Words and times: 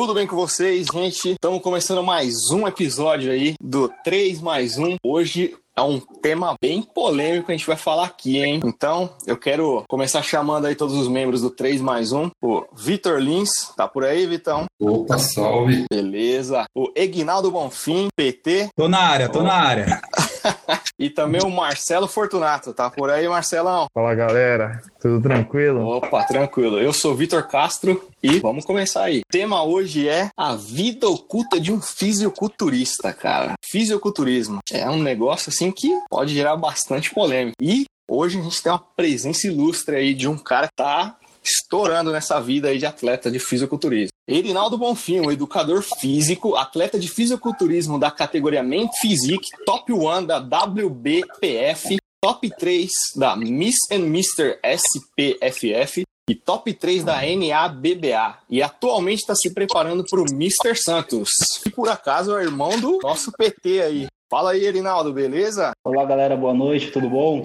Tudo 0.00 0.14
bem 0.14 0.26
com 0.26 0.34
vocês, 0.34 0.86
gente? 0.90 1.32
Estamos 1.32 1.60
começando 1.60 2.02
mais 2.02 2.32
um 2.50 2.66
episódio 2.66 3.30
aí 3.30 3.54
do 3.60 3.86
3 4.02 4.40
mais 4.40 4.78
1. 4.78 4.96
Hoje 5.04 5.54
é 5.76 5.82
um 5.82 6.00
tema 6.00 6.54
bem 6.58 6.82
polêmico 6.82 7.44
que 7.44 7.52
a 7.52 7.54
gente 7.54 7.66
vai 7.66 7.76
falar 7.76 8.06
aqui, 8.06 8.38
hein? 8.38 8.60
Então, 8.64 9.10
eu 9.26 9.36
quero 9.36 9.84
começar 9.86 10.22
chamando 10.22 10.64
aí 10.64 10.74
todos 10.74 10.96
os 10.96 11.06
membros 11.06 11.42
do 11.42 11.50
3 11.50 11.82
mais 11.82 12.12
1. 12.12 12.30
O 12.42 12.64
Vitor 12.74 13.18
Lins, 13.18 13.50
tá 13.76 13.86
por 13.86 14.02
aí, 14.02 14.26
Vitão? 14.26 14.64
Opa, 14.80 15.18
salve. 15.18 15.84
Beleza. 15.90 16.64
O 16.74 16.90
Egnaldo 16.96 17.50
Bonfim, 17.50 18.08
PT. 18.16 18.70
Tô 18.74 18.88
na 18.88 19.00
área, 19.00 19.28
tô 19.28 19.42
na 19.42 19.52
área. 19.52 20.00
e 21.00 21.08
também 21.08 21.40
o 21.42 21.48
Marcelo 21.48 22.06
Fortunato, 22.06 22.74
tá 22.74 22.90
por 22.90 23.08
aí, 23.08 23.26
Marcelão? 23.26 23.86
Fala, 23.94 24.14
galera. 24.14 24.82
Tudo 25.00 25.22
tranquilo? 25.22 25.80
Opa, 25.86 26.24
tranquilo. 26.24 26.78
Eu 26.78 26.92
sou 26.92 27.14
Vitor 27.14 27.48
Castro 27.48 28.06
e 28.22 28.38
vamos 28.38 28.66
começar 28.66 29.04
aí. 29.04 29.20
O 29.20 29.32
tema 29.32 29.64
hoje 29.64 30.06
é 30.06 30.28
a 30.36 30.54
vida 30.54 31.08
oculta 31.08 31.58
de 31.58 31.72
um 31.72 31.80
fisiculturista, 31.80 33.14
cara. 33.14 33.54
Fisiculturismo 33.64 34.58
é 34.70 34.90
um 34.90 35.02
negócio 35.02 35.48
assim 35.48 35.72
que 35.72 35.90
pode 36.10 36.34
gerar 36.34 36.56
bastante 36.56 37.14
polêmica. 37.14 37.56
E 37.62 37.86
hoje 38.06 38.38
a 38.38 38.42
gente 38.42 38.62
tem 38.62 38.70
uma 38.70 38.84
presença 38.94 39.46
ilustre 39.46 39.96
aí 39.96 40.12
de 40.12 40.28
um 40.28 40.36
cara 40.36 40.66
que 40.66 40.74
tá 40.76 41.16
estourando 41.42 42.12
nessa 42.12 42.40
vida 42.40 42.68
aí 42.68 42.78
de 42.78 42.86
atleta 42.86 43.30
de 43.30 43.38
fisiculturismo. 43.38 44.10
Erinaldo 44.28 44.78
Bonfim, 44.78 45.20
um 45.20 45.30
educador 45.30 45.82
físico, 45.82 46.54
atleta 46.54 46.98
de 46.98 47.08
fisiculturismo 47.08 47.98
da 47.98 48.10
categoria 48.10 48.62
Men 48.62 48.88
Physique, 49.00 49.48
top 49.66 49.92
1 49.92 50.24
da 50.26 50.38
WBPF, 50.38 51.96
top 52.22 52.50
3 52.50 52.90
da 53.16 53.34
Miss 53.34 53.76
and 53.90 54.06
Mr. 54.06 54.58
SPFF 54.62 56.02
e 56.28 56.34
top 56.34 56.72
3 56.72 57.02
da 57.02 57.20
NABBA. 57.22 58.38
E 58.48 58.62
atualmente 58.62 59.20
está 59.20 59.34
se 59.34 59.52
preparando 59.52 60.04
para 60.08 60.20
o 60.20 60.30
Mr. 60.30 60.76
Santos. 60.76 61.30
E 61.66 61.70
por 61.70 61.88
acaso 61.88 62.36
é 62.38 62.44
irmão 62.44 62.78
do 62.78 62.98
nosso 63.02 63.32
PT 63.32 63.82
aí. 63.82 64.06
Fala 64.30 64.52
aí, 64.52 64.64
Erinaldo, 64.64 65.12
beleza? 65.12 65.72
Olá, 65.84 66.04
galera, 66.04 66.36
boa 66.36 66.54
noite, 66.54 66.92
tudo 66.92 67.10
bom? 67.10 67.42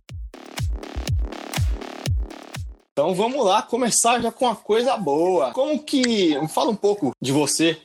Então 2.98 3.14
vamos 3.14 3.46
lá 3.46 3.62
começar 3.62 4.22
já 4.22 4.32
com 4.32 4.46
uma 4.46 4.56
coisa 4.56 4.96
boa. 4.96 5.52
Como 5.52 5.84
que. 5.84 6.34
Fala 6.48 6.72
um 6.72 6.76
pouco 6.78 7.12
de 7.22 7.30
você, 7.30 7.78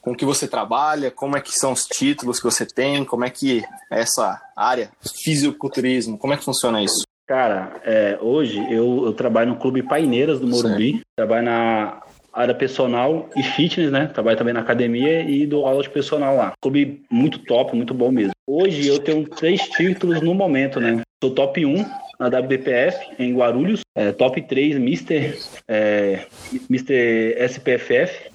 com 0.00 0.16
que 0.16 0.24
você 0.24 0.48
trabalha, 0.48 1.10
como 1.10 1.36
é 1.36 1.40
que 1.42 1.52
são 1.52 1.72
os 1.72 1.82
títulos 1.82 2.38
que 2.38 2.46
você 2.46 2.64
tem, 2.64 3.04
como 3.04 3.26
é 3.26 3.30
que 3.30 3.62
é 3.92 4.00
essa 4.00 4.40
área, 4.56 4.90
fisiculturismo, 5.22 6.16
como 6.16 6.32
é 6.32 6.38
que 6.38 6.44
funciona 6.44 6.82
isso? 6.82 7.02
Cara, 7.26 7.78
é, 7.84 8.18
hoje 8.22 8.56
eu, 8.72 9.04
eu, 9.04 9.12
trabalho 9.12 9.50
no 9.50 9.58
Clube 9.58 9.82
Paineiras 9.82 10.40
do 10.40 10.46
Morumbi, 10.46 10.92
certo. 10.92 11.04
trabalho 11.14 11.44
na 11.44 12.02
área 12.32 12.54
personal 12.54 13.28
e 13.36 13.42
fitness, 13.42 13.92
né? 13.92 14.06
Trabalho 14.06 14.38
também 14.38 14.54
na 14.54 14.60
academia 14.60 15.20
e 15.28 15.46
dou 15.46 15.66
aula 15.66 15.82
de 15.82 15.90
personal 15.90 16.36
lá. 16.36 16.54
Clube 16.62 17.04
muito 17.10 17.38
top, 17.40 17.76
muito 17.76 17.92
bom 17.92 18.10
mesmo. 18.10 18.32
Hoje 18.46 18.88
eu 18.88 18.98
tenho 18.98 19.28
três 19.28 19.60
títulos 19.60 20.22
no 20.22 20.32
momento, 20.32 20.80
né? 20.80 21.02
Sou 21.22 21.34
top 21.34 21.66
1 21.66 22.03
na 22.18 22.28
WBPF 22.28 22.96
em 23.18 23.34
Guarulhos, 23.34 23.80
é, 23.94 24.12
top 24.12 24.42
3 24.42 24.76
Mr. 24.76 25.38
É, 25.68 26.26
Mr. 26.70 27.36
SPFF 27.48 28.33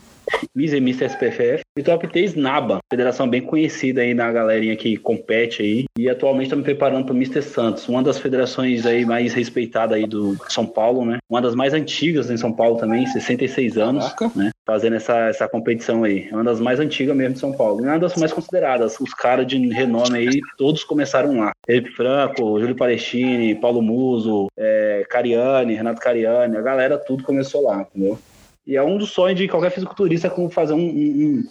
Miss 0.56 0.74
e 0.74 1.06
SPFF. 1.06 1.62
E 1.78 1.84
top 1.84 2.08
3 2.08 2.36
NABA, 2.36 2.80
federação 2.90 3.30
bem 3.30 3.42
conhecida 3.42 4.02
aí 4.02 4.14
na 4.14 4.32
galerinha 4.32 4.76
que 4.76 4.98
compete 4.98 5.62
aí. 5.62 5.86
E 5.98 6.10
atualmente 6.10 6.46
estou 6.46 6.58
me 6.58 6.64
preparando 6.64 7.06
para 7.06 7.14
o 7.14 7.18
Mr. 7.18 7.42
Santos, 7.42 7.88
uma 7.88 8.04
das 8.04 8.20
federações 8.20 8.86
aí 8.86 9.06
mais 9.06 9.34
respeitadas 9.34 9.98
aí 9.98 10.06
do 10.06 10.36
São 10.50 10.66
Paulo, 10.66 11.06
né? 11.06 11.18
Uma 11.30 11.42
das 11.42 11.56
mais 11.56 11.74
antigas 11.74 12.30
em 12.30 12.38
São 12.38 12.52
Paulo 12.52 12.78
também, 12.78 13.06
66 13.06 13.78
anos, 13.78 14.12
Caraca. 14.14 14.32
né? 14.38 14.52
Fazendo 14.66 14.96
essa, 14.96 15.18
essa 15.28 15.48
competição 15.48 16.04
aí. 16.04 16.28
É 16.30 16.36
uma 16.36 16.44
das 16.44 16.60
mais 16.60 16.80
antigas 16.80 17.16
mesmo 17.16 17.34
de 17.34 17.40
São 17.40 17.54
Paulo. 17.54 17.82
E 17.82 17.88
uma 17.88 18.00
das 18.00 18.16
mais 18.16 18.34
consideradas. 18.34 19.00
Os 19.00 19.14
caras 19.14 19.48
de 19.48 19.58
renome 19.70 20.18
aí, 20.18 20.42
todos 20.58 20.84
começaram 20.84 21.38
lá. 21.38 21.52
Felipe 21.66 21.92
Franco, 21.92 22.60
Júlio 22.60 22.76
Palestini, 22.76 23.56
Paulo 23.56 23.82
Muso, 23.82 24.48
é, 24.58 25.06
Cariani, 25.10 25.76
Renato 25.76 26.02
Cariani, 26.02 26.58
a 26.58 26.62
galera 26.62 26.98
tudo 26.98 27.24
começou 27.24 27.64
lá, 27.64 27.82
entendeu? 27.82 28.20
E 28.70 28.76
é 28.76 28.84
um 28.84 29.00
dos 29.00 29.10
sonhos 29.10 29.36
de 29.36 29.48
qualquer 29.48 29.72
fisiculturista 29.72 30.30
como 30.30 30.48
fazer 30.48 30.74
um, 30.74 30.78
um, 30.78 30.84
um, 30.84 31.44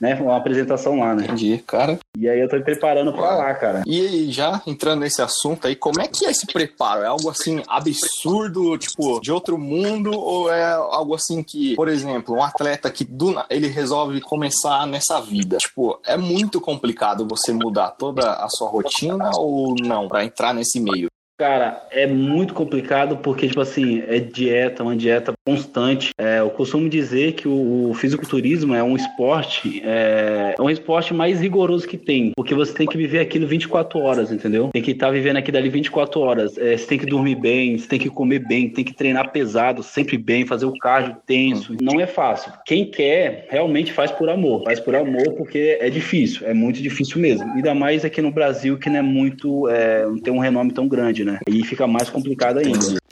né, 0.00 0.14
uma 0.14 0.38
apresentação 0.38 1.00
lá, 1.00 1.14
né? 1.14 1.24
Entendi, 1.24 1.62
cara. 1.66 1.98
E 2.18 2.26
aí 2.26 2.40
eu 2.40 2.48
tô 2.48 2.56
me 2.56 2.62
preparando 2.62 3.12
pra 3.12 3.36
lá, 3.36 3.52
cara. 3.52 3.82
E 3.86 4.32
já 4.32 4.62
entrando 4.66 5.00
nesse 5.00 5.20
assunto 5.20 5.66
aí, 5.66 5.76
como 5.76 6.00
é 6.00 6.08
que 6.08 6.24
é 6.24 6.30
esse 6.30 6.46
preparo? 6.46 7.02
É 7.02 7.08
algo 7.08 7.28
assim 7.28 7.62
absurdo, 7.68 8.78
tipo, 8.78 9.20
de 9.20 9.30
outro 9.30 9.58
mundo? 9.58 10.18
Ou 10.18 10.50
é 10.50 10.72
algo 10.72 11.14
assim 11.14 11.42
que, 11.42 11.76
por 11.76 11.88
exemplo, 11.88 12.36
um 12.36 12.42
atleta 12.42 12.90
que 12.90 13.04
do, 13.04 13.34
ele 13.50 13.68
resolve 13.68 14.22
começar 14.22 14.86
nessa 14.86 15.20
vida? 15.20 15.58
Tipo, 15.58 16.00
é 16.06 16.16
muito 16.16 16.58
complicado 16.58 17.28
você 17.28 17.52
mudar 17.52 17.90
toda 17.90 18.32
a 18.32 18.48
sua 18.48 18.70
rotina 18.70 19.30
ou 19.36 19.74
não, 19.78 20.08
para 20.08 20.24
entrar 20.24 20.54
nesse 20.54 20.80
meio? 20.80 21.11
Cara, 21.42 21.84
é 21.90 22.06
muito 22.06 22.54
complicado 22.54 23.16
porque, 23.16 23.48
tipo 23.48 23.60
assim, 23.60 24.00
é 24.06 24.20
dieta, 24.20 24.84
uma 24.84 24.94
dieta 24.94 25.32
constante. 25.44 26.10
É, 26.16 26.38
eu 26.38 26.50
costumo 26.50 26.88
dizer 26.88 27.32
que 27.32 27.48
o, 27.48 27.90
o 27.90 27.94
fisiculturismo 27.94 28.76
é 28.76 28.82
um 28.84 28.94
esporte, 28.94 29.82
é, 29.84 30.54
é, 30.56 30.62
um 30.62 30.70
esporte 30.70 31.12
mais 31.12 31.40
rigoroso 31.40 31.88
que 31.88 31.98
tem, 31.98 32.30
porque 32.36 32.54
você 32.54 32.72
tem 32.72 32.86
que 32.86 32.96
viver 32.96 33.18
aquilo 33.18 33.44
24 33.44 33.98
horas, 33.98 34.30
entendeu? 34.30 34.70
Tem 34.72 34.80
que 34.80 34.92
estar 34.92 35.06
tá 35.06 35.12
vivendo 35.12 35.38
aquilo 35.38 35.58
ali 35.58 35.68
24 35.68 36.20
horas. 36.20 36.56
É, 36.56 36.76
você 36.76 36.86
tem 36.86 36.98
que 36.98 37.06
dormir 37.06 37.34
bem, 37.34 37.76
você 37.76 37.88
tem 37.88 37.98
que 37.98 38.08
comer 38.08 38.38
bem, 38.46 38.68
tem 38.70 38.84
que 38.84 38.94
treinar 38.94 39.32
pesado, 39.32 39.82
sempre 39.82 40.16
bem, 40.16 40.46
fazer 40.46 40.66
o 40.66 40.78
cardio 40.78 41.16
tenso. 41.26 41.74
Não 41.82 42.00
é 42.00 42.06
fácil. 42.06 42.52
Quem 42.64 42.88
quer, 42.88 43.48
realmente 43.50 43.92
faz 43.92 44.12
por 44.12 44.30
amor. 44.30 44.62
Faz 44.62 44.78
por 44.78 44.94
amor 44.94 45.32
porque 45.36 45.76
é 45.80 45.90
difícil, 45.90 46.46
é 46.46 46.54
muito 46.54 46.80
difícil 46.80 47.20
mesmo. 47.20 47.50
Ainda 47.52 47.74
mais 47.74 48.04
aqui 48.04 48.22
no 48.22 48.30
Brasil, 48.30 48.78
que 48.78 48.88
não 48.88 48.98
é 49.00 49.02
muito, 49.02 49.68
é, 49.68 50.04
não 50.06 50.18
tem 50.18 50.32
um 50.32 50.38
renome 50.38 50.70
tão 50.70 50.86
grande, 50.86 51.24
né? 51.24 51.31
Né? 51.32 51.40
E 51.48 51.64
fica 51.64 51.86
mais 51.86 52.08
complicado 52.10 52.58
ainda. 52.58 53.02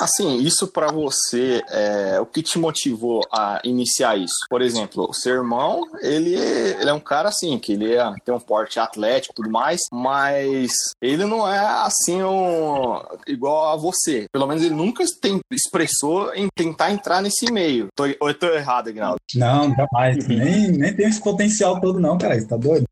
Assim, 0.00 0.38
isso 0.38 0.66
para 0.66 0.90
você, 0.90 1.62
é, 1.68 2.18
o 2.18 2.24
que 2.24 2.42
te 2.42 2.58
motivou 2.58 3.20
a 3.30 3.60
iniciar 3.62 4.16
isso? 4.16 4.46
Por 4.48 4.62
exemplo, 4.62 5.06
o 5.10 5.12
seu 5.12 5.34
irmão, 5.34 5.82
ele, 6.00 6.34
ele 6.34 6.88
é 6.88 6.92
um 6.92 7.00
cara 7.00 7.28
assim, 7.28 7.58
que 7.58 7.74
ele 7.74 7.94
é, 7.94 8.02
tem 8.24 8.34
um 8.34 8.40
porte 8.40 8.80
atlético 8.80 9.34
e 9.34 9.36
tudo 9.36 9.50
mais, 9.50 9.82
mas 9.92 10.72
ele 11.02 11.26
não 11.26 11.46
é 11.46 11.58
assim 11.58 12.22
um, 12.22 12.98
igual 13.26 13.74
a 13.74 13.76
você. 13.76 14.26
Pelo 14.32 14.46
menos 14.46 14.62
ele 14.62 14.74
nunca 14.74 15.04
tem, 15.20 15.38
expressou 15.52 16.32
em 16.34 16.48
tentar 16.56 16.92
entrar 16.92 17.20
nesse 17.20 17.52
meio. 17.52 17.88
Tô, 17.94 18.04
ou 18.20 18.28
eu 18.28 18.38
tô 18.38 18.46
errado, 18.46 18.88
Ignaldo? 18.88 19.20
Não, 19.34 19.74
jamais. 19.74 20.26
nem, 20.26 20.68
nem 20.68 20.96
tem 20.96 21.08
esse 21.08 21.20
potencial 21.20 21.78
todo 21.78 22.00
não, 22.00 22.16
cara. 22.16 22.40
Você 22.40 22.46
tá 22.46 22.56
doido? 22.56 22.86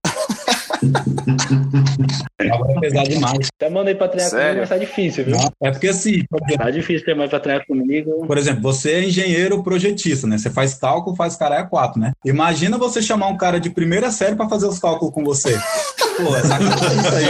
Agora 2.53 2.72
é 2.72 2.81
pesado 2.81 3.09
demais. 3.09 3.49
Até 3.56 3.71
mandei 3.71 3.94
pra 3.94 4.09
treinar 4.09 4.31
Sério? 4.31 4.47
comigo, 4.47 4.61
mas 4.61 4.69
tá 4.69 4.78
difícil, 4.78 5.25
viu? 5.25 5.37
Não, 5.37 5.53
é 5.62 5.71
porque 5.71 5.89
assim. 5.89 6.22
Tá 6.56 6.71
difícil 6.71 7.05
ter 7.05 7.15
mais 7.15 7.31
pra 7.31 7.41
treinar 7.41 7.66
comigo. 7.66 8.27
Por 8.27 8.39
exemplo, 8.39 8.62
você 8.62 8.93
é 8.93 9.05
engenheiro 9.05 9.62
projetista, 9.62 10.27
né? 10.27 10.39
Você 10.39 10.50
faz 10.50 10.75
cálculo, 10.75 11.16
faz 11.16 11.37
caralho 11.37 11.69
4, 11.69 12.00
né? 12.00 12.12
Imagina 12.25 12.78
você 12.78 13.03
chamar 13.03 13.28
um 13.28 13.37
cara 13.37 13.59
de 13.61 13.71
primeira 13.71 14.11
série 14.11 14.37
pra 14.37 14.49
fazer 14.49 14.66
os 14.66 14.78
cálculos 14.78 15.12
com 15.12 15.25
você. 15.25 15.59
Pô, 16.16 16.37
é 16.37 16.41
sacanagem 16.43 16.99
isso 16.99 17.15
aí. 17.15 17.28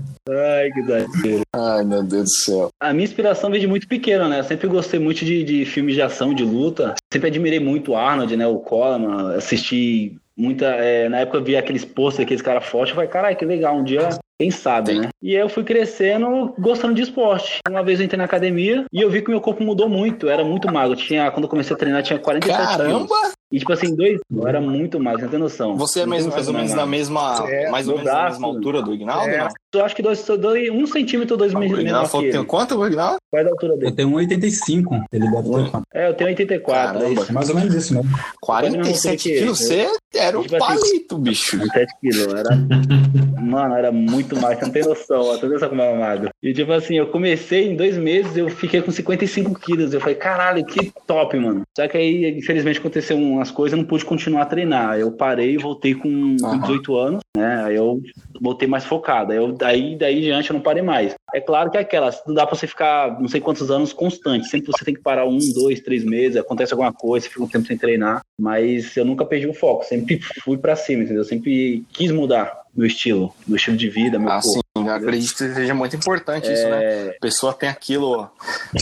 Ai, 0.28 0.70
que 0.70 0.82
doideira. 0.82 1.42
Ai, 1.52 1.84
meu 1.84 2.02
Deus 2.04 2.24
do 2.24 2.30
céu. 2.30 2.70
A 2.78 2.92
minha 2.92 3.04
inspiração 3.04 3.50
veio 3.50 3.62
de 3.62 3.66
muito 3.66 3.88
pequena, 3.88 4.28
né? 4.28 4.38
Eu 4.40 4.44
sempre 4.44 4.68
gostei 4.68 5.00
muito 5.00 5.24
de, 5.24 5.42
de 5.42 5.64
filmes 5.64 5.94
de 5.94 6.02
ação, 6.02 6.32
de 6.32 6.44
luta. 6.44 6.94
Sempre 7.12 7.28
admirei 7.28 7.58
muito 7.58 7.92
o 7.92 7.96
Arnold, 7.96 8.36
né? 8.36 8.46
O 8.46 8.58
Coleman. 8.58 9.34
Assisti 9.34 10.16
muita. 10.40 10.66
É, 10.66 11.08
na 11.08 11.20
época 11.20 11.38
eu 11.38 11.44
via 11.44 11.58
aqueles 11.58 11.84
posters, 11.84 12.24
aqueles 12.24 12.42
caras 12.42 12.64
fortes, 12.64 12.90
eu 12.90 12.96
falei, 12.96 13.10
caralho, 13.10 13.36
que 13.36 13.44
legal, 13.44 13.76
um 13.76 13.84
dia 13.84 14.08
quem 14.40 14.50
sabe, 14.50 14.94
né? 14.94 15.08
E 15.20 15.34
eu 15.34 15.50
fui 15.50 15.62
crescendo 15.62 16.54
gostando 16.58 16.94
de 16.94 17.02
esporte. 17.02 17.58
Uma 17.68 17.82
vez 17.82 18.00
eu 18.00 18.06
entrei 18.06 18.16
na 18.16 18.24
academia 18.24 18.86
e 18.90 19.02
eu 19.02 19.10
vi 19.10 19.20
que 19.20 19.28
o 19.28 19.32
meu 19.32 19.40
corpo 19.40 19.62
mudou 19.62 19.86
muito. 19.86 20.24
Eu 20.24 20.30
era 20.30 20.42
muito 20.42 20.72
magro. 20.72 20.96
Tinha, 20.96 21.30
quando 21.30 21.44
eu 21.44 21.50
comecei 21.50 21.76
a 21.76 21.78
treinar, 21.78 22.02
tinha 22.02 22.18
47 22.18 22.58
Caramba! 22.58 23.06
quilos. 23.06 23.40
E 23.52 23.58
tipo 23.58 23.72
assim, 23.72 23.96
dois, 23.96 24.20
eu 24.32 24.46
era 24.46 24.60
muito 24.60 25.00
magro, 25.00 25.22
você 25.22 25.28
tem 25.28 25.38
noção. 25.38 25.76
Você 25.76 26.00
é 26.00 26.06
mesmo, 26.06 26.30
mais 26.30 26.46
ou 26.46 26.54
menos 26.54 26.72
na 26.72 26.86
mesma, 26.86 27.44
é, 27.48 27.68
mais 27.68 27.88
ou 27.88 27.96
menos 27.96 28.12
na 28.12 28.30
mesma 28.30 28.46
altura 28.46 28.80
do 28.80 28.94
Ignaldo, 28.94 29.28
é, 29.28 29.38
não? 29.38 29.48
Eu 29.74 29.84
acho 29.84 29.96
que 29.96 30.02
dois, 30.02 30.24
dois, 30.24 30.70
um 30.70 30.86
centímetro, 30.86 31.36
dois 31.36 31.52
milímetros. 31.52 31.80
O 31.80 31.86
Ignaldo 31.86 32.30
tem 32.30 32.44
quanto, 32.44 32.78
o 32.78 32.86
Ignaldo? 32.86 33.16
Qual 33.28 33.42
é 33.42 33.44
a 33.44 33.48
altura 33.48 33.76
dele? 33.76 33.90
Eu 33.90 33.96
tenho 33.96 34.10
1,85. 34.10 35.04
Ele 35.12 35.28
deve 35.28 35.42
ter 35.42 35.70
quanto? 35.70 35.82
É, 35.92 36.08
eu 36.08 36.14
tenho 36.14 36.30
84. 36.30 37.00
Caramba. 37.00 37.26
É 37.28 37.32
mais 37.32 37.48
ou 37.48 37.54
menos 37.56 37.74
isso, 37.74 37.92
né? 37.94 38.02
47 38.40 39.28
quilos, 39.28 39.58
você 39.58 39.88
era 40.14 40.38
um 40.38 40.42
tipo 40.42 40.54
assim, 40.56 40.66
palito, 40.66 41.14
assim, 41.16 41.22
bicho. 41.22 41.58
47 41.58 41.92
quilos, 42.00 42.34
era... 42.34 42.50
Mano, 43.42 43.74
era 43.74 43.90
muito 43.90 44.29
mais, 44.38 44.58
você 44.58 44.64
não 44.66 44.72
tem 44.72 44.84
noção 44.84 45.22
ó, 45.22 45.36
toda 45.38 45.54
essa 45.54 45.68
como 45.68 45.82
é 45.82 45.96
magro. 45.96 46.30
E 46.42 46.52
tipo 46.52 46.72
assim, 46.72 46.96
eu 46.96 47.06
comecei 47.08 47.70
em 47.70 47.76
dois 47.76 47.96
meses, 47.96 48.36
eu 48.36 48.48
fiquei 48.48 48.82
com 48.82 48.90
55 48.90 49.58
quilos. 49.58 49.92
Eu 49.92 50.00
falei, 50.00 50.14
caralho, 50.14 50.64
que 50.64 50.92
top, 51.06 51.38
mano. 51.38 51.62
Só 51.76 51.86
que 51.88 51.96
aí, 51.96 52.38
infelizmente, 52.38 52.78
aconteceu 52.78 53.16
um, 53.16 53.34
umas 53.34 53.50
coisas, 53.50 53.76
eu 53.76 53.82
não 53.82 53.88
pude 53.88 54.04
continuar 54.04 54.42
a 54.42 54.46
treinar. 54.46 54.98
Eu 54.98 55.12
parei 55.12 55.54
e 55.54 55.58
voltei 55.58 55.94
com, 55.94 56.36
com 56.40 56.58
18 56.58 56.96
anos, 56.96 57.20
né? 57.36 57.64
Aí 57.64 57.76
eu 57.76 58.00
voltei 58.40 58.68
mais 58.68 58.84
focado. 58.84 59.32
Aí 59.32 59.38
eu, 59.38 59.52
daí, 59.52 59.96
daí 59.96 60.18
em 60.18 60.22
diante 60.22 60.50
eu 60.50 60.54
não 60.54 60.62
parei 60.62 60.82
mais. 60.82 61.14
É 61.34 61.40
claro 61.40 61.70
que 61.70 61.76
é 61.76 61.80
aquela, 61.80 62.10
não 62.26 62.34
dá 62.34 62.46
pra 62.46 62.56
você 62.56 62.66
ficar 62.66 63.20
não 63.20 63.28
sei 63.28 63.40
quantos 63.40 63.70
anos 63.70 63.92
constante. 63.92 64.48
Sempre 64.48 64.72
você 64.72 64.84
tem 64.84 64.94
que 64.94 65.02
parar 65.02 65.26
um, 65.26 65.38
dois, 65.54 65.80
três 65.80 66.04
meses, 66.04 66.36
acontece 66.36 66.72
alguma 66.72 66.92
coisa, 66.92 67.26
você 67.26 67.30
fica 67.32 67.44
um 67.44 67.48
tempo 67.48 67.66
sem 67.66 67.78
treinar. 67.78 68.22
Mas 68.38 68.96
eu 68.96 69.04
nunca 69.04 69.24
perdi 69.24 69.46
o 69.46 69.54
foco, 69.54 69.84
sempre 69.84 70.20
fui 70.42 70.58
para 70.58 70.76
cima, 70.76 71.02
entendeu? 71.02 71.22
Eu 71.22 71.28
sempre 71.28 71.84
quis 71.92 72.10
mudar 72.10 72.59
meu 72.74 72.86
estilo, 72.86 73.34
meu 73.46 73.56
estilo 73.56 73.76
de 73.76 73.88
vida, 73.88 74.18
meu 74.18 74.30
ah, 74.30 74.40
corpo. 74.40 74.66
Sim, 74.78 74.86
eu 74.86 74.94
acredito 74.94 75.30
que 75.30 75.54
seja 75.54 75.74
muito 75.74 75.96
importante 75.96 76.48
é... 76.48 76.52
isso, 76.52 76.68
né? 76.68 77.10
A 77.10 77.20
pessoa 77.20 77.52
tem 77.52 77.68
aquilo 77.68 78.30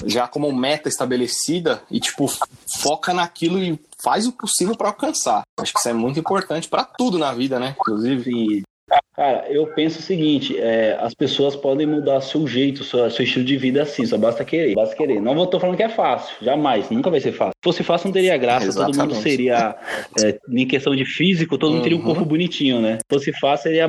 já 0.06 0.28
como 0.28 0.52
meta 0.52 0.88
estabelecida 0.88 1.82
e, 1.90 1.98
tipo, 1.98 2.26
foca 2.80 3.14
naquilo 3.14 3.58
e 3.62 3.78
faz 4.02 4.26
o 4.26 4.32
possível 4.32 4.76
para 4.76 4.88
alcançar. 4.88 5.42
Acho 5.58 5.72
que 5.72 5.78
isso 5.78 5.88
é 5.88 5.92
muito 5.92 6.20
importante 6.20 6.68
para 6.68 6.84
tudo 6.84 7.18
na 7.18 7.32
vida, 7.32 7.58
né? 7.58 7.74
Inclusive. 7.78 8.62
Cara, 9.18 9.46
eu 9.50 9.66
penso 9.66 9.98
o 9.98 10.02
seguinte: 10.02 10.56
é, 10.56 10.96
as 11.00 11.12
pessoas 11.12 11.56
podem 11.56 11.86
mudar 11.86 12.20
seu 12.20 12.46
jeito, 12.46 12.84
seu, 12.84 13.10
seu, 13.10 13.24
estilo 13.24 13.44
de 13.44 13.56
vida 13.56 13.82
assim, 13.82 14.06
só 14.06 14.16
basta 14.16 14.44
querer. 14.44 14.74
Basta 14.74 14.94
querer. 14.94 15.20
Não 15.20 15.44
tô 15.46 15.58
falando 15.58 15.76
que 15.76 15.82
é 15.82 15.88
fácil, 15.88 16.36
jamais, 16.40 16.88
nunca 16.88 17.10
vai 17.10 17.18
ser 17.18 17.32
fácil. 17.32 17.52
Se 17.56 17.64
fosse 17.64 17.82
fácil, 17.82 18.06
não 18.06 18.12
teria 18.12 18.36
graça, 18.36 18.66
Exatamente. 18.66 18.96
todo 18.96 19.08
mundo 19.08 19.20
seria, 19.20 19.74
é, 20.22 20.38
em 20.48 20.66
questão 20.66 20.94
de 20.94 21.04
físico, 21.04 21.58
todo 21.58 21.72
mundo 21.72 21.82
teria 21.82 21.98
um 21.98 22.02
corpo 22.02 22.20
uhum. 22.20 22.28
bonitinho, 22.28 22.80
né? 22.80 22.98
Se 22.98 23.18
fosse 23.18 23.32
fácil, 23.40 23.64
seria, 23.64 23.88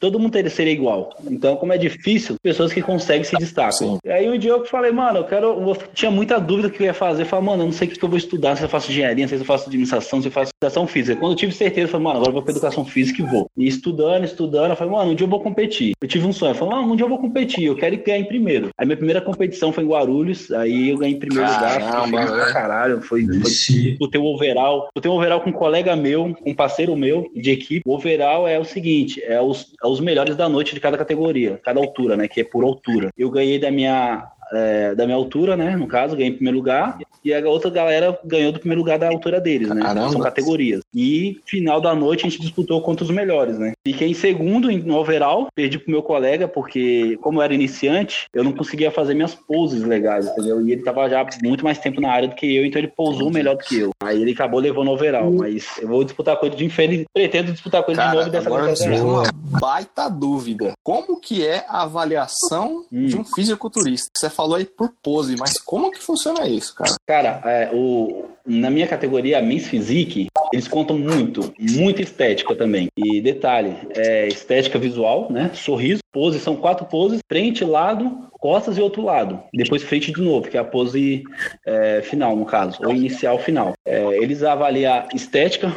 todo 0.00 0.18
mundo 0.18 0.32
teria, 0.32 0.50
seria 0.50 0.72
igual. 0.72 1.16
Então, 1.30 1.54
como 1.54 1.72
é 1.72 1.78
difícil, 1.78 2.34
pessoas 2.42 2.72
que 2.72 2.82
conseguem 2.82 3.22
se 3.22 3.36
destacam. 3.36 3.72
Sim. 3.72 3.98
E 4.04 4.10
aí 4.10 4.28
um 4.28 4.36
dia 4.36 4.50
eu 4.50 4.64
falei, 4.64 4.90
mano, 4.90 5.20
eu 5.20 5.24
quero. 5.24 5.46
Eu 5.46 5.76
tinha 5.94 6.10
muita 6.10 6.40
dúvida 6.40 6.68
que 6.68 6.82
eu 6.82 6.86
ia 6.86 6.94
fazer. 6.94 7.22
Eu 7.22 7.26
falei, 7.26 7.46
mano, 7.46 7.62
eu 7.62 7.66
não 7.66 7.72
sei 7.72 7.86
o 7.86 7.90
que 7.92 8.04
eu 8.04 8.08
vou 8.08 8.18
estudar, 8.18 8.56
se 8.56 8.64
eu 8.64 8.68
faço 8.68 8.90
engenharia, 8.90 9.28
se 9.28 9.36
eu 9.36 9.44
faço 9.44 9.68
administração, 9.68 10.20
se 10.20 10.26
eu 10.26 10.32
faço 10.32 10.50
educação 10.60 10.84
física. 10.86 11.20
Quando 11.20 11.32
eu 11.32 11.36
tive 11.36 11.52
certeza, 11.52 11.86
eu 11.86 11.92
falei, 11.92 12.04
mano, 12.04 12.16
agora 12.16 12.30
eu 12.30 12.34
vou 12.34 12.42
pra 12.42 12.50
educação 12.50 12.84
física 12.84 13.22
e 13.22 13.24
vou. 13.24 13.48
E 13.56 13.68
estudando, 13.68 14.24
estudando, 14.34 14.70
eu 14.70 14.76
falei, 14.76 14.92
mano, 14.92 15.12
um 15.12 15.14
dia 15.14 15.24
eu 15.24 15.30
vou 15.30 15.40
competir. 15.40 15.94
Eu 16.00 16.08
tive 16.08 16.26
um 16.26 16.32
sonho, 16.32 16.50
eu 16.50 16.54
falei, 16.54 16.74
mano, 16.74 16.92
um 16.92 16.96
dia 16.96 17.04
eu 17.04 17.08
vou 17.08 17.18
competir, 17.18 17.64
eu 17.64 17.76
quero 17.76 17.96
ganhar 17.96 18.18
em 18.18 18.24
primeiro. 18.24 18.70
Aí 18.76 18.86
minha 18.86 18.96
primeira 18.96 19.20
competição 19.20 19.72
foi 19.72 19.84
em 19.84 19.88
Guarulhos, 19.88 20.50
aí 20.52 20.90
eu 20.90 20.98
ganhei 20.98 21.14
em 21.14 21.18
primeiro 21.18 21.48
Caramba, 21.48 22.06
lugar. 22.06 22.28
Foi 22.28 22.52
caralho, 22.52 23.02
foi, 23.02 23.24
foi 23.26 23.96
eu 24.00 24.08
tenho 24.08 24.24
um 24.24 24.26
overall, 24.26 24.88
eu 24.94 25.00
tenho 25.00 25.14
um 25.14 25.16
overall 25.16 25.40
com 25.40 25.50
um 25.50 25.54
colega 25.54 25.96
meu, 25.96 26.36
um 26.44 26.54
parceiro 26.54 26.96
meu 26.96 27.30
de 27.34 27.50
equipe. 27.50 27.82
O 27.86 27.94
overall 27.94 28.46
é 28.46 28.58
o 28.58 28.64
seguinte, 28.64 29.22
é 29.24 29.40
os, 29.40 29.72
é 29.82 29.86
os 29.86 30.00
melhores 30.00 30.36
da 30.36 30.48
noite 30.48 30.74
de 30.74 30.80
cada 30.80 30.98
categoria, 30.98 31.60
cada 31.62 31.80
altura, 31.80 32.16
né, 32.16 32.28
que 32.28 32.40
é 32.40 32.44
por 32.44 32.64
altura. 32.64 33.10
Eu 33.16 33.30
ganhei 33.30 33.58
da 33.58 33.70
minha 33.70 34.28
é, 34.52 34.94
da 34.94 35.04
minha 35.04 35.16
altura, 35.16 35.56
né? 35.56 35.76
No 35.76 35.86
caso, 35.86 36.16
ganhei 36.16 36.30
em 36.30 36.36
primeiro 36.36 36.58
lugar. 36.58 36.98
E 37.24 37.32
a 37.32 37.48
outra 37.48 37.70
galera 37.70 38.18
ganhou 38.24 38.52
do 38.52 38.58
primeiro 38.58 38.80
lugar 38.80 38.98
da 38.98 39.08
altura 39.08 39.40
deles, 39.40 39.68
né? 39.68 39.82
Caramba. 39.82 40.10
São 40.10 40.20
categorias. 40.20 40.82
E 40.94 41.40
final 41.46 41.80
da 41.80 41.94
noite 41.94 42.26
a 42.26 42.28
gente 42.28 42.40
disputou 42.40 42.80
contra 42.82 43.04
os 43.04 43.10
melhores, 43.10 43.58
né? 43.58 43.72
Fiquei 43.86 44.08
em 44.08 44.14
segundo 44.14 44.70
no 44.70 44.96
overall, 44.96 45.48
perdi 45.54 45.78
pro 45.78 45.90
meu 45.90 46.02
colega, 46.02 46.48
porque 46.48 47.18
como 47.20 47.38
eu 47.38 47.42
era 47.42 47.54
iniciante, 47.54 48.28
eu 48.32 48.42
não 48.42 48.52
conseguia 48.52 48.90
fazer 48.90 49.12
minhas 49.12 49.34
poses 49.34 49.82
legais, 49.82 50.26
entendeu? 50.26 50.66
E 50.66 50.72
ele 50.72 50.82
tava 50.82 51.08
já 51.08 51.26
muito 51.42 51.62
mais 51.62 51.78
tempo 51.78 52.00
na 52.00 52.10
área 52.10 52.28
do 52.28 52.34
que 52.34 52.56
eu, 52.56 52.64
então 52.64 52.80
ele 52.80 52.88
pousou 52.88 53.30
melhor 53.30 53.56
do 53.56 53.64
que 53.64 53.80
eu. 53.80 53.90
Aí 54.02 54.22
ele 54.22 54.32
acabou 54.32 54.58
levando 54.58 54.88
o 54.88 54.92
overall, 54.92 55.30
mas 55.30 55.76
eu 55.78 55.88
vou 55.88 56.02
disputar 56.02 56.38
ele 56.42 56.56
de 56.56 56.64
infeliz. 56.64 57.04
Pretendo 57.12 57.52
disputar 57.52 57.84
ele 57.86 57.96
Cara, 57.96 58.10
de 58.10 58.16
novo 58.16 58.30
dessa 58.30 58.48
agora 58.48 58.74
vez. 58.74 59.00
uma 59.00 59.24
baita 59.60 60.08
dúvida. 60.08 60.72
Como 60.82 61.20
que 61.20 61.46
é 61.46 61.64
a 61.68 61.82
avaliação 61.82 62.86
hum. 62.90 63.06
de 63.06 63.16
um 63.18 63.24
fisiculturista? 63.24 64.08
Você 64.16 64.30
falou 64.30 64.56
aí 64.56 64.64
por 64.64 64.92
pose, 65.02 65.36
mas 65.38 65.60
como 65.60 65.90
que 65.90 66.02
funciona 66.02 66.48
isso, 66.48 66.74
cara? 66.74 66.94
Cara, 67.06 67.42
é, 67.44 67.70
o, 67.72 68.24
na 68.46 68.70
minha 68.70 68.86
categoria, 68.86 69.40
Miss 69.40 69.68
Physique, 69.68 70.28
eles 70.52 70.68
contam 70.68 70.98
muito, 70.98 71.52
muita 71.58 72.02
estética 72.02 72.54
também. 72.54 72.88
E 72.96 73.20
detalhe, 73.20 73.74
é 73.96 74.28
estética 74.28 74.78
visual, 74.78 75.28
né? 75.30 75.50
Sorriso, 75.54 76.00
pose, 76.12 76.38
são 76.38 76.56
quatro 76.56 76.86
poses, 76.86 77.20
frente, 77.28 77.64
lado, 77.64 78.28
costas 78.32 78.76
e 78.76 78.80
outro 78.80 79.02
lado. 79.02 79.40
Depois 79.52 79.82
frente 79.82 80.12
de 80.12 80.20
novo, 80.20 80.48
que 80.48 80.56
é 80.56 80.60
a 80.60 80.64
pose 80.64 81.24
é, 81.66 82.02
final, 82.02 82.36
no 82.36 82.44
caso, 82.44 82.78
ou 82.84 82.94
inicial 82.94 83.38
final. 83.38 83.72
É, 83.84 84.02
eles 84.22 84.42
avaliam 84.42 85.08
estética, 85.14 85.74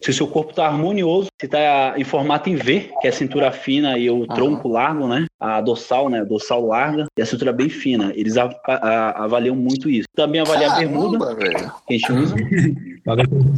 se 0.00 0.10
o 0.10 0.14
seu 0.14 0.26
corpo 0.26 0.50
está 0.50 0.66
harmonioso, 0.66 1.28
se 1.40 1.46
está 1.46 1.94
em 1.96 2.04
formato 2.04 2.48
em 2.48 2.56
V, 2.56 2.90
que 3.00 3.06
é 3.06 3.10
a 3.10 3.12
cintura 3.12 3.50
fina 3.52 3.98
e 3.98 4.10
o 4.10 4.26
tronco 4.26 4.68
largo, 4.68 5.06
né? 5.06 5.26
A 5.40 5.60
dorsal, 5.60 6.08
né? 6.08 6.20
A 6.20 6.24
dorsal 6.24 6.66
larga 6.66 7.06
e 7.16 7.22
a 7.22 7.26
cintura 7.26 7.52
bem 7.52 7.68
fina. 7.68 8.12
Eles 8.14 8.36
a, 8.36 8.50
a, 8.66 9.24
avaliam 9.24 9.56
muito 9.56 9.90
isso. 9.90 10.06
Também 10.14 10.40
avalia 10.40 10.68
Caramba, 10.68 10.76
a 10.76 10.88
bermuda, 10.88 11.34
velho. 11.34 11.72
que 11.86 11.94
a 11.94 11.98
gente 11.98 12.12
usa. 12.12 12.36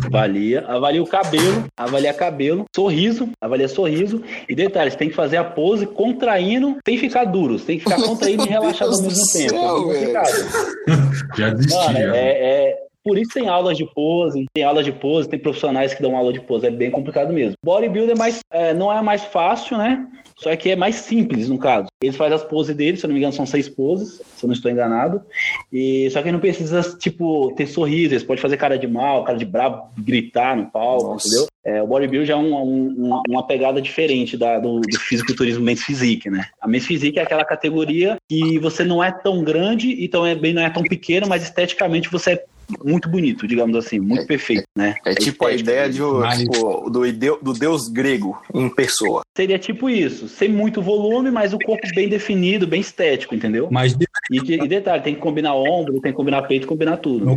avalia, 0.07 0.65
avalia 0.67 1.03
o 1.03 1.07
cabelo, 1.07 1.65
avalia 1.77 2.15
cabelo, 2.15 2.65
sorriso, 2.75 3.29
avalia 3.41 3.69
sorriso. 3.69 4.23
E 4.49 4.55
detalhes, 4.55 4.97
tem 4.97 5.09
que 5.09 5.15
fazer 5.15 5.37
a 5.37 5.45
pose 5.45 5.87
contraindo, 5.87 6.77
sem 6.87 6.99
ficar 6.99 7.25
duro, 7.25 7.59
tem 7.59 7.79
que 7.79 7.85
ficar 7.85 8.01
contraindo 8.03 8.45
e 8.45 8.49
relaxado 8.49 8.93
ao 8.93 9.03
mesmo 9.03 9.25
tempo. 9.33 9.93
É 9.93 10.11
Já 11.37 11.51
desistiu. 11.51 11.81
Mano, 11.81 11.99
é, 11.99 12.29
é 12.31 12.90
por 13.05 13.19
isso 13.19 13.33
tem 13.33 13.49
aulas 13.49 13.77
de 13.77 13.85
pose, 13.85 14.47
tem 14.53 14.65
aulas 14.65 14.85
de 14.85 14.93
pose, 14.93 15.29
tem 15.29 15.39
profissionais 15.39 15.95
que 15.95 16.03
dão 16.03 16.17
aula 16.17 16.33
de 16.33 16.41
pose, 16.41 16.67
é 16.67 16.71
bem 16.71 16.91
complicado 16.91 17.33
mesmo. 17.33 17.55
Bodybuilder 17.65 18.15
é 18.15 18.19
mais, 18.19 18.41
é, 18.51 18.75
não 18.75 18.93
é 18.93 19.01
mais 19.03 19.25
fácil, 19.25 19.79
né? 19.79 20.07
Só 20.37 20.55
que 20.57 20.71
é 20.71 20.77
mais 20.77 20.97
simples 20.97 21.49
no 21.49 21.59
caso. 21.59 21.89
Eles 22.03 22.17
fazem 22.17 22.35
as 22.35 22.43
poses 22.43 22.75
deles, 22.75 23.01
se 23.01 23.07
eu 23.07 23.09
não 23.09 23.15
me 23.15 23.21
engano, 23.21 23.33
são 23.33 23.45
seis 23.45 23.69
poses, 23.69 24.23
se 24.37 24.45
eu 24.45 24.49
não 24.49 24.55
estou 24.55 24.71
enganado. 24.71 25.23
E 25.71 26.09
só 26.11 26.23
que 26.23 26.33
não 26.33 26.41
precisa, 26.41 26.83
tipo, 26.99 27.53
ter 27.57 27.67
sorriso, 27.67 28.15
eles 28.15 28.25
podem 28.25 28.41
fazer 28.41 28.57
cara 28.57 28.79
de 28.79 28.87
mal, 28.87 29.23
cara 29.25 29.37
de 29.37 29.45
bravo, 29.45 29.91
gritar 29.99 30.57
no 30.57 30.71
palco, 30.71 31.13
Nossa. 31.13 31.29
entendeu? 31.29 31.47
É, 31.63 31.83
o 31.83 31.87
bodybuilding 31.87 32.33
é 32.33 32.37
um, 32.37 32.55
um, 32.55 33.23
uma 33.29 33.47
pegada 33.47 33.83
diferente 33.83 34.35
da, 34.35 34.59
do, 34.59 34.81
do 34.81 34.99
fisiculturismo 34.99 35.63
men's 35.63 35.83
physique, 35.83 36.31
né? 36.31 36.47
A 36.59 36.67
men's 36.67 36.87
physique 36.87 37.19
é 37.19 37.23
aquela 37.23 37.45
categoria 37.45 38.17
que 38.27 38.59
você 38.59 38.83
não 38.83 39.05
é 39.05 39.13
tão 39.13 39.45
grande, 39.45 40.03
então 40.03 40.25
é 40.25 40.35
bem 40.35 40.55
não 40.55 40.63
é 40.63 40.71
tão 40.71 40.83
pequeno, 40.83 41.29
mas 41.29 41.43
esteticamente 41.43 42.11
você 42.11 42.33
é 42.33 42.45
muito 42.85 43.09
bonito, 43.09 43.47
digamos 43.47 43.77
assim, 43.77 43.99
muito 43.99 44.23
é, 44.23 44.27
perfeito, 44.27 44.65
né? 44.77 44.97
É, 45.05 45.13
é 45.13 45.15
tipo 45.15 45.47
a 45.47 45.53
ideia 45.53 45.89
de, 45.89 46.01
tipo, 46.39 46.91
do, 46.91 47.01
do 47.43 47.53
deus 47.53 47.89
grego 47.89 48.41
em 48.55 48.69
pessoa. 48.69 49.23
Seria 49.37 49.59
tipo 49.59 49.89
isso, 49.89 50.29
sem 50.29 50.49
muito 50.49 50.83
volume, 50.83 51.31
mas 51.31 51.53
o 51.53 51.59
corpo 51.59 51.87
bem 51.95 52.09
definido, 52.09 52.67
bem 52.67 52.81
estético, 52.81 53.35
entendeu? 53.35 53.69
Mas... 53.71 53.97
E, 54.31 54.37
e 54.37 54.69
detalhe, 54.69 55.03
tem 55.03 55.15
que 55.15 55.21
combinar 55.21 55.55
ombro, 55.55 56.01
tem 56.01 56.13
que 56.13 56.17
combinar 56.17 56.43
peito, 56.43 56.67
combinar 56.67 56.99
tudo. 56.99 57.25
No 57.25 57.37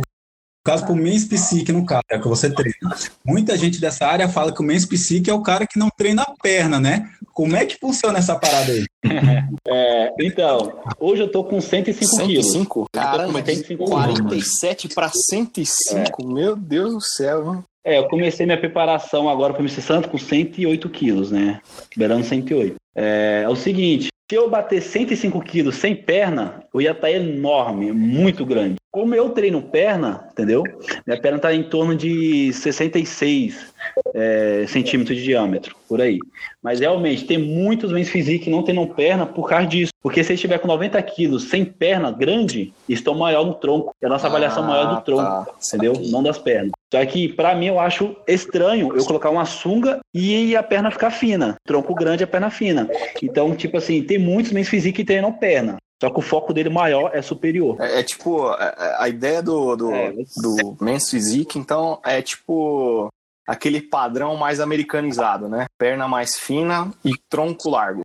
caso 0.64 0.86
pro 0.86 0.96
Men's 0.96 1.26
Psique, 1.26 1.70
no 1.70 1.84
caso, 1.84 2.02
é 2.10 2.18
que 2.18 2.26
você 2.26 2.50
treina. 2.50 2.96
Muita 3.24 3.56
gente 3.56 3.80
dessa 3.80 4.06
área 4.06 4.28
fala 4.28 4.52
que 4.52 4.62
o 4.62 4.64
Men's 4.64 4.86
Psique 4.86 5.30
é 5.30 5.34
o 5.34 5.42
cara 5.42 5.66
que 5.66 5.78
não 5.78 5.88
treina 5.96 6.22
a 6.22 6.34
perna, 6.42 6.80
né? 6.80 7.10
Como 7.34 7.54
é 7.54 7.66
que 7.66 7.78
funciona 7.78 8.18
essa 8.18 8.34
parada 8.36 8.72
aí? 8.72 8.84
é, 9.68 10.12
então, 10.20 10.72
hoje 10.98 11.22
eu 11.22 11.30
tô 11.30 11.44
com 11.44 11.60
105, 11.60 12.04
105? 12.04 12.26
quilos. 12.26 12.46
105? 12.46 12.86
Caramba, 12.92 13.44
105 13.44 13.84
47 13.84 14.88
para 14.88 15.10
105? 15.10 16.22
É. 16.22 16.32
Meu 16.32 16.56
Deus 16.56 16.94
do 16.94 17.00
céu, 17.00 17.44
mano. 17.44 17.64
É, 17.84 17.98
eu 17.98 18.08
comecei 18.08 18.46
minha 18.46 18.58
preparação 18.58 19.28
agora 19.28 19.52
para 19.52 19.60
o 19.60 19.64
MC 19.64 19.82
Santo 19.82 20.08
com 20.08 20.16
108 20.16 20.88
quilos, 20.88 21.30
né? 21.30 21.60
Beirando 21.94 22.24
108. 22.24 22.76
É, 22.96 23.42
é 23.44 23.48
o 23.48 23.56
seguinte, 23.56 24.08
se 24.30 24.38
eu 24.38 24.48
bater 24.48 24.80
105 24.80 25.38
quilos 25.42 25.76
sem 25.76 25.94
perna, 25.94 26.64
eu 26.72 26.80
ia 26.80 26.92
estar 26.92 27.02
tá 27.02 27.10
enorme, 27.10 27.92
muito 27.92 28.46
grande. 28.46 28.76
Como 28.94 29.12
eu 29.12 29.30
treino 29.30 29.60
perna, 29.60 30.28
entendeu? 30.30 30.62
Minha 31.04 31.20
perna 31.20 31.38
está 31.38 31.52
em 31.52 31.64
torno 31.64 31.96
de 31.96 32.52
66 32.52 33.74
é, 34.14 34.66
centímetros 34.68 35.18
de 35.18 35.24
diâmetro, 35.24 35.74
por 35.88 36.00
aí. 36.00 36.20
Mas 36.62 36.78
realmente, 36.78 37.24
tem 37.24 37.36
muitos 37.36 37.90
mens 37.90 38.08
physique 38.08 38.44
que 38.44 38.50
não 38.50 38.62
treinam 38.62 38.86
perna 38.86 39.26
por 39.26 39.48
causa 39.48 39.66
disso. 39.66 39.90
Porque 40.00 40.22
se 40.22 40.34
estiver 40.34 40.58
com 40.58 40.68
90 40.68 41.02
quilos 41.02 41.48
sem 41.48 41.64
perna 41.64 42.12
grande, 42.12 42.72
estão 42.88 43.16
maior 43.16 43.44
no 43.44 43.54
tronco. 43.54 43.92
É 44.00 44.06
a 44.06 44.08
nossa 44.08 44.28
avaliação 44.28 44.62
ah, 44.62 44.66
maior 44.68 44.94
do 44.94 45.00
tronco, 45.00 45.22
tá. 45.22 45.46
entendeu? 45.66 45.94
Não 46.12 46.22
das 46.22 46.38
pernas. 46.38 46.70
Só 46.92 47.04
que, 47.04 47.30
para 47.30 47.52
mim, 47.56 47.66
eu 47.66 47.80
acho 47.80 48.14
estranho 48.28 48.96
eu 48.96 49.04
colocar 49.04 49.30
uma 49.30 49.44
sunga 49.44 49.98
e 50.14 50.54
a 50.54 50.62
perna 50.62 50.92
ficar 50.92 51.10
fina. 51.10 51.56
Tronco 51.66 51.92
grande, 51.96 52.22
a 52.22 52.28
perna 52.28 52.48
fina. 52.48 52.88
Então, 53.20 53.56
tipo 53.56 53.76
assim, 53.76 54.04
tem 54.04 54.18
muitos 54.18 54.52
mens 54.52 54.68
physique 54.68 54.98
que 54.98 55.04
treinam 55.04 55.32
perna. 55.32 55.78
Só 56.04 56.10
que 56.10 56.18
o 56.18 56.22
foco 56.22 56.52
dele 56.52 56.68
maior 56.68 57.10
é 57.14 57.22
superior. 57.22 57.80
É, 57.80 58.00
é 58.00 58.02
tipo, 58.02 58.46
a, 58.48 58.62
é, 58.62 58.84
é, 58.84 58.96
a, 58.98 59.08
ideia 59.08 59.42
do, 59.42 59.74
do, 59.74 59.90
é, 59.90 60.12
do 60.12 60.76
Men's 60.78 61.08
Physique, 61.08 61.58
então, 61.58 61.98
é 62.04 62.20
tipo 62.20 63.08
aquele 63.46 63.80
padrão 63.80 64.36
mais 64.36 64.60
americanizado, 64.60 65.48
né? 65.48 65.64
Perna 65.78 66.06
mais 66.06 66.36
fina 66.36 66.92
e 67.02 67.12
tronco 67.30 67.70
largo. 67.70 68.02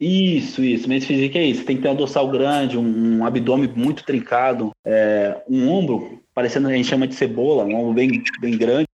Isso, 0.00 0.64
isso. 0.64 0.88
Men's 0.88 1.04
Physique 1.04 1.38
é 1.38 1.44
isso. 1.44 1.64
Tem 1.64 1.76
que 1.76 1.82
ter 1.82 1.90
um 1.90 1.94
dorsal 1.94 2.28
grande, 2.28 2.76
um, 2.76 3.18
um 3.18 3.24
abdômen 3.24 3.72
muito 3.76 4.04
trincado, 4.04 4.72
é, 4.84 5.40
um 5.48 5.68
ombro, 5.68 6.20
parecendo, 6.34 6.66
a 6.66 6.72
gente 6.72 6.88
chama 6.88 7.06
de 7.06 7.14
cebola, 7.14 7.64
um 7.64 7.76
ombro 7.76 7.94
bem, 7.94 8.20
bem 8.40 8.58
grande, 8.58 8.88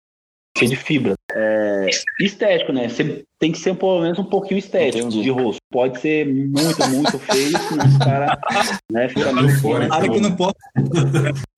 cheio 0.54 0.70
de 0.70 0.76
fibra. 0.76 1.14
É, 1.32 1.87
estético, 2.20 2.75
né? 2.75 2.90
Ser 2.90 3.25
tem 3.38 3.52
que 3.52 3.59
ser 3.59 3.75
pelo 3.76 4.00
menos 4.00 4.18
um 4.18 4.25
pouquinho 4.25 4.59
estético 4.59 5.07
Entendi. 5.09 5.23
de 5.23 5.30
rosto. 5.30 5.59
Pode 5.71 6.00
ser 6.00 6.26
muito, 6.26 6.87
muito 6.88 7.18
feio, 7.18 7.59
senão 7.68 7.87
os 7.87 7.97
caras 7.99 8.37
né, 8.90 9.09
fica 9.09 9.33
meio 9.33 9.50
fora, 9.61 9.78
feio. 9.80 9.88
Claro 9.90 10.12
que 10.12 10.21
não 10.21 10.35
pode. 10.35 10.54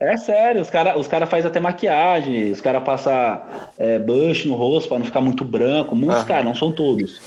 É 0.01 0.17
sério, 0.17 0.61
os 0.61 0.69
caras 0.71 0.97
os 0.97 1.07
cara 1.07 1.27
fazem 1.27 1.49
até 1.49 1.61
maquiagem, 1.61 2.51
os 2.51 2.61
caras 2.61 2.83
passam 2.83 3.13
é, 3.79 3.99
bush 3.99 4.45
no 4.47 4.55
rosto 4.55 4.89
pra 4.89 4.99
não 4.99 5.05
ficar 5.07 5.21
muito 5.21 5.45
branco. 5.45 5.95
Muitos 5.95 6.19
Aham. 6.19 6.27
caras, 6.27 6.45
não 6.45 6.55
são 6.55 6.73
todos. 6.73 7.21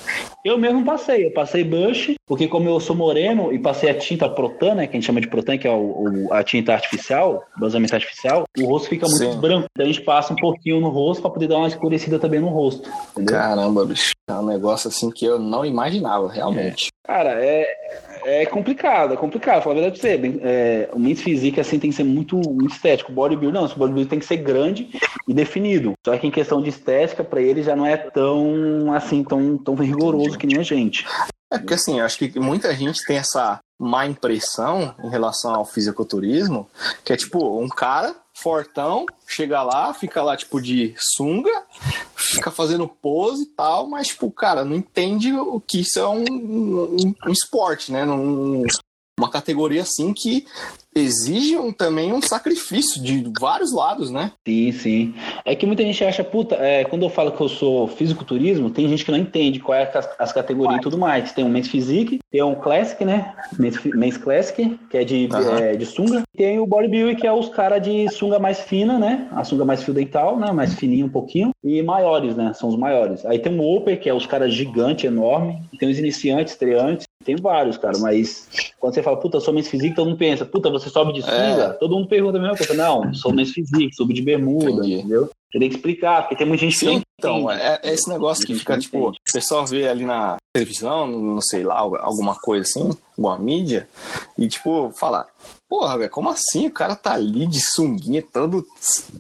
Eu 0.44 0.58
mesmo 0.58 0.84
passei, 0.84 1.26
eu 1.28 1.32
passei 1.32 1.64
bush, 1.64 2.14
porque 2.28 2.48
como 2.50 2.68
eu 2.68 2.80
sou 2.80 2.96
moreno 2.96 3.54
e 3.54 3.60
passei 3.60 3.90
a 3.90 3.98
tinta 3.98 4.28
protan, 4.28 4.76
né, 4.76 4.88
que 4.88 4.98
a 4.98 5.00
gente 5.00 5.06
chama 5.06 5.22
de 5.22 5.28
protan, 5.30 5.58
que 5.58 5.68
é 5.68 5.72
o, 5.72 6.28
o- 6.28 6.34
a 6.34 6.44
tinta 6.44 6.74
artificial, 6.74 7.44
bronzeamento 7.58 7.96
artificial, 7.96 8.44
o 8.60 8.66
rosto 8.66 8.90
fica 8.90 9.08
muito 9.08 9.18
Sim. 9.34 9.40
branco. 9.40 9.68
Então 9.72 9.86
a 9.86 9.88
gente 9.92 10.02
passa 10.02 10.34
um 10.34 10.36
pouquinho 10.36 10.82
no 10.82 10.90
rosto 10.90 11.22
pra 11.22 11.32
poder 11.32 11.48
dar 11.48 11.58
uma 11.58 11.68
escurecida 11.70 12.20
também 12.20 12.42
no 12.42 12.50
rosto, 12.50 12.90
entendeu? 13.14 13.36
Caramba, 13.38 13.86
bicho. 13.86 14.12
É 14.30 14.34
um 14.44 14.48
negócio 14.48 14.88
assim 14.88 15.10
que 15.10 15.26
eu 15.26 15.40
não 15.40 15.66
imaginava, 15.66 16.32
realmente. 16.32 16.88
Cara, 17.04 17.44
é, 17.44 17.66
é 18.24 18.46
complicado, 18.46 19.14
é 19.14 19.18
complicado. 19.18 19.64
Falar 19.64 19.76
a 19.76 19.82
verdade 19.82 20.00
pra 20.00 20.10
você. 20.10 20.40
É, 20.42 20.90
o 20.94 21.00
Men's 21.00 21.22
Physique, 21.22 21.60
assim, 21.60 21.80
tem 21.80 21.90
que 21.90 21.96
ser 21.96 22.04
muito, 22.04 22.38
muito 22.38 22.74
estético. 22.74 23.12
O 23.12 23.16
bodybuilder, 23.16 23.62
não. 23.62 23.68
O 23.68 23.76
bodybuilder 23.76 24.10
tem 24.10 24.20
que 24.20 24.26
ser 24.26 24.38
grande 24.38 24.90
e 25.28 25.34
definido. 25.34 25.94
Só 26.06 26.18
que 26.18 26.28
em 26.28 26.32
questão 26.32 26.62
de 26.62 26.70
estética, 26.70 27.24
pra 27.24 27.42
ele 27.42 27.64
já 27.64 27.76
não 27.76 27.86
é 27.86 27.98
tão, 27.98 28.94
assim, 28.94 29.24
tão, 29.24 29.58
tão 29.58 29.76
rigoroso 29.76 30.38
que 30.38 30.48
nem 30.48 30.60
a 30.60 30.64
gente. 30.64 31.06
É 31.52 31.60
porque 31.60 31.76
assim, 31.76 32.00
eu 32.00 32.06
acho 32.06 32.18
que 32.18 32.40
muita 32.40 32.74
gente 32.76 33.06
tem 33.06 33.18
essa 33.18 33.60
má 33.80 34.08
impressão 34.08 34.96
em 35.04 35.10
relação 35.10 35.54
ao 35.54 35.66
fisiculturismo, 35.66 36.68
que 37.04 37.14
é 37.14 37.18
tipo, 37.18 37.60
um 37.60 37.68
cara 37.68 38.16
fortão, 38.44 39.06
chega 39.26 39.64
lá, 39.64 39.94
fica 39.94 40.22
lá 40.22 40.36
tipo 40.36 40.62
de 40.62 40.94
sunga, 40.98 41.64
fica 42.14 42.52
fazendo 42.52 42.88
pose 42.88 43.44
e 43.44 43.48
tal, 43.48 43.88
mas 43.88 44.10
tipo, 44.10 44.30
cara, 44.30 44.66
não 44.66 44.76
entende 44.76 45.32
o 45.32 45.62
que 45.62 45.80
isso 45.80 45.98
é 45.98 46.08
um, 46.08 46.26
um, 46.30 47.16
um 47.26 47.32
esporte, 47.32 47.92
né? 47.92 48.04
Uma 49.18 49.30
categoria 49.32 49.84
assim 49.84 50.14
que 50.14 50.46
exige 50.96 51.58
um- 51.58 51.72
também 51.72 52.14
um 52.14 52.22
sacrifício 52.22 53.02
de 53.02 53.24
vários 53.40 53.74
lados, 53.74 54.12
né? 54.12 54.32
Sim, 54.48 54.72
sim. 54.72 55.14
É 55.46 55.56
que 55.56 55.66
muita 55.66 55.84
gente 55.84 56.04
acha, 56.04 56.24
puta, 56.24 56.56
é, 56.56 56.84
quando 56.86 57.04
eu 57.04 57.10
falo 57.10 57.32
que 57.32 57.42
eu 57.42 57.50
sou 57.50 57.88
fisiculturismo, 57.88 58.70
tem 58.70 58.88
gente 58.88 59.04
que 59.06 59.12
não 59.12 59.18
entende 59.18 59.60
qual 59.60 59.78
é 59.78 59.84
as, 59.94 60.10
as 60.20 60.32
categorias 60.34 60.78
e 60.80 60.82
tudo 60.82 60.98
mais. 60.98 61.32
Tem 61.32 61.44
o 61.44 61.50
Men's 61.50 61.68
Physique, 61.68 62.20
tem 62.32 62.42
o 62.42 62.56
Classic, 62.56 63.04
né? 63.06 63.34
Men's, 63.58 63.84
Men's 63.84 64.18
Classic, 64.18 64.78
que 64.90 64.98
é 64.98 65.04
de, 65.04 65.30
Aham. 65.32 65.60
é, 65.60 65.76
de 65.76 65.86
sunga. 65.86 66.24
E 66.34 66.38
tem 66.38 66.60
o 66.60 66.66
Bodybuilding, 66.66 67.16
que 67.16 67.28
é 67.28 67.32
os 67.34 67.50
caras 67.50 67.82
de 67.82 68.10
sunga 68.10 68.40
mais 68.40 68.60
fina, 68.62 68.98
né? 69.00 69.28
A 69.32 69.44
sunga 69.44 69.66
mais 69.66 69.84
fio 69.84 69.94
dental, 69.94 70.38
né? 70.40 70.52
Mais 70.52 70.74
fininha 70.74 71.06
um 71.06 71.10
pouquinho. 71.10 71.52
E 71.64 71.82
maiores, 71.82 72.36
né? 72.36 72.54
São 72.54 72.70
os 72.70 72.76
maiores. 72.76 73.26
Aí 73.26 73.40
tem 73.40 73.58
o 73.58 73.78
Upper, 73.78 74.00
que 74.00 74.10
é 74.10 74.14
os 74.14 74.26
caras 74.26 74.54
gigantes, 74.54 75.06
enorme. 75.06 75.62
Tem 75.80 75.90
os 75.90 75.98
iniciantes, 75.98 76.54
estreantes. 76.54 77.06
Tem 77.24 77.36
vários, 77.36 77.78
cara, 77.78 77.98
mas 78.00 78.48
quando 78.80 78.94
você 78.94 79.04
fala, 79.04 79.18
puta, 79.18 79.40
sou 79.40 79.54
Men's 79.54 79.68
Physique, 79.68 79.96
todo 79.96 80.08
mundo 80.08 80.18
pensa, 80.18 80.46
puta, 80.46 80.70
você 80.70 80.90
sobe 80.90 81.14
de 81.14 81.22
sunga? 81.22 81.78
Todo 81.80 81.96
mundo 81.96 82.08
pergunta 82.08 82.38
a 82.38 82.42
mesma 82.42 82.58
coisa. 82.58 82.74
Não, 82.74 83.14
sou 83.14 83.34
Men's 83.34 83.52
Physique, 83.52 83.96
subo 83.96 84.14
de 84.14 84.22
bermuda, 84.22 84.72
Entendi. 84.72 84.94
entendeu? 84.96 85.30
Você 85.52 85.60
tem 85.60 85.70
que 85.70 85.76
explicar, 85.76 86.24
porque 86.24 86.36
tem 86.36 86.48
muita 86.48 86.64
gente 86.64 86.74
que 86.74 86.80
Sim, 86.80 86.96
não 86.96 87.02
então, 87.20 87.50
é, 87.50 87.80
é 87.84 87.94
esse 87.94 88.10
negócio 88.10 88.46
que 88.46 88.54
fica, 88.54 88.78
tipo, 88.78 89.10
o 89.10 89.14
pessoal 89.32 89.66
vê 89.66 89.88
ali 89.88 90.04
na 90.04 90.36
televisão, 90.54 91.08
não 91.08 91.42
sei 91.42 91.64
lá, 91.64 91.78
alguma 91.78 92.36
coisa 92.36 92.64
assim, 92.68 92.90
alguma 93.18 93.40
mídia, 93.40 93.88
e 94.38 94.48
tipo, 94.48 94.92
fala, 94.94 95.26
porra, 95.74 95.98
velho, 95.98 96.12
como 96.12 96.30
assim? 96.30 96.68
O 96.68 96.72
cara 96.72 96.96
tá 96.96 97.14
ali 97.14 97.48
de 97.48 97.60
sunguinha, 97.60 98.22
todo, 98.22 98.64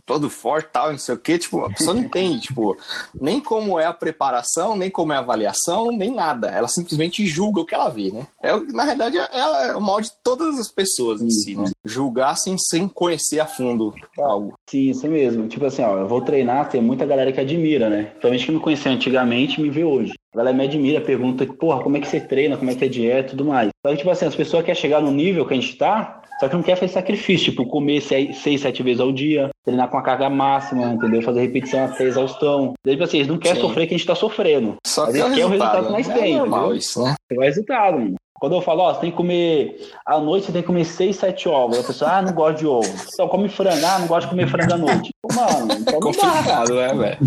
todo 0.05 0.29
forte 0.29 0.69
tal, 0.71 0.91
não 0.91 0.99
sei 0.99 1.15
o 1.15 1.17
quê, 1.17 1.39
tipo, 1.39 1.65
a 1.65 1.69
pessoa 1.69 1.95
não 1.95 2.03
entende, 2.03 2.41
tipo, 2.53 2.77
nem 3.19 3.39
como 3.39 3.79
é 3.79 3.85
a 3.87 3.93
preparação, 3.93 4.75
nem 4.75 4.91
como 4.91 5.13
é 5.13 5.15
a 5.15 5.19
avaliação, 5.19 5.87
nem 5.87 6.11
nada. 6.11 6.49
Ela 6.49 6.67
simplesmente 6.67 7.25
julga 7.25 7.61
o 7.61 7.65
que 7.65 7.73
ela 7.73 7.89
vê, 7.89 8.11
né? 8.11 8.27
É, 8.39 8.55
na 8.71 8.85
verdade, 8.85 9.17
ela 9.17 9.65
é 9.65 9.75
o 9.75 9.81
mal 9.81 9.99
de 9.99 10.11
todas 10.23 10.59
as 10.59 10.67
pessoas 10.67 11.23
em 11.23 11.29
si, 11.31 11.55
né? 11.55 11.71
Julgar 11.83 12.35
sem, 12.37 12.55
sem 12.59 12.87
conhecer 12.87 13.39
a 13.39 13.47
fundo 13.47 13.91
algo. 14.19 14.53
Sim, 14.69 14.91
isso 14.91 15.07
mesmo. 15.07 15.47
Tipo 15.47 15.65
assim, 15.65 15.81
ó, 15.81 15.97
eu 15.97 16.07
vou 16.07 16.21
treinar, 16.21 16.69
tem 16.69 16.83
muita 16.83 17.03
galera 17.03 17.31
que 17.31 17.39
admira, 17.39 17.89
né? 17.89 18.03
Principalmente 18.03 18.45
que 18.45 18.51
me 18.51 18.59
conhecia 18.59 18.91
antigamente 18.91 19.59
me 19.59 19.71
vê 19.71 19.83
hoje. 19.83 20.13
A 20.33 20.37
galera 20.37 20.55
me 20.55 20.63
admira, 20.63 21.01
pergunta, 21.01 21.45
porra, 21.45 21.81
como 21.81 21.97
é 21.97 21.99
que 21.99 22.07
você 22.07 22.19
treina, 22.19 22.57
como 22.57 22.69
é 22.69 22.75
que 22.75 22.85
é 22.85 22.87
dieta 22.87 23.27
e 23.27 23.29
tudo 23.31 23.45
mais. 23.45 23.69
Só 23.85 23.91
que, 23.91 23.97
tipo 23.97 24.09
assim, 24.09 24.25
as 24.25 24.35
pessoas 24.35 24.63
querem 24.63 24.79
chegar 24.79 25.01
no 25.01 25.11
nível 25.11 25.45
que 25.45 25.53
a 25.53 25.59
gente 25.59 25.75
tá, 25.77 26.22
só 26.43 26.49
que 26.49 26.55
não 26.55 26.63
quer 26.63 26.75
fazer 26.75 26.91
sacrifício, 26.91 27.51
tipo, 27.51 27.65
comer 27.65 28.01
seis, 28.01 28.37
seis, 28.39 28.59
sete 28.59 28.83
vezes 28.83 28.99
ao 28.99 29.13
dia, 29.13 29.49
treinar 29.63 29.87
com 29.89 29.97
a 29.97 30.01
carga 30.01 30.29
máxima, 30.29 30.91
entendeu? 30.91 31.21
Fazer 31.21 31.39
repetição 31.39 31.85
até 31.85 32.03
exaustão. 32.03 32.73
Daí, 32.85 32.95
tipo 32.95 33.05
assim, 33.05 33.17
eles 33.19 33.29
não 33.29 33.37
querem 33.37 33.61
Sim. 33.61 33.67
sofrer 33.67 33.87
que 33.87 33.93
a 33.93 33.97
gente 33.97 34.07
tá 34.07 34.13
sofrendo. 34.13 34.75
Só 34.85 35.09
que 35.09 35.19
é 35.19 35.23
o 35.23 35.29
esse 35.29 35.39
é 35.39 35.45
o 35.45 35.49
resultado, 35.49 35.85
que 35.85 35.91
nós 35.93 36.09
É 36.09 36.37
normal 36.37 36.59
entendeu? 36.59 36.75
isso, 36.75 37.01
né? 37.01 37.15
Você 37.29 37.35
vai 37.37 37.47
resultado, 37.47 37.97
mano. 37.97 38.15
Quando 38.43 38.55
eu 38.57 38.61
falo, 38.61 38.81
ó, 38.81 38.93
você 38.93 38.99
tem 38.99 39.09
que 39.11 39.15
comer 39.15 39.89
à 40.05 40.19
noite, 40.19 40.47
você 40.47 40.51
tem 40.51 40.61
que 40.61 40.67
comer 40.67 40.83
seis, 40.83 41.15
sete 41.15 41.47
ovos. 41.47 41.79
A 41.79 41.83
pessoa, 41.83 42.11
ah, 42.11 42.21
não 42.21 42.33
gosto 42.33 42.57
de 42.57 42.67
ovo. 42.67 42.93
Então 43.13 43.25
come 43.29 43.47
frango, 43.47 43.85
ah, 43.85 43.99
não 43.99 44.05
gosto 44.07 44.23
de 44.23 44.29
comer 44.31 44.49
frango 44.49 44.73
à 44.73 44.77
noite. 44.77 45.11
Mano, 45.33 45.71
então 45.79 45.97
não 46.01 46.11
dá, 46.11 46.17
cara. 46.19 46.67
Complicado, 46.67 46.75
né, 46.75 46.93
velho? 46.93 47.17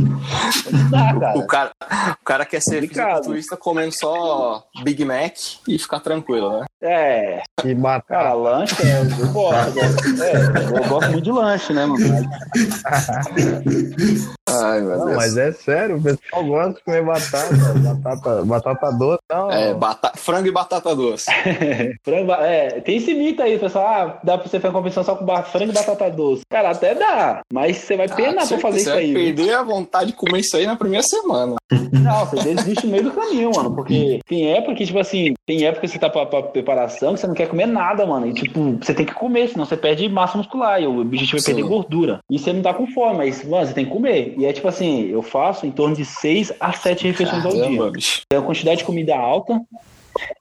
Dá, 0.90 1.14
cara. 1.18 1.38
O 1.38 1.46
cara, 1.46 1.70
o 2.20 2.24
cara 2.24 2.44
quer 2.44 2.60
ser 2.60 2.82
Complicado. 2.82 3.08
fisiculturista 3.12 3.56
comendo 3.56 3.92
só 3.98 4.62
Big 4.84 5.02
Mac 5.06 5.32
e 5.66 5.78
ficar 5.78 6.00
tranquilo, 6.00 6.60
né? 6.60 6.66
É, 6.82 7.42
E 7.64 7.74
cara, 7.74 7.74
batata. 7.74 8.32
lanche, 8.34 8.76
é, 8.86 9.00
eu 9.00 9.32
gosto. 9.32 9.68
Eu 9.68 9.72
gosto, 9.72 10.22
é, 10.22 10.82
eu 10.82 10.88
gosto 10.88 11.10
muito 11.12 11.24
de 11.24 11.32
lanche, 11.32 11.72
né, 11.72 11.86
mano? 11.86 12.04
Ai, 14.48 14.80
meu 14.80 14.98
Não, 14.98 15.06
Deus. 15.06 15.16
mas 15.16 15.36
é 15.36 15.52
sério, 15.52 15.96
o 15.96 16.02
pessoal 16.02 16.44
gosta 16.44 16.72
de 16.74 16.84
comer 16.84 17.04
batata. 17.04 17.54
batata, 17.78 18.44
batata 18.44 18.90
doce, 18.92 19.20
não. 19.30 19.50
É, 19.50 19.74
bata- 19.74 20.12
frango 20.16 20.46
e 20.48 20.52
batata 20.52 20.94
doce. 20.94 21.05
Frango, 22.04 22.32
é, 22.32 22.80
tem 22.80 22.96
esse 22.96 23.14
mito 23.14 23.42
aí, 23.42 23.58
pessoal. 23.58 23.86
Ah, 23.86 24.20
dá 24.24 24.36
pra 24.38 24.48
você 24.48 24.58
fazer 24.58 24.68
uma 24.68 24.78
competição 24.80 25.04
só 25.04 25.14
com 25.14 25.26
frango 25.44 25.70
e 25.70 25.74
batata 25.74 26.10
doce. 26.10 26.42
Cara, 26.50 26.70
até 26.70 26.94
dá. 26.94 27.40
Mas 27.52 27.76
você 27.78 27.96
vai 27.96 28.08
penar 28.08 28.44
Ah, 28.44 28.46
pra 28.46 28.58
fazer 28.58 28.78
você 28.80 28.80
isso 28.80 28.92
aí. 28.92 29.06
viu? 29.14 29.14
perder 29.36 29.54
a 29.54 29.62
vontade 29.62 30.10
de 30.10 30.16
comer 30.16 30.40
isso 30.40 30.56
aí 30.56 30.66
na 30.66 30.76
primeira 30.76 31.02
semana. 31.06 31.56
Não, 31.92 32.24
você 32.26 32.54
desiste 32.54 32.86
no 32.86 32.92
meio 32.92 33.04
do 33.04 33.10
caminho, 33.12 33.50
mano. 33.54 33.74
Porque 33.74 34.20
tem 34.28 34.52
época 34.52 34.74
que, 34.74 34.86
tipo 34.86 34.98
assim, 34.98 35.34
tem 35.46 35.64
época 35.64 35.82
que 35.82 35.88
você 35.88 35.98
tá 35.98 36.08
pra, 36.08 36.26
pra 36.26 36.42
preparação 36.42 37.14
que 37.14 37.20
você 37.20 37.26
não 37.26 37.34
quer 37.34 37.48
comer 37.48 37.66
nada, 37.66 38.06
mano. 38.06 38.26
E, 38.26 38.34
tipo, 38.34 38.78
você 38.80 38.94
tem 38.94 39.04
que 39.06 39.14
comer, 39.14 39.48
senão 39.48 39.64
você 39.64 39.76
perde 39.76 40.08
massa 40.08 40.38
muscular. 40.38 40.80
E 40.80 40.86
o 40.86 41.00
objetivo 41.00 41.36
é 41.38 41.40
Sim. 41.40 41.46
perder 41.54 41.68
gordura. 41.68 42.20
E 42.30 42.38
você 42.38 42.52
não 42.52 42.62
tá 42.62 42.72
com 42.74 42.86
fome, 42.88 43.16
mas, 43.18 43.44
mano, 43.44 43.66
você 43.66 43.72
tem 43.74 43.84
que 43.84 43.90
comer. 43.90 44.34
E 44.38 44.44
é 44.46 44.52
tipo 44.52 44.68
assim, 44.68 45.08
eu 45.10 45.22
faço 45.22 45.66
em 45.66 45.70
torno 45.70 45.94
de 45.96 46.04
6 46.04 46.52
a 46.60 46.72
7 46.72 47.06
refeições 47.08 47.44
ao 47.44 47.52
dia. 47.52 47.62
Caramba, 47.62 47.90
bicho. 47.90 48.20
É 48.32 48.38
uma 48.38 48.44
quantidade 48.46 48.78
de 48.78 48.84
comida 48.84 49.16
alta. 49.16 49.60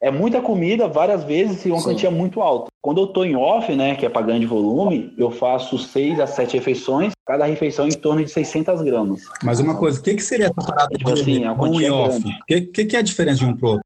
É 0.01 0.11
muita 0.11 0.41
comida, 0.41 0.87
várias 0.87 1.23
vezes, 1.23 1.65
e 1.65 1.71
uma 1.71 1.79
Sim. 1.79 1.85
quantia 1.85 2.11
muito 2.11 2.41
alta. 2.41 2.69
Quando 2.81 3.01
eu 3.01 3.07
tô 3.07 3.23
em 3.23 3.35
off, 3.35 3.73
né, 3.75 3.95
que 3.95 4.05
é 4.05 4.09
pra 4.09 4.21
grande 4.21 4.45
volume, 4.45 5.13
eu 5.17 5.31
faço 5.31 5.77
6 5.77 6.19
a 6.19 6.27
7 6.27 6.57
refeições, 6.57 7.13
cada 7.25 7.45
refeição 7.45 7.87
em 7.87 7.93
torno 7.93 8.23
de 8.23 8.29
600 8.31 8.81
gramas. 8.81 9.21
Mas 9.43 9.59
uma 9.59 9.75
coisa, 9.75 9.99
o 9.99 10.03
que, 10.03 10.13
que 10.13 10.23
seria 10.23 10.45
essa 10.45 10.53
parada 10.53 10.95
Tipo 10.95 11.11
assim, 11.11 11.43
quantia 11.55 11.81
e 11.81 11.85
é 11.85 11.91
off? 11.91 12.17
O 12.19 12.45
que, 12.45 12.61
que, 12.61 12.85
que 12.85 12.95
é 12.95 12.99
a 12.99 13.03
diferença 13.03 13.39
de 13.39 13.45
um 13.45 13.57
pro 13.57 13.69
outro? 13.69 13.85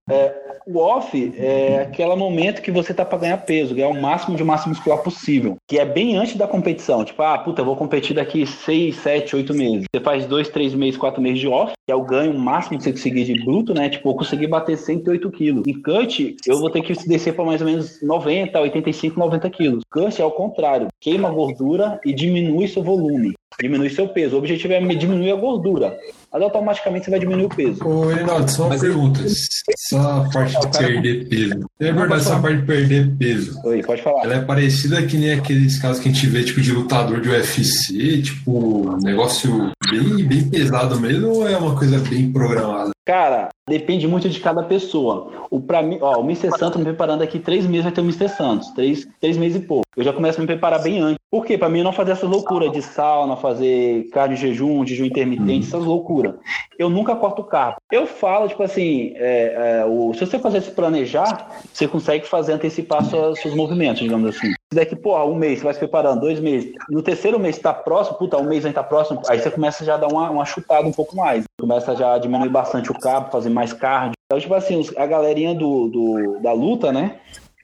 O 0.71 0.77
off 0.77 1.33
é 1.35 1.81
aquele 1.81 2.15
momento 2.15 2.61
que 2.61 2.69
você 2.69 2.93
tá 2.93 3.03
pra 3.03 3.17
ganhar 3.17 3.37
peso, 3.37 3.73
ganhar 3.73 3.87
o 3.87 3.99
máximo 3.99 4.37
de 4.37 4.43
massa 4.43 4.69
muscular 4.69 4.99
possível. 4.99 5.57
Que 5.67 5.79
é 5.79 5.85
bem 5.85 6.15
antes 6.15 6.35
da 6.35 6.47
competição. 6.47 7.03
Tipo, 7.03 7.23
ah, 7.23 7.39
puta, 7.39 7.61
eu 7.61 7.65
vou 7.65 7.75
competir 7.75 8.15
daqui 8.15 8.45
6, 8.45 8.95
7, 8.97 9.35
8 9.35 9.53
meses. 9.55 9.85
Você 9.91 9.99
faz 9.99 10.27
2, 10.27 10.49
3 10.49 10.75
meses, 10.75 10.95
4 10.95 11.19
meses 11.19 11.39
de 11.39 11.47
off, 11.47 11.73
que 11.87 11.91
é 11.91 11.95
o 11.95 12.03
ganho 12.03 12.37
máximo 12.37 12.77
que 12.77 12.83
você 12.83 12.91
conseguir 12.91 13.23
de 13.23 13.43
bruto, 13.43 13.73
né? 13.73 13.89
Tipo, 13.89 14.09
eu 14.09 14.13
consegui 14.13 14.45
bater 14.45 14.77
108 14.77 15.31
quilos. 15.31 15.63
Em 15.65 15.81
cut, 15.81 16.37
eu 16.45 16.59
vou 16.59 16.69
ter 16.69 16.83
que 16.83 16.93
descer 17.07 17.33
pra 17.33 17.43
mais 17.43 17.61
ou 17.61 17.67
menos 17.67 17.99
90, 18.03 18.59
85, 18.59 19.19
90 19.19 19.49
quilos. 19.49 19.83
Cut 19.89 20.21
é 20.21 20.23
ao 20.23 20.31
contrário. 20.31 20.87
Queima 21.01 21.31
gordura 21.31 21.99
e 22.05 22.13
diminui 22.13 22.67
seu 22.67 22.83
volume. 22.83 23.33
Diminui 23.59 23.89
seu 23.89 24.07
peso. 24.07 24.35
O 24.35 24.39
objetivo 24.39 24.73
é 24.73 24.79
diminuir 24.79 25.31
a 25.31 25.35
gordura. 25.35 25.97
Mas 26.31 26.41
automaticamente 26.43 27.05
você 27.05 27.11
vai 27.11 27.19
diminuir 27.19 27.45
o 27.45 27.49
peso. 27.49 27.83
Ô, 27.87 28.05
Reinaldo, 28.07 28.49
só 28.51 28.63
uma 28.63 28.69
Mas- 28.69 28.81
pergunta. 28.81 29.19
Essa 29.23 30.29
parte 30.31 30.55
Ah, 30.55 30.59
o 30.59 30.65
de 30.67 30.71
cara- 30.77 30.87
perder 30.87 31.27
peso. 31.27 31.65
É 31.79 31.91
verdade, 31.91 32.13
essa 32.21 32.29
falar. 32.29 32.41
parte 32.41 32.57
de 32.57 32.65
perder 32.65 33.11
peso. 33.17 33.59
Oi, 33.65 33.81
pode 33.83 34.01
falar. 34.01 34.23
Ela 34.23 34.35
é 34.35 34.41
parecida 34.41 35.01
que 35.05 35.17
nem 35.17 35.31
aqueles 35.33 35.79
casos 35.79 36.01
que 36.01 36.09
a 36.09 36.11
gente 36.11 36.27
vê, 36.27 36.43
tipo, 36.43 36.61
de 36.61 36.71
lutador 36.71 37.19
de 37.21 37.29
UFC, 37.29 38.21
tipo, 38.21 38.51
um 38.51 38.97
negócio 39.01 39.71
bem, 39.89 40.23
bem 40.27 40.49
pesado 40.49 40.99
mesmo, 40.99 41.29
ou 41.29 41.47
é 41.47 41.57
uma 41.57 41.75
coisa 41.75 41.97
bem 41.99 42.31
programada? 42.31 42.91
Cara, 43.05 43.49
depende 43.67 44.07
muito 44.07 44.29
de 44.29 44.39
cada 44.39 44.61
pessoa. 44.61 45.31
O 45.49 45.59
para 45.59 45.81
mim, 45.81 45.97
ó, 45.99 46.19
o 46.19 46.23
Mr. 46.23 46.51
Santos 46.59 46.77
me 46.77 46.83
preparando 46.83 47.23
aqui 47.23 47.39
três 47.39 47.65
meses 47.65 47.85
vai 47.85 47.91
ter 47.91 48.01
o 48.01 48.03
Mr. 48.03 48.29
Santos, 48.29 48.69
três, 48.75 49.07
três 49.19 49.35
meses 49.35 49.57
e 49.63 49.65
pouco. 49.65 49.83
Eu 49.97 50.03
já 50.03 50.13
começo 50.13 50.37
a 50.37 50.41
me 50.41 50.47
preparar 50.47 50.83
bem 50.83 50.99
antes. 50.99 51.17
Por 51.31 51.43
quê? 51.45 51.57
Pra 51.57 51.69
mim 51.69 51.81
não 51.81 51.91
fazer 51.91 52.11
essa 52.11 52.27
loucura 52.27 52.69
de 52.69 52.81
sauna, 52.83 53.35
fazer 53.35 54.07
cardio 54.11 54.37
jejum, 54.37 54.85
jejum 54.85 55.05
intermitente, 55.05 55.67
essas 55.67 55.83
loucuras. 55.83 56.18
Eu 56.77 56.89
nunca 56.89 57.15
corto 57.15 57.41
o 57.41 57.45
carbo. 57.45 57.77
Eu 57.91 58.07
falo, 58.07 58.47
tipo 58.47 58.63
assim, 58.63 59.13
é, 59.15 59.81
é, 59.81 59.85
o, 59.85 60.13
se 60.13 60.21
você 60.21 60.39
fazer 60.39 60.61
se 60.61 60.71
planejar, 60.71 61.49
você 61.73 61.87
consegue 61.87 62.27
fazer 62.27 62.53
antecipar 62.53 63.03
seus, 63.05 63.39
seus 63.41 63.53
movimentos, 63.55 64.01
digamos 64.01 64.35
assim. 64.35 64.53
Daqui, 64.73 64.95
pô, 64.95 65.17
um 65.25 65.35
mês, 65.35 65.59
você 65.59 65.65
vai 65.65 65.73
se 65.73 65.79
preparando, 65.79 66.21
dois 66.21 66.39
meses. 66.39 66.71
No 66.89 67.01
terceiro 67.01 67.39
mês 67.39 67.57
está 67.57 67.73
próximo, 67.73 68.17
puta, 68.17 68.37
um 68.37 68.47
mês 68.47 68.65
aí 68.65 68.73
tá 68.73 68.83
próximo, 68.83 69.21
aí 69.27 69.39
você 69.39 69.49
começa 69.49 69.83
já 69.83 69.95
a 69.95 69.97
dar 69.97 70.07
uma, 70.07 70.29
uma 70.29 70.45
chutada 70.45 70.87
um 70.87 70.91
pouco 70.91 71.15
mais. 71.15 71.43
Começa 71.59 71.95
já 71.95 72.13
a 72.13 72.19
diminuir 72.19 72.49
bastante 72.49 72.91
o 72.91 72.99
carbo, 72.99 73.31
fazer 73.31 73.49
mais 73.49 73.73
cardio. 73.73 74.13
Então, 74.25 74.39
tipo 74.39 74.53
assim, 74.53 74.87
a 74.95 75.07
galerinha 75.07 75.55
do, 75.55 75.87
do 75.87 76.39
da 76.39 76.53
luta, 76.53 76.91
né? 76.91 77.15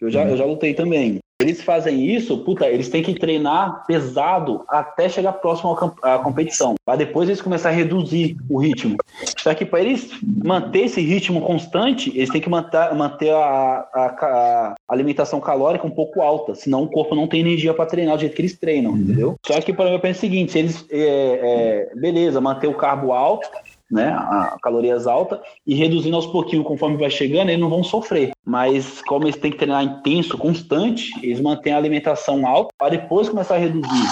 Eu 0.01 0.09
já, 0.09 0.23
eu 0.23 0.37
já 0.37 0.45
lutei 0.45 0.73
também. 0.73 1.19
Eles 1.41 1.61
fazem 1.61 2.15
isso, 2.15 2.37
puta, 2.45 2.65
eles 2.65 2.87
têm 2.87 3.03
que 3.03 3.13
treinar 3.13 3.85
pesado 3.85 4.63
até 4.69 5.09
chegar 5.09 5.33
próximo 5.33 5.77
à 6.01 6.17
competição. 6.17 6.75
Para 6.85 6.95
depois 6.95 7.27
eles 7.27 7.41
começarem 7.41 7.77
a 7.77 7.83
reduzir 7.83 8.37
o 8.49 8.57
ritmo. 8.57 8.95
Só 9.37 9.53
que 9.53 9.65
para 9.65 9.81
eles 9.81 10.09
manter 10.23 10.85
esse 10.85 11.01
ritmo 11.01 11.41
constante, 11.41 12.09
eles 12.15 12.29
têm 12.29 12.39
que 12.39 12.49
manter, 12.49 12.95
manter 12.95 13.31
a, 13.31 13.85
a, 13.93 14.05
a, 14.21 14.75
alimentação 14.87 15.41
calórica 15.41 15.85
um 15.85 15.91
pouco 15.91 16.21
alta, 16.21 16.55
senão 16.55 16.83
o 16.83 16.89
corpo 16.89 17.13
não 17.15 17.27
tem 17.27 17.41
energia 17.41 17.73
para 17.73 17.85
treinar 17.85 18.15
do 18.15 18.21
jeito 18.21 18.35
que 18.35 18.41
eles 18.41 18.57
treinam, 18.57 18.93
uhum. 18.93 18.97
entendeu? 18.97 19.35
Só 19.45 19.59
que, 19.59 19.73
por 19.73 19.85
exemplo, 19.87 20.07
é 20.07 20.11
o 20.11 20.15
seguinte: 20.15 20.53
se 20.53 20.59
eles, 20.59 20.85
é, 20.89 21.89
é, 21.91 21.95
beleza, 21.95 22.39
manter 22.39 22.67
o 22.67 22.75
carbo 22.75 23.11
alto, 23.11 23.49
né, 23.89 24.09
a 24.09 24.57
calorias 24.61 25.07
altas, 25.07 25.39
e 25.65 25.75
reduzindo 25.75 26.15
aos 26.15 26.25
pouquinhos 26.25 26.65
conforme 26.65 26.97
vai 26.97 27.09
chegando, 27.09 27.49
eles 27.49 27.61
não 27.61 27.69
vão 27.69 27.83
sofrer. 27.83 28.31
Mas 28.43 29.01
como 29.01 29.25
eles 29.25 29.37
têm 29.37 29.51
que 29.51 29.57
treinar 29.57 29.83
intenso, 29.83 30.37
constante, 30.37 31.11
eles 31.21 31.39
mantêm 31.39 31.73
a 31.73 31.77
alimentação 31.77 32.47
alta 32.47 32.73
para 32.77 32.97
depois 32.97 33.29
começar 33.29 33.55
a 33.55 33.59
reduzir. 33.59 34.07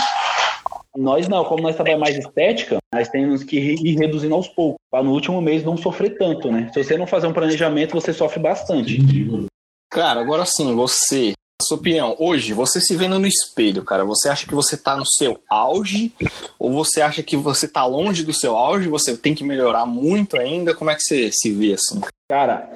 Nós 0.95 1.27
não, 1.27 1.43
como 1.43 1.63
nós 1.63 1.75
trabalhamos 1.75 2.07
mais 2.07 2.17
estética, 2.23 2.77
nós 2.93 3.09
temos 3.09 3.43
que 3.43 3.57
ir 3.57 3.97
reduzindo 3.97 4.35
aos 4.35 4.47
poucos, 4.47 4.77
para 4.91 5.03
no 5.03 5.11
último 5.11 5.41
mês 5.41 5.63
não 5.63 5.75
sofrer 5.75 6.17
tanto, 6.17 6.51
né? 6.51 6.69
Se 6.71 6.83
você 6.83 6.95
não 6.95 7.07
fazer 7.07 7.25
um 7.25 7.33
planejamento, 7.33 7.99
você 7.99 8.13
sofre 8.13 8.39
bastante. 8.39 8.99
Cara, 9.89 10.21
agora 10.21 10.45
sim, 10.45 10.75
você 10.75 11.33
sua 11.61 11.77
opinião, 11.77 12.15
hoje, 12.19 12.53
você 12.53 12.81
se 12.81 12.95
vendo 12.95 13.19
no 13.19 13.27
espelho, 13.27 13.83
cara, 13.83 14.03
você 14.03 14.29
acha 14.29 14.45
que 14.45 14.53
você 14.53 14.75
tá 14.75 14.95
no 14.97 15.05
seu 15.05 15.39
auge? 15.49 16.11
Ou 16.59 16.71
você 16.71 17.01
acha 17.01 17.23
que 17.23 17.37
você 17.37 17.67
tá 17.67 17.85
longe 17.85 18.23
do 18.23 18.33
seu 18.33 18.55
auge? 18.55 18.89
Você 18.89 19.15
tem 19.15 19.33
que 19.33 19.43
melhorar 19.43 19.85
muito 19.85 20.37
ainda? 20.37 20.75
Como 20.75 20.89
é 20.89 20.95
que 20.95 21.01
você 21.01 21.31
se 21.31 21.51
vê 21.51 21.73
assim? 21.73 22.01
Cara, 22.27 22.69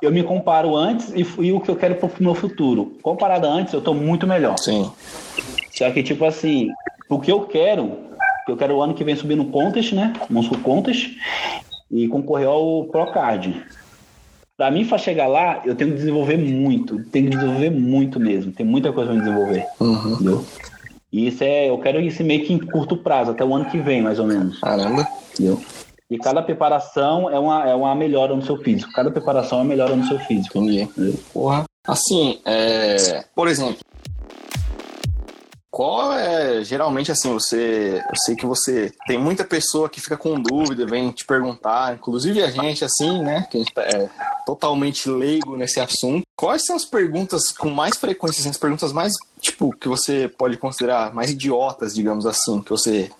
eu 0.00 0.10
me 0.10 0.22
comparo 0.22 0.76
antes 0.76 1.10
e, 1.10 1.20
e 1.42 1.52
o 1.52 1.60
que 1.60 1.70
eu 1.70 1.76
quero 1.76 1.96
pro 1.96 2.10
meu 2.18 2.34
futuro. 2.34 2.96
Comparado 3.02 3.46
antes, 3.46 3.74
eu 3.74 3.80
tô 3.80 3.94
muito 3.94 4.26
melhor. 4.26 4.58
Sim. 4.58 4.90
Só 5.70 5.90
que, 5.90 6.02
tipo 6.02 6.24
assim, 6.24 6.68
o 7.08 7.20
que 7.20 7.30
eu 7.30 7.42
quero, 7.42 7.98
eu 8.48 8.56
quero 8.56 8.76
o 8.76 8.82
ano 8.82 8.94
que 8.94 9.04
vem 9.04 9.16
subir 9.16 9.36
no 9.36 9.46
Contest, 9.46 9.94
né? 9.94 10.12
Monstro 10.28 10.58
Contest, 10.60 11.16
e 11.90 12.08
concorrer 12.08 12.48
ao 12.48 12.84
Procard. 12.86 13.64
Para 14.56 14.70
mim, 14.70 14.86
para 14.86 14.98
chegar 14.98 15.26
lá, 15.26 15.62
eu 15.64 15.74
tenho 15.74 15.90
que 15.90 15.96
desenvolver 15.96 16.36
muito. 16.36 17.02
Tenho 17.04 17.30
que 17.30 17.36
desenvolver 17.36 17.70
muito 17.70 18.20
mesmo. 18.20 18.52
Tem 18.52 18.66
muita 18.66 18.92
coisa 18.92 19.10
para 19.10 19.20
desenvolver. 19.20 19.66
Uhum. 19.80 20.12
Entendeu? 20.14 20.44
E 21.12 21.26
isso 21.28 21.44
é, 21.44 21.68
eu 21.68 21.78
quero 21.78 22.00
isso 22.00 22.22
meio 22.22 22.44
que 22.44 22.52
em 22.52 22.58
curto 22.58 22.96
prazo, 22.96 23.32
até 23.32 23.44
o 23.44 23.54
ano 23.54 23.66
que 23.66 23.78
vem, 23.78 24.02
mais 24.02 24.18
ou 24.18 24.26
menos. 24.26 24.60
Caramba. 24.60 25.06
Entendeu? 25.32 25.60
E 26.10 26.18
cada 26.18 26.42
preparação 26.42 27.30
é 27.30 27.38
uma, 27.38 27.68
é 27.68 27.74
uma 27.74 27.94
melhora 27.94 28.36
no 28.36 28.42
seu 28.42 28.58
físico. 28.58 28.92
Cada 28.92 29.10
preparação 29.10 29.58
é 29.58 29.62
uma 29.62 29.68
melhora 29.68 29.96
no 29.96 30.06
seu 30.06 30.18
físico. 30.20 30.58
Entendi. 30.58 31.18
Porra. 31.32 31.64
Assim, 31.86 32.38
é... 32.44 33.24
por 33.34 33.48
exemplo, 33.48 33.78
qual 35.72 36.12
é, 36.12 36.62
geralmente 36.62 37.10
assim, 37.10 37.32
você, 37.32 38.04
eu 38.06 38.16
sei 38.16 38.36
que 38.36 38.44
você 38.44 38.92
tem 39.06 39.18
muita 39.18 39.42
pessoa 39.42 39.88
que 39.88 40.02
fica 40.02 40.18
com 40.18 40.38
dúvida, 40.38 40.84
vem 40.84 41.10
te 41.10 41.24
perguntar, 41.24 41.94
inclusive 41.94 42.42
a 42.42 42.50
gente 42.50 42.84
assim, 42.84 43.22
né, 43.22 43.46
que 43.50 43.56
a 43.56 43.60
gente 43.60 43.72
é 43.78 44.10
totalmente 44.44 45.08
leigo 45.08 45.56
nesse 45.56 45.80
assunto. 45.80 46.22
Quais 46.36 46.64
são 46.64 46.76
as 46.76 46.84
perguntas 46.84 47.50
com 47.52 47.70
mais 47.70 47.96
frequência, 47.96 48.40
assim, 48.40 48.50
as 48.50 48.58
perguntas 48.58 48.92
mais, 48.92 49.12
tipo, 49.40 49.70
que 49.76 49.88
você 49.88 50.28
pode 50.28 50.56
considerar 50.56 51.14
mais 51.14 51.30
idiotas, 51.30 51.94
digamos 51.94 52.26
assim, 52.26 52.60
que 52.62 52.70
você 52.70 53.10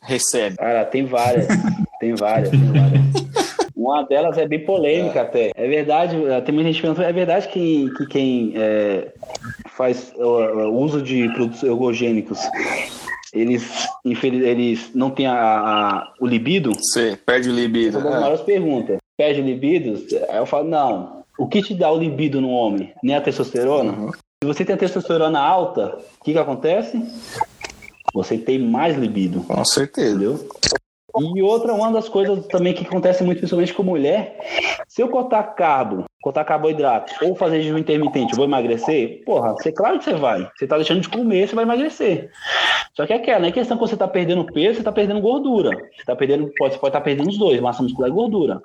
recebe? 0.00 0.56
Cara, 0.56 0.84
tem 0.84 1.04
várias, 1.04 1.46
tem 2.00 2.14
várias, 2.14 2.50
tem 2.50 2.60
várias. 2.72 3.02
Uma 3.74 4.04
delas 4.04 4.38
é 4.38 4.46
bem 4.46 4.64
polêmica 4.64 5.18
é. 5.18 5.22
até. 5.22 5.50
É 5.56 5.66
verdade, 5.66 6.16
tem 6.44 6.54
muita 6.54 6.70
gente 6.70 6.80
perguntando, 6.80 7.08
é 7.08 7.12
verdade 7.12 7.48
que, 7.48 7.90
que 7.96 8.06
quem 8.06 8.52
é, 8.54 9.12
faz 9.76 10.12
o, 10.16 10.68
uso 10.70 11.02
de 11.02 11.28
produtos 11.30 11.62
ergogênicos 11.62 12.38
eles, 13.32 13.88
eles 14.04 14.90
não 14.94 15.10
têm 15.10 15.26
a, 15.26 15.34
a, 15.34 16.12
o 16.20 16.26
libido? 16.26 16.72
Sim, 16.92 17.16
perde 17.24 17.48
o 17.48 17.52
libido. 17.52 17.96
Essa 17.96 17.98
é 17.98 18.00
uma 18.02 18.10
das 18.10 18.20
maiores 18.20 18.42
perguntas. 18.42 18.98
Perde 19.16 19.40
o 19.40 19.44
libido? 19.44 20.04
Aí 20.28 20.38
eu 20.38 20.46
falo, 20.46 20.68
não. 20.68 21.24
O 21.38 21.46
que 21.46 21.62
te 21.62 21.74
dá 21.74 21.90
o 21.90 21.98
libido 21.98 22.40
no 22.40 22.50
homem? 22.50 22.92
Nem 23.02 23.16
a 23.16 23.20
testosterona? 23.20 23.92
Uhum. 23.92 24.12
Se 24.12 24.46
você 24.46 24.64
tem 24.64 24.74
a 24.74 24.78
testosterona 24.78 25.40
alta, 25.40 25.98
o 26.20 26.24
que, 26.24 26.32
que 26.32 26.38
acontece? 26.38 27.02
Você 28.12 28.36
tem 28.36 28.58
mais 28.58 28.96
libido. 28.96 29.42
Com 29.44 29.64
certeza. 29.64 30.10
Entendeu? 30.10 30.48
E 31.36 31.42
outra, 31.42 31.74
uma 31.74 31.92
das 31.92 32.08
coisas 32.08 32.46
também 32.46 32.72
que 32.72 32.86
acontece 32.86 33.22
muito, 33.22 33.38
principalmente 33.38 33.74
com 33.74 33.82
mulher, 33.82 34.38
se 34.88 35.02
eu 35.02 35.08
cortar 35.08 35.42
carbo, 35.54 36.04
cortar 36.22 36.44
carboidrato, 36.44 37.12
ou 37.20 37.34
fazer 37.34 37.60
jejum 37.60 37.78
intermitente, 37.78 38.34
vou 38.34 38.44
emagrecer? 38.44 39.22
Porra, 39.26 39.52
você, 39.52 39.72
claro 39.72 39.98
que 39.98 40.04
você 40.04 40.14
vai. 40.14 40.48
Você 40.56 40.66
tá 40.66 40.76
deixando 40.76 41.00
de 41.00 41.08
comer, 41.08 41.48
você 41.48 41.54
vai 41.54 41.64
emagrecer. 41.64 42.30
Só 42.94 43.06
que 43.06 43.12
é 43.12 43.16
aquela, 43.16 43.40
não 43.40 43.48
é 43.48 43.52
questão 43.52 43.76
que 43.76 43.82
você 43.86 43.96
tá 43.96 44.06
perdendo 44.06 44.44
peso, 44.44 44.76
você 44.76 44.84
tá 44.84 44.92
perdendo 44.92 45.20
gordura. 45.20 45.70
Você 45.70 46.04
tá 46.04 46.14
perdendo, 46.14 46.52
pode, 46.56 46.74
você 46.74 46.78
pode 46.78 46.90
estar 46.90 47.00
tá 47.00 47.04
perdendo 47.04 47.28
os 47.28 47.38
dois, 47.38 47.60
massa 47.60 47.82
muscular 47.82 48.08
e 48.08 48.12
gordura. 48.12 48.60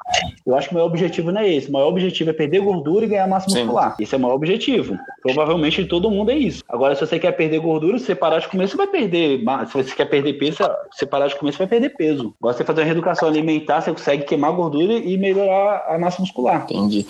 Eu 0.45 0.55
acho 0.55 0.67
que 0.67 0.75
o 0.75 0.77
maior 0.77 0.87
objetivo 0.87 1.31
não 1.31 1.41
é 1.41 1.49
esse. 1.49 1.69
O 1.69 1.71
maior 1.71 1.87
objetivo 1.87 2.29
é 2.29 2.33
perder 2.33 2.59
gordura 2.59 3.05
e 3.05 3.07
ganhar 3.09 3.27
massa 3.27 3.49
Sim. 3.49 3.59
muscular. 3.59 3.95
Esse 3.99 4.13
é 4.13 4.17
o 4.17 4.21
maior 4.21 4.35
objetivo. 4.35 4.97
Provavelmente 5.21 5.81
de 5.81 5.89
todo 5.89 6.11
mundo 6.11 6.31
é 6.31 6.35
isso. 6.35 6.63
Agora, 6.69 6.93
se 6.93 7.05
você 7.05 7.17
quer 7.17 7.31
perder 7.31 7.59
gordura, 7.59 7.97
se 7.97 8.05
você 8.05 8.15
parar 8.15 8.39
de 8.39 8.47
comer, 8.47 8.67
você 8.67 8.77
vai 8.77 8.87
perder. 8.87 9.41
Se 9.67 9.73
você 9.73 9.95
quer 9.95 10.05
perder 10.05 10.33
peso, 10.33 10.57
se 10.57 10.63
você 10.91 11.05
parar 11.05 11.27
de 11.27 11.35
comer, 11.35 11.53
você 11.53 11.59
vai 11.59 11.67
perder 11.67 11.89
peso. 11.89 12.35
Agora, 12.39 12.55
você 12.55 12.63
fazer 12.63 12.81
uma 12.81 12.85
reeducação 12.85 13.29
alimentar, 13.29 13.81
você 13.81 13.91
consegue 13.91 14.25
queimar 14.25 14.51
gordura 14.51 14.93
e 14.93 15.17
melhorar 15.17 15.85
a 15.87 15.97
massa 15.97 16.21
muscular. 16.21 16.63
Entendi. 16.63 17.05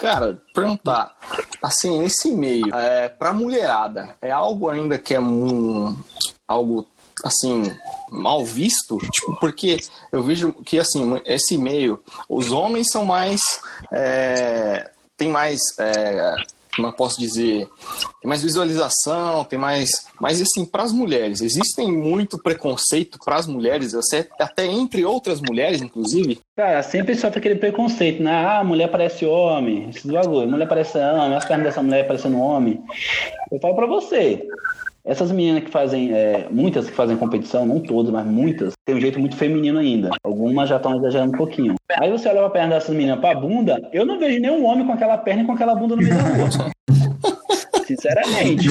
Cara, 0.00 0.40
perguntar, 0.54 1.16
assim, 1.62 1.98
nesse 1.98 2.30
meio, 2.30 2.72
é, 2.74 3.08
pra 3.08 3.32
mulherada, 3.32 4.14
é 4.20 4.30
algo 4.30 4.68
ainda 4.68 4.98
que 4.98 5.14
é 5.14 5.20
um, 5.20 5.96
algo, 6.46 6.86
assim, 7.24 7.74
mal 8.10 8.44
visto? 8.44 8.98
Tipo, 9.10 9.36
porque 9.40 9.78
eu 10.12 10.22
vejo 10.22 10.52
que, 10.52 10.78
assim, 10.78 11.20
esse 11.24 11.56
meio, 11.56 12.02
os 12.28 12.52
homens 12.52 12.88
são 12.92 13.04
mais, 13.04 13.40
é, 13.90 14.90
tem 15.16 15.30
mais, 15.30 15.60
é, 15.78 16.36
como 16.76 16.88
eu 16.88 16.92
posso 16.92 17.18
dizer, 17.18 17.66
tem 18.20 18.28
mais 18.28 18.42
visualização, 18.42 19.44
tem 19.44 19.58
mais. 19.58 20.06
Mas 20.20 20.40
assim, 20.42 20.64
para 20.64 20.82
as 20.82 20.92
mulheres, 20.92 21.40
existem 21.40 21.90
muito 21.90 22.38
preconceito 22.38 23.18
para 23.24 23.36
as 23.36 23.46
mulheres, 23.46 23.94
até 24.38 24.66
entre 24.66 25.04
outras 25.04 25.40
mulheres, 25.40 25.80
inclusive? 25.80 26.38
Cara, 26.54 26.82
sempre 26.82 27.14
sofre 27.14 27.38
aquele 27.38 27.56
preconceito, 27.56 28.22
né? 28.22 28.46
Ah, 28.46 28.62
mulher 28.62 28.90
parece 28.90 29.24
homem, 29.24 29.88
esse 29.88 30.06
bagulho, 30.06 30.48
mulher 30.48 30.68
parece 30.68 30.98
homem, 30.98 31.36
as 31.36 31.44
pernas 31.44 31.66
dessa 31.66 31.82
mulher 31.82 32.06
parecendo 32.06 32.38
homem. 32.38 32.82
Eu 33.50 33.58
falo 33.58 33.74
para 33.74 33.86
você, 33.86 34.46
essas 35.06 35.30
meninas 35.30 35.62
que 35.62 35.70
fazem, 35.70 36.12
é, 36.12 36.48
muitas 36.50 36.90
que 36.90 36.96
fazem 36.96 37.16
competição, 37.16 37.64
não 37.64 37.78
todas, 37.78 38.10
mas 38.12 38.26
muitas, 38.26 38.74
tem 38.84 38.96
um 38.96 39.00
jeito 39.00 39.20
muito 39.20 39.36
feminino 39.36 39.78
ainda. 39.78 40.10
Algumas 40.24 40.68
já 40.68 40.76
estão 40.76 40.96
exagerando 40.96 41.32
um 41.32 41.38
pouquinho. 41.38 41.76
Aí 41.98 42.10
você 42.10 42.28
olha 42.28 42.40
pra 42.40 42.50
perna 42.50 42.74
dessas 42.74 42.94
meninas 42.94 43.20
pra 43.20 43.34
bunda, 43.34 43.80
eu 43.92 44.04
não 44.04 44.18
vejo 44.18 44.40
nenhum 44.40 44.66
homem 44.66 44.84
com 44.84 44.92
aquela 44.92 45.16
perna 45.16 45.44
e 45.44 45.46
com 45.46 45.52
aquela 45.52 45.76
bunda 45.76 45.94
no 45.94 46.02
meio 46.02 46.14
da 46.14 46.22
rua. 46.22 46.48
Sinceramente, 47.86 48.66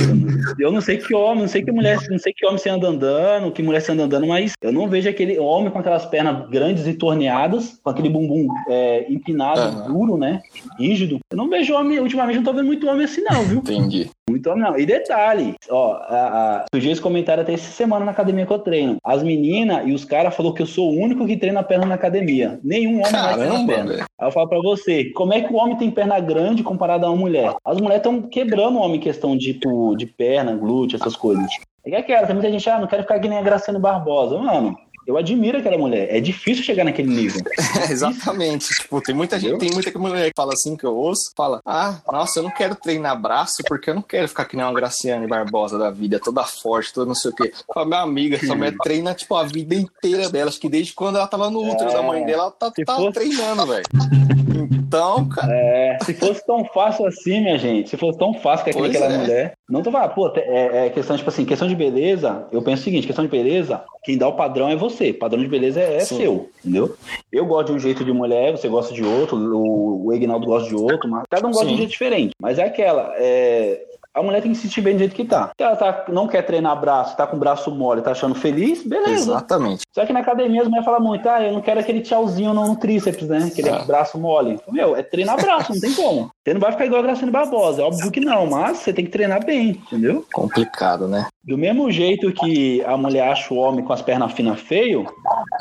eu 0.60 0.71
não 0.71 0.82
sei 0.82 0.97
que 0.97 1.15
homem, 1.15 1.43
não 1.43 1.47
sei 1.47 1.63
que 1.63 1.71
mulher, 1.71 1.97
não 2.10 2.19
sei 2.19 2.34
que 2.34 2.45
homem 2.45 2.58
se 2.58 2.69
anda 2.69 2.88
andando, 2.88 3.51
que 3.51 3.63
mulher 3.63 3.82
se 3.82 3.91
anda 3.91 4.04
andando, 4.04 4.28
mas 4.28 4.54
eu 4.62 4.71
não 4.73 4.89
vejo 4.89 5.10
aquele 5.10 5.39
homem 5.39 5.71
com 5.71 5.80
aquelas 5.80 6.06
pernas 6.06 6.49
grandes 6.49 6.86
e 6.86 6.93
torneadas, 6.93 7.80
com 7.82 7.89
aquele 7.89 8.10
bumbum 8.10 8.47
é, 8.67 9.06
empinado, 9.10 9.78
uhum. 9.78 9.93
duro, 9.93 10.17
né? 10.17 10.41
Rígido. 10.78 11.19
Eu 11.32 11.38
não 11.38 11.49
vejo 11.49 11.73
homem, 11.73 11.99
ultimamente 11.99 12.38
não 12.38 12.43
tô 12.43 12.54
vendo 12.54 12.65
muito 12.65 12.88
homem 12.88 13.06
assim, 13.06 13.21
não, 13.21 13.43
viu? 13.43 13.60
Entendi. 13.60 14.10
Muito 14.30 14.49
homem 14.49 14.63
não. 14.63 14.78
E 14.78 14.86
detalhe, 14.86 15.54
ó, 15.69 15.93
a, 15.93 16.58
a, 16.58 16.65
surgiu 16.73 16.91
esse 16.91 17.01
comentário 17.01 17.43
até 17.43 17.54
essa 17.54 17.71
semana 17.71 18.04
na 18.04 18.12
academia 18.12 18.45
que 18.45 18.51
eu 18.51 18.60
treino. 18.60 18.97
As 19.04 19.21
meninas 19.21 19.88
e 19.88 19.93
os 19.93 20.04
caras 20.04 20.36
falaram 20.36 20.56
que 20.56 20.63
eu 20.63 20.65
sou 20.65 20.91
o 20.91 20.99
único 20.99 21.28
que 21.28 21.38
treina 21.38 21.63
perna 21.63 21.86
na 21.86 21.95
academia. 21.95 22.60
Nenhum 22.63 22.99
homem 22.99 23.12
Caramba, 23.12 23.47
mais 23.47 23.65
perna. 23.65 23.93
Véio. 23.93 24.06
Aí 24.19 24.28
eu 24.28 24.32
falo 24.32 24.49
pra 24.49 24.60
você, 24.60 25.06
como 25.12 25.34
é 25.34 25.41
que 25.41 25.54
o 25.54 25.58
homem 25.58 25.78
tem 25.78 25.91
perna 25.91 26.19
grande 26.19 26.63
comparado 26.63 27.06
a 27.06 27.10
uma 27.10 27.17
mulher? 27.17 27.54
As 27.63 27.78
mulheres 27.78 27.97
estão 27.97 28.21
quebrando 28.21 28.78
o 28.78 28.82
homem 28.82 28.97
em 28.97 28.99
questão 29.05 29.37
de, 29.37 29.53
tipo, 29.53 29.95
de 29.95 30.05
perna, 30.05 30.55
glúteo, 30.55 30.97
essas 30.97 31.15
coisas. 31.15 31.45
É 31.85 31.89
que 31.89 31.95
é 31.95 31.99
aquela, 31.99 32.25
tem 32.27 32.35
muita 32.35 32.51
gente, 32.51 32.67
ah, 32.69 32.79
não 32.79 32.87
quero 32.87 33.03
ficar 33.03 33.19
que 33.19 33.27
nem 33.27 33.37
a 33.37 33.41
Graciane 33.43 33.79
Barbosa. 33.79 34.37
Mano, 34.39 34.75
eu 35.07 35.15
admiro 35.17 35.59
aquela 35.59 35.77
mulher. 35.77 36.07
É 36.09 36.19
difícil 36.19 36.63
chegar 36.63 36.83
naquele 36.83 37.09
nível. 37.13 37.41
É, 37.87 37.91
exatamente. 37.91 38.67
Tipo, 38.69 38.99
tem 39.01 39.13
muita 39.13 39.37
gente, 39.39 39.59
tem 39.59 39.69
muita 39.71 39.97
mulher 39.99 40.29
que 40.29 40.33
fala 40.35 40.53
assim 40.53 40.75
que 40.75 40.85
eu 40.85 40.95
ouço, 40.95 41.31
fala: 41.37 41.59
"Ah, 41.65 41.99
nossa, 42.11 42.39
eu 42.39 42.43
não 42.43 42.49
quero 42.49 42.73
treinar 42.75 43.21
braço 43.21 43.57
porque 43.67 43.89
eu 43.91 43.93
não 43.93 44.01
quero 44.01 44.27
ficar 44.27 44.45
que 44.45 44.55
nem 44.55 44.65
uma 44.65 44.73
Graciane 44.73 45.27
Barbosa 45.27 45.77
da 45.77 45.91
vida, 45.91 46.19
toda 46.19 46.43
forte, 46.45 46.91
toda 46.93 47.05
não 47.05 47.13
sei 47.15 47.29
o 47.31 47.35
quê". 47.35 47.53
Fala, 47.71 47.85
minha 47.85 48.01
amiga, 48.01 48.37
essa 48.37 48.55
mulher 48.55 48.73
treina 48.81 49.13
tipo 49.13 49.35
a 49.35 49.43
vida 49.43 49.75
inteira 49.75 50.29
dela, 50.29 50.49
acho 50.49 50.59
que 50.59 50.69
desde 50.69 50.93
quando 50.93 51.17
ela 51.17 51.27
tava 51.27 51.49
no 51.51 51.59
útero 51.69 51.91
É, 51.91 51.93
da 51.93 52.01
mãe 52.01 52.25
dela, 52.25 52.43
ela 52.43 52.51
tá, 52.51 52.71
tá 52.71 52.95
fosse- 52.95 53.11
treinando, 53.13 53.65
velho. 53.67 53.83
Então, 54.71 55.28
cara, 55.30 55.54
É, 55.54 55.97
se 56.04 56.13
fosse 56.13 56.45
tão 56.45 56.65
fácil 56.65 57.06
assim, 57.06 57.41
minha 57.41 57.58
gente, 57.58 57.89
se 57.89 57.97
fosse 57.97 58.17
tão 58.17 58.34
fácil 58.34 58.63
que 58.63 58.69
aquela 58.71 59.13
é. 59.13 59.17
mulher. 59.17 59.54
Não 59.69 59.82
tô 59.82 59.91
falando, 59.91 60.13
pô, 60.13 60.32
é, 60.36 60.88
é 60.88 60.89
questão, 60.89 61.17
tipo 61.17 61.30
assim, 61.30 61.45
questão 61.45 61.67
de 61.67 61.75
beleza, 61.75 62.47
eu 62.51 62.62
penso 62.62 62.82
o 62.82 62.86
seguinte, 62.86 63.08
questão 63.08 63.25
de 63.25 63.32
beleza, 63.32 63.84
quem 64.04 64.17
dá 64.17 64.28
o 64.28 64.34
padrão 64.34 64.69
é 64.69 64.75
você. 64.75 65.12
Padrão 65.12 65.41
de 65.41 65.47
beleza 65.47 65.80
é, 65.80 65.97
é 65.97 65.99
seu, 66.01 66.49
entendeu? 66.60 66.95
Eu 67.32 67.45
gosto 67.45 67.67
de 67.67 67.73
um 67.73 67.80
jeito 67.80 68.06
de 68.06 68.13
mulher, 68.13 68.51
você 68.51 68.67
gosta 68.67 68.93
de 68.93 69.04
outro, 69.04 69.38
o, 69.38 70.06
o 70.06 70.13
Egnaldo 70.13 70.45
gosta 70.45 70.69
de 70.69 70.75
outro, 70.75 71.10
mas 71.10 71.23
cada 71.30 71.47
um 71.47 71.51
gosta 71.51 71.65
de 71.65 71.71
Sim. 71.71 71.75
um 71.75 71.78
jeito 71.78 71.91
diferente. 71.91 72.34
Mas 72.39 72.60
é 72.60 72.63
aquela, 72.63 73.13
é, 73.17 73.84
a 74.15 74.23
mulher 74.23 74.41
tem 74.41 74.51
que 74.51 74.58
se 74.58 74.63
sentir 74.63 74.80
bem 74.82 74.93
do 74.93 74.99
jeito 74.99 75.13
que 75.13 75.25
tá. 75.25 75.51
Se 75.58 75.63
ela 75.63 75.75
tá, 75.75 76.06
não 76.08 76.25
quer 76.28 76.41
treinar 76.43 76.80
braço, 76.80 77.17
tá 77.17 77.28
com 77.28 77.36
o 77.36 77.39
braço 77.39 77.69
mole, 77.69 78.01
tá 78.01 78.12
achando 78.12 78.34
feliz, 78.34 78.82
beleza. 78.82 79.12
exatamente. 79.32 79.82
Só 79.93 80.06
que 80.06 80.13
na 80.13 80.21
academia 80.21 80.62
as 80.62 80.67
mulheres 80.67 80.86
falam 80.86 81.01
muito, 81.01 81.28
ah, 81.28 81.43
eu 81.43 81.51
não 81.51 81.62
quero 81.62 81.82
aquele 81.82 81.99
tchauzinho 82.01 82.54
no, 82.54 82.65
no 82.65 82.75
tríceps, 82.78 83.28
né? 83.28 83.49
Aquele 83.51 83.69
É. 83.69 83.84
braço 83.84 84.17
mole. 84.17 84.58
Meu, 84.71 84.95
é 84.95 85.04
treinar 85.04 85.36
braço, 85.36 85.73
não 85.73 85.82
tem 85.82 85.93
como. 85.93 86.32
Você 86.43 86.54
não 86.54 86.62
vai 86.62 86.71
ficar 86.71 86.86
igual 86.86 87.01
a 87.01 87.04
Graciane 87.04 87.32
Barbosa, 87.32 87.82
é 87.82 87.86
óbvio 87.86 88.10
que 88.10 88.21
não, 88.21 88.45
mas 88.47 88.78
você 88.78 88.93
tem 88.93 89.04
que 89.04 89.12
treinar 89.12 89.45
bem, 89.45 89.69
entendeu? 89.71 90.25
Complicado, 90.34 91.08
né? 91.10 91.28
Do 91.43 91.58
mesmo 91.58 91.91
jeito 91.91 92.32
que 92.32 92.82
a 92.86 92.95
mulher 92.95 93.28
acha 93.30 93.54
o 93.54 93.58
homem 93.58 93.84
com 93.84 93.91
as 93.91 94.01
pernas 94.01 94.32
finas 94.32 94.60
feio, 94.62 95.06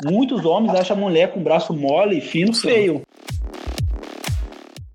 muitos 0.05 0.45
homens 0.45 0.73
acham 0.79 0.95
a 0.95 0.99
mulher 0.99 1.33
com 1.33 1.39
o 1.41 1.43
braço 1.43 1.73
mole 1.73 2.19
e 2.19 2.21
fino 2.21 2.53
Sim. 2.53 2.61
feio. 2.69 3.01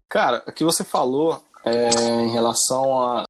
Cara, 0.08 0.42
o 0.48 0.52
que 0.52 0.64
você 0.64 0.82
falou 0.82 1.40
é, 1.64 1.88
em 2.24 2.30
relação 2.32 3.00
a 3.00 3.24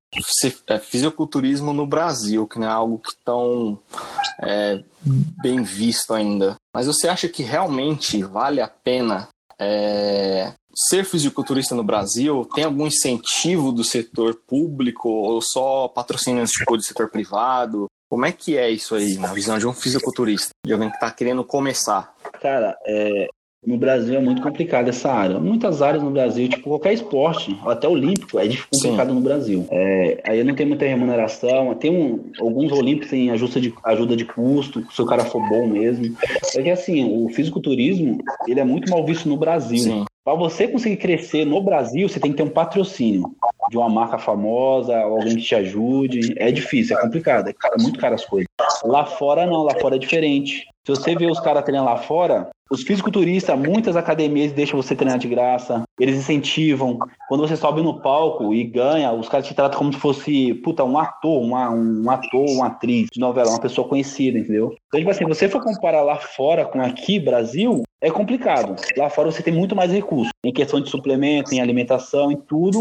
fisiculturismo 0.82 1.72
no 1.72 1.86
Brasil, 1.86 2.46
que 2.46 2.58
não 2.58 2.66
é 2.66 2.70
algo 2.70 2.98
que 2.98 3.14
tão 3.24 3.78
é, 4.42 4.82
bem 5.40 5.62
visto 5.62 6.12
ainda. 6.12 6.56
Mas 6.74 6.86
você 6.86 7.08
acha 7.08 7.28
que 7.28 7.42
realmente 7.42 8.22
vale 8.22 8.60
a 8.60 8.68
pena 8.68 9.28
é, 9.58 10.52
ser 10.74 11.04
fisiculturista 11.04 11.74
no 11.74 11.84
Brasil? 11.84 12.48
Tem 12.54 12.64
algum 12.64 12.86
incentivo 12.86 13.72
do 13.72 13.84
setor 13.84 14.34
público 14.46 15.08
ou 15.08 15.40
só 15.40 15.88
patrocínios 15.88 16.50
tipo, 16.50 16.76
do 16.76 16.82
setor 16.82 17.10
privado? 17.10 17.86
Como 18.10 18.26
é 18.26 18.32
que 18.32 18.56
é 18.56 18.68
isso 18.68 18.96
aí, 18.96 19.16
na 19.18 19.32
visão 19.32 19.56
de 19.56 19.68
um 19.68 19.72
fisiculturista? 19.72 20.50
De 20.66 20.72
alguém 20.72 20.90
que 20.90 20.96
está 20.96 21.12
querendo 21.12 21.44
começar? 21.44 22.12
Cara, 22.40 22.76
é, 22.84 23.28
no 23.66 23.76
Brasil 23.76 24.16
é 24.16 24.20
muito 24.20 24.40
complicado 24.40 24.88
essa 24.88 25.12
área. 25.12 25.38
Muitas 25.38 25.82
áreas 25.82 26.02
no 26.02 26.10
Brasil, 26.10 26.48
tipo 26.48 26.68
qualquer 26.68 26.94
esporte, 26.94 27.58
até 27.66 27.86
olímpico, 27.86 28.38
é 28.38 28.48
complicado 28.72 29.12
no 29.12 29.20
Brasil. 29.20 29.66
É, 29.70 30.20
aí 30.24 30.42
não 30.42 30.54
tem 30.54 30.66
muita 30.66 30.86
remuneração. 30.86 31.74
Tem 31.74 31.90
um, 31.90 32.30
alguns 32.40 32.72
olímpicos 32.72 33.10
têm 33.10 33.30
ajuda 33.30 33.60
de, 33.60 33.74
ajuda 33.84 34.16
de 34.16 34.24
custo, 34.24 34.86
se 34.90 35.02
o 35.02 35.06
cara 35.06 35.24
for 35.24 35.46
bom 35.48 35.66
mesmo. 35.66 36.16
É 36.56 36.62
que 36.62 36.70
assim, 36.70 37.04
o 37.04 37.28
fisiculturismo, 37.28 38.18
ele 38.48 38.60
é 38.60 38.64
muito 38.64 38.90
mal 38.90 39.04
visto 39.04 39.28
no 39.28 39.36
Brasil. 39.36 39.78
Sim, 39.78 40.04
Para 40.24 40.34
você 40.34 40.66
conseguir 40.66 40.96
crescer 40.96 41.44
no 41.44 41.60
Brasil, 41.60 42.08
você 42.08 42.18
tem 42.18 42.30
que 42.30 42.38
ter 42.38 42.42
um 42.42 42.50
patrocínio 42.50 43.30
de 43.70 43.76
uma 43.76 43.88
marca 43.88 44.18
famosa, 44.18 44.98
alguém 44.98 45.36
que 45.36 45.42
te 45.42 45.54
ajude. 45.54 46.34
É 46.36 46.50
difícil, 46.50 46.98
é 46.98 47.02
complicado, 47.02 47.48
é 47.48 47.82
muito 47.82 47.98
caro 48.00 48.14
as 48.14 48.24
coisas. 48.24 48.48
Lá 48.84 49.04
fora 49.04 49.46
não, 49.46 49.64
lá 49.64 49.74
fora 49.80 49.96
é 49.96 49.98
diferente. 49.98 50.66
Se 50.84 50.92
você 50.92 51.14
vê 51.14 51.26
os 51.26 51.40
caras 51.40 51.62
treinando 51.62 51.90
lá 51.90 51.96
fora, 51.98 52.50
os 52.70 52.82
fisiculturistas, 52.82 53.58
muitas 53.58 53.96
academias 53.96 54.52
deixam 54.52 54.80
você 54.80 54.94
treinar 54.94 55.18
de 55.18 55.26
graça, 55.26 55.82
eles 55.98 56.16
incentivam. 56.16 56.98
Quando 57.28 57.46
você 57.46 57.56
sobe 57.56 57.82
no 57.82 58.00
palco 58.00 58.54
e 58.54 58.62
ganha, 58.62 59.12
os 59.12 59.28
caras 59.28 59.46
te 59.46 59.54
tratam 59.54 59.78
como 59.78 59.92
se 59.92 59.98
fosse, 59.98 60.54
puta, 60.54 60.84
um 60.84 60.96
ator, 60.96 61.42
uma, 61.42 61.68
um 61.68 62.08
ator, 62.08 62.48
uma 62.48 62.68
atriz 62.68 63.08
de 63.12 63.18
novela, 63.18 63.50
uma 63.50 63.60
pessoa 63.60 63.88
conhecida, 63.88 64.38
entendeu? 64.38 64.72
Então, 64.86 65.00
tipo 65.00 65.10
assim, 65.10 65.24
você 65.24 65.48
for 65.48 65.62
comparar 65.62 66.02
lá 66.02 66.16
fora 66.16 66.64
com 66.64 66.80
aqui, 66.80 67.18
Brasil, 67.18 67.82
é 68.00 68.08
complicado. 68.08 68.76
Lá 68.96 69.10
fora 69.10 69.30
você 69.30 69.42
tem 69.42 69.52
muito 69.52 69.74
mais 69.74 69.92
recursos. 69.92 70.32
Em 70.44 70.52
questão 70.52 70.80
de 70.80 70.88
suplemento, 70.88 71.52
em 71.52 71.60
alimentação, 71.60 72.30
em 72.30 72.36
tudo, 72.36 72.80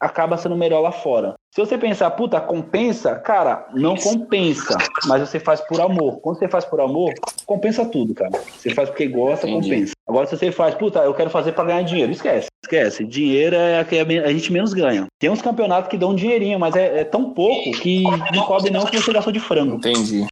acaba 0.00 0.36
sendo 0.36 0.56
melhor 0.56 0.80
lá 0.80 0.92
fora. 0.92 1.34
Se 1.54 1.60
você 1.60 1.78
pensar, 1.78 2.10
puta, 2.10 2.40
compensa, 2.40 3.14
cara, 3.14 3.68
não 3.72 3.94
compensa, 3.94 4.76
mas 5.06 5.20
você 5.20 5.38
faz 5.38 5.60
por 5.60 5.80
amor. 5.80 6.18
Quando 6.20 6.36
você 6.36 6.48
faz 6.48 6.64
por 6.64 6.80
amor, 6.80 7.14
compensa 7.46 7.84
tudo, 7.84 8.12
cara. 8.12 8.32
Você 8.58 8.70
faz 8.70 8.90
porque 8.90 9.06
gosta, 9.06 9.48
Entendi. 9.48 9.68
compensa. 9.70 9.92
Agora, 10.08 10.26
se 10.26 10.36
você 10.36 10.50
faz, 10.50 10.74
puta, 10.74 10.98
eu 10.98 11.14
quero 11.14 11.30
fazer 11.30 11.52
pra 11.52 11.62
ganhar 11.62 11.82
dinheiro, 11.82 12.10
esquece. 12.10 12.48
Esquece. 12.64 13.04
Dinheiro 13.04 13.54
é 13.54 13.78
a 13.78 13.84
que 13.84 13.96
a 13.96 14.32
gente 14.32 14.52
menos 14.52 14.74
ganha. 14.74 15.06
Tem 15.20 15.30
uns 15.30 15.40
campeonatos 15.40 15.88
que 15.88 15.96
dão 15.96 16.10
um 16.10 16.14
dinheirinho, 16.16 16.58
mas 16.58 16.74
é, 16.74 17.02
é 17.02 17.04
tão 17.04 17.32
pouco 17.32 17.70
que 17.70 18.02
não 18.02 18.42
cobre 18.46 18.72
não 18.72 18.84
que 18.84 19.00
você 19.00 19.12
gastou 19.12 19.32
de 19.32 19.38
frango. 19.38 19.76
entendi. 19.76 20.26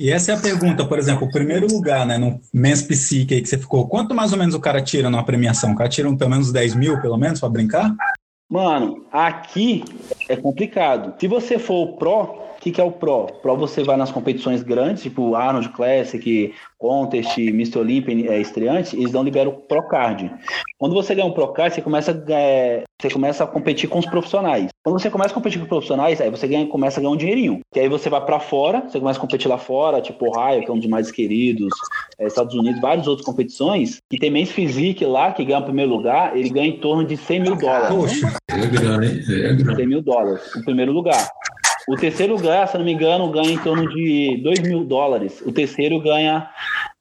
E 0.00 0.12
essa 0.12 0.30
é 0.30 0.36
a 0.36 0.40
pergunta, 0.40 0.86
por 0.86 0.96
exemplo, 0.96 1.26
o 1.26 1.32
primeiro 1.32 1.66
lugar, 1.66 2.06
né, 2.06 2.18
no 2.18 2.40
Men's 2.54 2.82
Psique 2.82 3.34
aí 3.34 3.42
que 3.42 3.48
você 3.48 3.58
ficou, 3.58 3.88
quanto 3.88 4.14
mais 4.14 4.30
ou 4.32 4.38
menos 4.38 4.54
o 4.54 4.60
cara 4.60 4.80
tira 4.80 5.10
numa 5.10 5.24
premiação? 5.24 5.72
O 5.72 5.76
cara 5.76 5.90
tira 5.90 6.08
um, 6.08 6.16
pelo 6.16 6.30
menos 6.30 6.52
10 6.52 6.76
mil, 6.76 7.00
pelo 7.00 7.16
menos, 7.16 7.40
pra 7.40 7.48
brincar? 7.48 7.92
Mano, 8.48 9.04
aqui 9.12 9.84
é 10.26 10.34
complicado. 10.34 11.14
Se 11.20 11.28
você 11.28 11.58
for 11.58 11.82
o 11.82 11.96
Pro, 11.98 12.22
o 12.22 12.47
que, 12.68 12.72
que 12.72 12.80
é 12.80 12.84
o 12.84 12.92
Pro? 12.92 13.26
Pro 13.42 13.56
você 13.56 13.82
vai 13.82 13.96
nas 13.96 14.10
competições 14.10 14.62
grandes, 14.62 15.02
tipo 15.02 15.34
Arnold 15.34 15.68
Classic, 15.70 16.52
Contest, 16.78 17.38
Mr. 17.38 17.78
Olympia, 17.78 18.32
é, 18.32 18.40
estreante, 18.40 18.96
eles 18.96 19.12
não 19.12 19.22
liberam 19.22 19.52
o 19.52 19.54
Pro 19.54 19.82
Card. 19.88 20.30
Quando 20.78 20.94
você 20.94 21.14
ganha 21.14 21.26
um 21.26 21.32
Pro 21.32 21.52
Card, 21.52 21.74
você 21.74 21.82
começa, 21.82 22.24
é, 22.28 22.84
você 23.00 23.10
começa 23.10 23.44
a 23.44 23.46
competir 23.46 23.88
com 23.88 23.98
os 23.98 24.06
profissionais. 24.06 24.68
Quando 24.84 25.00
você 25.00 25.10
começa 25.10 25.30
a 25.30 25.34
competir 25.34 25.58
com 25.58 25.64
os 25.64 25.68
profissionais, 25.68 26.20
aí 26.20 26.30
você 26.30 26.46
ganha, 26.46 26.66
começa 26.66 27.00
a 27.00 27.02
ganhar 27.02 27.12
um 27.12 27.16
dinheirinho. 27.16 27.60
Que 27.72 27.80
aí 27.80 27.88
você 27.88 28.08
vai 28.08 28.24
pra 28.24 28.38
fora, 28.38 28.82
você 28.82 28.98
começa 28.98 29.18
a 29.18 29.22
competir 29.22 29.48
lá 29.48 29.58
fora, 29.58 30.00
tipo 30.00 30.26
Ohio, 30.26 30.62
que 30.62 30.70
é 30.70 30.74
um 30.74 30.78
dos 30.78 30.88
mais 30.88 31.10
queridos, 31.10 31.72
é, 32.18 32.26
Estados 32.26 32.54
Unidos, 32.54 32.80
várias 32.80 33.06
outras 33.06 33.26
competições, 33.26 33.98
que 34.10 34.18
tem 34.18 34.30
Men's 34.30 34.50
Physique 34.50 35.04
lá, 35.04 35.32
que 35.32 35.44
ganha 35.44 35.58
o 35.58 35.64
primeiro 35.64 35.90
lugar, 35.90 36.36
ele 36.36 36.50
ganha 36.50 36.68
em 36.68 36.78
torno 36.78 37.04
de 37.04 37.16
100 37.16 37.40
mil 37.40 37.56
dólares. 37.56 37.88
Poxa, 37.88 38.36
É 38.50 38.66
grana, 38.66 39.06
hein? 39.06 39.20
É 39.28 39.52
grana. 39.54 39.76
100 39.76 39.86
mil 39.86 40.02
dólares, 40.02 40.54
o 40.54 40.64
primeiro 40.64 40.92
lugar. 40.92 41.28
O 41.88 41.96
terceiro 41.96 42.34
lugar, 42.34 42.68
se 42.68 42.76
não 42.76 42.84
me 42.84 42.92
engano, 42.92 43.30
ganha 43.30 43.50
em 43.52 43.58
torno 43.58 43.88
de 43.88 44.40
2 44.42 44.60
mil 44.60 44.84
dólares. 44.84 45.40
O 45.44 45.50
terceiro 45.50 45.98
ganha 46.00 46.48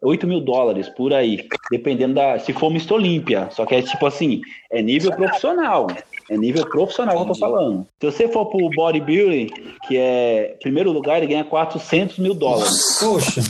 8 0.02 0.26
mil 0.26 0.40
dólares, 0.40 0.88
por 0.90 1.14
aí. 1.14 1.46
Dependendo 1.70 2.14
da. 2.16 2.40
Se 2.40 2.54
for 2.54 2.72
Mr. 2.72 2.94
Olímpia. 2.94 3.50
Só 3.52 3.66
que 3.66 3.76
é 3.76 3.82
tipo 3.82 4.06
assim, 4.06 4.42
é 4.72 4.82
nível 4.82 5.12
profissional. 5.12 5.88
É 6.30 6.38
nível 6.38 6.66
profissional 6.70 7.16
que 7.16 7.22
eu 7.22 7.28
tô 7.28 7.36
falando. 7.36 7.86
Se 8.00 8.12
você 8.12 8.28
for 8.28 8.46
pro 8.48 8.70
bodybuilding, 8.76 9.48
que 9.88 9.98
é 9.98 10.56
primeiro 10.62 10.92
lugar, 10.92 11.18
ele 11.18 11.28
ganha 11.28 11.44
400 11.44 12.18
mil 12.20 12.34
dólares. 12.34 12.98
poxa. 13.00 13.42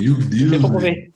Meu 0.00 0.14
Se 0.16 0.28
Deus. 0.28 0.50
você 0.50 0.58
for 0.58 0.68
velho. 0.68 0.72
conver- 0.72 1.10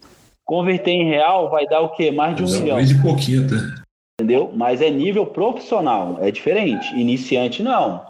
converter 0.44 0.90
em 0.92 1.08
real, 1.08 1.50
vai 1.50 1.66
dar 1.66 1.80
o 1.80 1.90
quê? 1.90 2.10
Mais 2.10 2.36
de 2.36 2.42
um 2.44 2.46
milhão. 2.60 2.76
Mais 2.76 2.88
de 2.88 3.00
pouquinho 3.02 3.44
até. 3.46 3.83
Entendeu? 4.24 4.50
Mas 4.54 4.80
é 4.80 4.88
nível 4.88 5.26
profissional, 5.26 6.18
é 6.22 6.30
diferente. 6.30 6.94
Iniciante 6.98 7.62
não. 7.62 8.00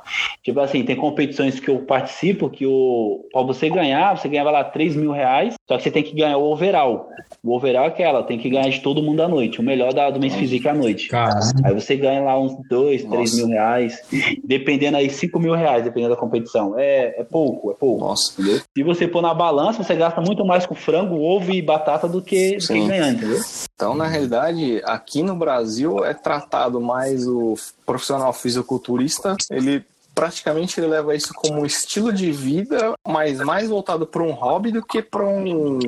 Tipo 0.44 0.60
assim, 0.60 0.84
tem 0.84 0.94
competições 0.94 1.58
que 1.58 1.68
eu 1.68 1.80
participo 1.80 2.48
que 2.48 2.64
o 2.64 3.24
para 3.32 3.42
você 3.42 3.68
ganhar, 3.68 4.16
você 4.16 4.28
ganhava 4.28 4.50
lá 4.50 4.62
3 4.62 4.94
mil 4.94 5.10
reais, 5.10 5.54
só 5.68 5.76
que 5.76 5.82
você 5.82 5.90
tem 5.90 6.02
que 6.02 6.14
ganhar 6.14 6.36
o 6.36 6.44
overall. 6.52 7.08
O 7.42 7.56
overall 7.56 7.86
é 7.86 7.88
aquela, 7.88 8.22
tem 8.22 8.38
que 8.38 8.48
ganhar 8.48 8.68
de 8.68 8.80
todo 8.80 9.02
mundo 9.02 9.22
à 9.22 9.28
noite, 9.28 9.60
o 9.60 9.62
melhor 9.62 9.92
da, 9.92 10.10
do 10.10 10.20
mês 10.20 10.34
físico 10.34 10.68
à 10.68 10.74
noite. 10.74 11.08
Cara, 11.08 11.40
Aí 11.64 11.74
você 11.74 11.96
ganha 11.96 12.22
lá 12.22 12.38
uns 12.38 12.56
2, 12.68 13.04
3 13.04 13.10
Nossa. 13.10 13.36
mil 13.36 13.46
reais, 13.48 14.00
dependendo 14.44 14.98
aí 14.98 15.10
5 15.10 15.38
mil 15.40 15.54
reais, 15.54 15.82
dependendo 15.82 16.14
da 16.14 16.20
competição. 16.20 16.78
É, 16.78 17.20
é 17.20 17.24
pouco, 17.24 17.70
é 17.70 17.74
pouco. 17.74 18.04
Nossa. 18.04 18.40
Entendeu? 18.40 18.60
Se 18.76 18.82
você 18.82 19.08
pôr 19.08 19.22
na 19.22 19.34
balança, 19.34 19.82
você 19.82 19.94
gasta 19.94 20.20
muito 20.20 20.44
mais 20.44 20.64
com 20.64 20.74
frango, 20.74 21.20
ovo 21.20 21.52
e 21.52 21.60
batata 21.60 22.06
do 22.06 22.22
que, 22.22 22.56
do 22.56 22.66
que 22.66 22.86
ganhando, 22.86 23.16
entendeu? 23.16 23.40
Então, 23.74 23.94
na 23.94 24.06
realidade, 24.06 24.80
aqui 24.84 25.22
no 25.22 25.34
Brasil 25.34 26.03
é 26.04 26.14
tratado 26.14 26.80
mais 26.80 27.26
o 27.26 27.54
profissional 27.84 28.32
fisiculturista, 28.32 29.36
ele 29.50 29.84
praticamente 30.14 30.78
ele 30.78 30.86
leva 30.86 31.14
isso 31.14 31.34
como 31.34 31.62
um 31.62 31.66
estilo 31.66 32.12
de 32.12 32.30
vida, 32.30 32.94
mas 33.06 33.40
mais 33.40 33.68
voltado 33.68 34.06
para 34.06 34.22
um 34.22 34.30
hobby 34.30 34.70
do 34.70 34.84
que 34.84 35.02
para 35.02 35.26
um, 35.26 35.78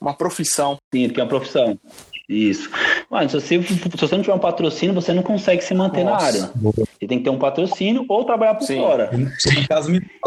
uma 0.00 0.12
profissão. 0.12 0.76
Sim, 0.92 1.08
porque 1.08 1.20
é 1.20 1.24
uma 1.24 1.30
profissão. 1.30 1.78
Isso. 2.28 2.68
Mano, 3.08 3.30
se 3.30 3.40
você, 3.40 3.62
se 3.62 3.88
você 3.88 4.14
não 4.14 4.22
tiver 4.22 4.34
um 4.34 4.38
patrocínio, 4.38 4.94
você 4.94 5.14
não 5.14 5.22
consegue 5.22 5.64
se 5.64 5.72
manter 5.72 6.04
Nossa. 6.04 6.20
na 6.20 6.26
área. 6.26 6.52
Você 6.62 7.06
tem 7.06 7.18
que 7.18 7.24
ter 7.24 7.30
um 7.30 7.38
patrocínio 7.38 8.04
ou 8.06 8.22
trabalhar 8.24 8.54
por 8.54 8.66
Sim. 8.66 8.76
fora. 8.76 9.10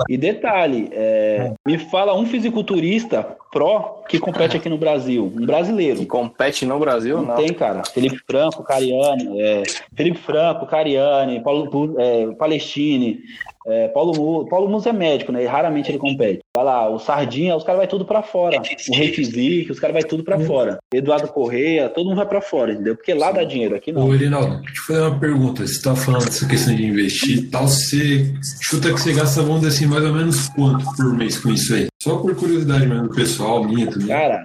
E 0.09 0.17
detalhe, 0.17 0.89
é, 0.91 1.53
me 1.63 1.77
fala 1.77 2.17
um 2.17 2.25
fisiculturista 2.25 3.37
pró 3.51 4.03
que 4.07 4.19
compete 4.19 4.57
aqui 4.57 4.69
no 4.69 4.77
Brasil, 4.77 5.31
um 5.35 5.45
brasileiro. 5.45 5.99
Que 5.99 6.05
compete 6.05 6.65
no 6.65 6.79
Brasil, 6.79 7.17
Não 7.17 7.25
não. 7.27 7.35
tem, 7.35 7.53
cara. 7.53 7.83
Felipe 7.93 8.19
Franco, 8.25 8.63
Cariani, 8.63 9.41
é, 9.41 9.63
Felipe 9.95 10.17
Franco, 10.17 10.65
Cariani, 10.65 11.41
Paulo 11.41 11.95
é, 11.97 12.27
Palestine, 12.35 13.19
é, 13.67 13.87
Paulo 13.89 14.13
Musa. 14.17 14.49
Paulo 14.49 14.69
Musa 14.69 14.89
é 14.89 14.93
médico, 14.93 15.31
né? 15.31 15.43
E 15.43 15.45
raramente 15.45 15.91
ele 15.91 15.97
compete. 15.97 16.39
Vai 16.55 16.65
lá, 16.65 16.89
o 16.89 16.99
Sardinha, 16.99 17.55
os 17.55 17.63
caras 17.63 17.79
vai 17.79 17.87
tudo 17.87 18.03
pra 18.05 18.21
fora. 18.21 18.61
O 18.89 18.95
Rei 18.95 19.13
Fizik, 19.13 19.71
os 19.71 19.79
caras 19.79 19.93
vai 19.93 20.03
tudo 20.03 20.23
pra 20.23 20.39
fora. 20.39 20.79
Eduardo 20.93 21.27
Correia, 21.27 21.87
todo 21.89 22.07
mundo 22.07 22.17
vai 22.17 22.25
pra 22.25 22.41
fora, 22.41 22.73
entendeu? 22.73 22.95
Porque 22.95 23.13
lá 23.13 23.31
dá 23.31 23.43
dinheiro, 23.43 23.75
aqui 23.75 23.91
não. 23.91 24.07
Ô, 24.07 24.13
Erinaldo, 24.13 24.57
deixa 24.61 24.81
eu 24.81 24.85
fazer 24.87 25.01
uma 25.01 25.19
pergunta. 25.19 25.65
Você 25.67 25.81
tá 25.81 25.95
falando 25.95 26.25
dessa 26.25 26.47
questão 26.47 26.75
de 26.75 26.85
investir 26.85 27.37
e 27.37 27.43
tal, 27.49 27.67
você 27.67 28.33
chuta 28.61 28.93
que 28.93 28.99
você 28.99 29.13
gasta, 29.13 29.41
vamos 29.41 29.61
dizer 29.61 29.75
assim, 29.75 29.85
mais 29.85 30.03
ou 30.03 30.13
menos 30.13 30.49
quanto 30.49 30.85
por 30.95 31.13
mês 31.15 31.37
com 31.37 31.49
isso 31.51 31.73
aí? 31.73 31.87
Só 32.01 32.17
por 32.17 32.35
curiosidade 32.35 32.87
mesmo, 32.87 33.13
pessoal, 33.13 33.63
minha 33.63 33.85
também. 33.85 34.07
Cara, 34.07 34.43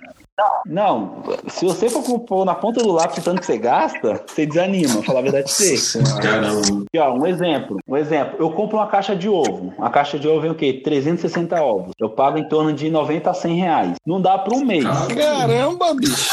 não, 0.66 1.22
se 1.48 1.64
você 1.64 1.88
for 1.88 2.02
pôr 2.20 2.44
na 2.44 2.54
ponta 2.54 2.82
do 2.82 2.92
lápis 2.92 3.16
o 3.16 3.22
tanto 3.22 3.40
que 3.40 3.46
você 3.46 3.56
gasta, 3.56 4.22
você 4.26 4.44
desanima, 4.44 5.02
falar 5.02 5.20
a 5.20 5.22
verdade 5.22 5.44
pra 5.44 5.52
você. 5.54 6.02
Caramba. 6.20 6.60
Aqui, 6.60 6.98
ó, 6.98 7.14
um 7.14 7.26
exemplo. 7.26 7.78
Um 7.88 7.96
exemplo. 7.96 8.36
Eu 8.38 8.50
compro 8.50 8.76
uma 8.76 8.86
caixa 8.88 9.16
de 9.16 9.26
ovo. 9.26 9.72
A 9.78 9.88
caixa 9.88 10.18
de 10.18 10.28
ovo 10.28 10.42
vem 10.42 10.50
o 10.50 10.54
quê? 10.54 10.82
360 10.84 11.58
ovos. 11.62 11.92
Eu 11.98 12.10
pago 12.10 12.36
em 12.36 12.46
torno 12.46 12.74
de 12.74 12.90
90 12.90 13.30
a 13.30 13.32
100 13.32 13.56
reais. 13.56 13.94
Não 14.06 14.20
dá 14.20 14.36
para 14.36 14.54
um 14.54 14.62
mês. 14.62 14.84
Caramba, 15.16 15.94
bicho. 15.94 16.28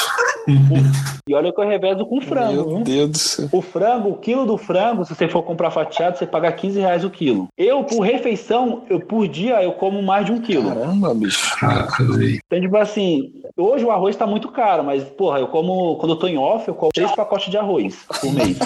E 1.25 1.33
olha 1.33 1.53
que 1.53 1.61
eu 1.61 1.65
revezo 1.65 2.05
com 2.05 2.19
frango. 2.19 2.53
Meu 2.53 2.65
viu? 2.65 2.83
Deus 2.83 3.09
do 3.09 3.17
céu. 3.17 3.49
O 3.53 3.61
frango, 3.61 4.09
o 4.09 4.17
quilo 4.17 4.45
do 4.45 4.57
frango, 4.57 5.05
se 5.05 5.15
você 5.15 5.29
for 5.29 5.41
comprar 5.41 5.71
fatiado, 5.71 6.17
você 6.17 6.27
paga 6.27 6.51
15 6.51 6.81
reais 6.81 7.05
o 7.05 7.09
quilo. 7.09 7.47
Eu, 7.57 7.85
por 7.85 8.01
refeição, 8.01 8.83
eu, 8.89 8.99
por 8.99 9.25
dia, 9.29 9.63
eu 9.63 9.71
como 9.71 10.03
mais 10.03 10.25
de 10.25 10.33
um 10.33 10.41
quilo. 10.41 10.67
Caramba, 10.67 11.13
bicho. 11.13 11.57
Caraca, 11.57 12.03
velho. 12.03 12.41
Então, 12.45 12.59
tipo 12.59 12.75
assim, 12.75 13.31
hoje 13.55 13.85
o 13.85 13.91
arroz 13.91 14.17
tá 14.17 14.27
muito 14.27 14.49
caro, 14.49 14.83
mas, 14.83 15.05
porra, 15.05 15.39
eu 15.39 15.47
como, 15.47 15.95
quando 15.95 16.11
eu 16.11 16.19
tô 16.19 16.27
em 16.27 16.37
off, 16.37 16.67
eu 16.67 16.75
como 16.75 16.91
três 16.91 17.15
pacotes 17.15 17.49
de 17.49 17.57
arroz 17.57 17.99
por 18.19 18.33
mês. 18.33 18.57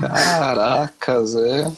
Caraca, 0.00 1.24
Zé. 1.24 1.70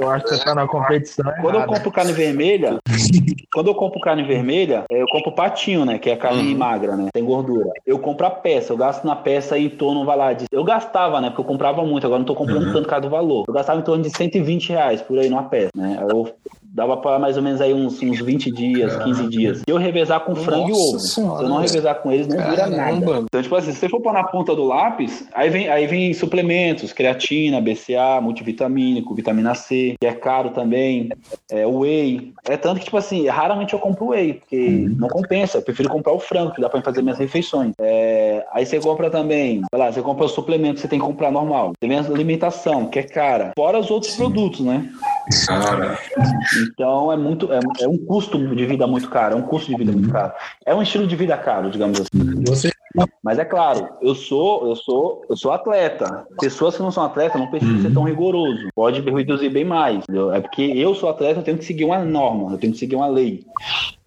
Eu 0.00 0.10
acho 0.10 0.24
que 0.24 0.34
você 0.34 0.44
tá 0.44 0.54
na 0.54 0.66
competição 0.66 1.24
Quando 1.40 1.54
eu 1.54 1.60
errada. 1.60 1.72
compro 1.72 1.90
carne 1.90 2.12
vermelha, 2.12 2.78
quando 3.52 3.68
eu 3.68 3.74
compro 3.74 4.00
carne 4.00 4.22
vermelha, 4.22 4.84
é, 4.90 5.02
eu 5.02 5.06
compro 5.06 5.32
patinho, 5.32 5.84
né? 5.84 5.98
Que 5.98 6.10
é 6.10 6.16
carne 6.16 6.54
magra, 6.54 6.96
né? 6.96 7.08
Tem 7.12 7.24
gordura. 7.24 7.70
Eu 7.86 7.98
compro 7.98 8.26
a 8.26 8.30
peça, 8.30 8.72
eu 8.72 8.76
gasto 8.76 9.04
na 9.04 9.14
peça 9.16 9.58
em 9.58 9.68
torno, 9.68 10.04
vai 10.04 10.16
lá, 10.16 10.32
de... 10.32 10.46
eu 10.50 10.64
gastava, 10.64 11.20
né? 11.20 11.28
Porque 11.28 11.42
eu 11.42 11.44
comprava 11.46 11.84
muito, 11.84 12.06
agora 12.06 12.18
não 12.18 12.26
tô 12.26 12.34
comprando 12.34 12.72
tanto 12.72 12.82
por 12.82 12.88
causa 12.88 13.02
do 13.02 13.10
valor. 13.10 13.44
Eu 13.46 13.54
gastava 13.54 13.80
em 13.80 13.84
torno 13.84 14.02
de 14.02 14.10
120 14.10 14.70
reais 14.70 15.02
por 15.02 15.18
aí 15.18 15.28
numa 15.28 15.44
peça, 15.44 15.70
né? 15.74 15.98
Eu 16.08 16.32
dava 16.72 16.96
para 16.96 17.18
mais 17.18 17.36
ou 17.36 17.42
menos 17.42 17.60
aí 17.60 17.74
uns, 17.74 18.00
uns 18.02 18.20
20 18.20 18.50
dias, 18.50 18.96
15 19.02 19.28
dias. 19.28 19.58
Se 19.58 19.64
eu 19.66 19.76
revezar 19.76 20.20
com 20.20 20.34
frango 20.34 20.68
e 20.68 20.70
Nossa 20.70 20.82
ovo, 20.82 21.00
Senhora, 21.00 21.38
se 21.38 21.44
eu 21.44 21.48
não 21.48 21.58
revezar 21.58 21.94
com 21.96 22.12
eles, 22.12 22.28
não 22.28 22.36
vira 22.36 22.66
nada. 22.66 22.76
Caramba. 22.76 23.24
Então, 23.24 23.42
tipo 23.42 23.54
assim, 23.56 23.72
se 23.72 23.78
você 23.78 23.88
for 23.88 24.00
pôr 24.00 24.12
na 24.12 24.24
ponta 24.24 24.54
do 24.54 24.64
lápis, 24.64 25.26
aí 25.34 25.50
vem, 25.50 25.68
aí 25.68 25.86
vem 25.86 26.14
suplementos, 26.14 26.92
creatina, 26.92 27.60
BCA, 27.60 28.20
multivitamínico, 28.22 29.14
vitamina 29.14 29.54
C, 29.54 29.96
que 30.00 30.06
é 30.06 30.12
caro 30.12 30.50
também, 30.50 31.10
é, 31.50 31.66
whey. 31.66 32.32
É 32.48 32.56
tanto 32.56 32.78
que, 32.78 32.84
tipo 32.84 32.96
assim, 32.96 33.26
raramente 33.26 33.74
eu 33.74 33.78
compro 33.78 34.08
whey, 34.08 34.34
porque 34.34 34.88
não 34.96 35.08
compensa. 35.08 35.58
Eu 35.58 35.62
prefiro 35.62 35.88
comprar 35.88 36.12
o 36.12 36.20
frango, 36.20 36.52
que 36.52 36.60
dá 36.60 36.68
pra 36.68 36.82
fazer 36.82 37.02
minhas 37.02 37.18
refeições. 37.18 37.72
É, 37.80 38.44
aí 38.52 38.64
você 38.64 38.78
compra 38.78 39.10
também, 39.10 39.62
sei 39.70 39.78
lá, 39.78 39.90
você 39.90 40.02
compra 40.02 40.26
o 40.26 40.28
suplemento 40.28 40.76
que 40.76 40.80
você 40.80 40.88
tem 40.88 40.98
que 40.98 41.04
comprar 41.04 41.30
normal. 41.30 41.72
Tem 41.80 41.96
a 41.96 42.00
alimentação, 42.00 42.86
que 42.86 42.98
é 42.98 43.02
cara. 43.02 43.52
Fora 43.56 43.78
os 43.78 43.90
outros 43.90 44.14
produtos, 44.14 44.60
né? 44.60 44.88
Cara, 45.46 45.98
Então 46.56 47.12
é 47.12 47.16
muito, 47.16 47.52
é, 47.52 47.60
é 47.80 47.88
um 47.88 47.98
custo 47.98 48.38
de 48.38 48.66
vida 48.66 48.86
muito 48.86 49.08
caro, 49.08 49.34
é 49.34 49.38
um 49.38 49.42
custo 49.42 49.70
de 49.70 49.76
vida 49.76 49.92
muito 49.92 50.10
caro. 50.10 50.32
É 50.64 50.74
um 50.74 50.82
estilo 50.82 51.06
de 51.06 51.16
vida 51.16 51.36
caro, 51.36 51.70
digamos 51.70 52.00
assim. 52.00 52.44
você 52.44 52.70
Mas 53.22 53.38
é 53.38 53.44
claro, 53.44 53.88
eu 54.02 54.14
sou, 54.14 54.66
eu 54.66 54.74
sou, 54.74 55.26
eu 55.30 55.36
sou 55.36 55.52
atleta. 55.52 56.26
Pessoas 56.40 56.76
que 56.76 56.82
não 56.82 56.90
são 56.90 57.04
atletas 57.04 57.40
não 57.40 57.48
precisam 57.48 57.80
ser 57.80 57.92
tão 57.92 58.02
rigoroso. 58.02 58.68
Pode 58.74 59.00
reduzir 59.00 59.50
bem 59.50 59.64
mais. 59.64 59.98
entendeu? 59.98 60.32
É 60.32 60.40
porque 60.40 60.62
eu 60.62 60.94
sou 60.94 61.08
atleta, 61.08 61.40
eu 61.40 61.44
tenho 61.44 61.58
que 61.58 61.64
seguir 61.64 61.84
uma 61.84 62.04
norma, 62.04 62.52
eu 62.52 62.58
tenho 62.58 62.72
que 62.72 62.78
seguir 62.78 62.96
uma 62.96 63.08
lei. 63.08 63.44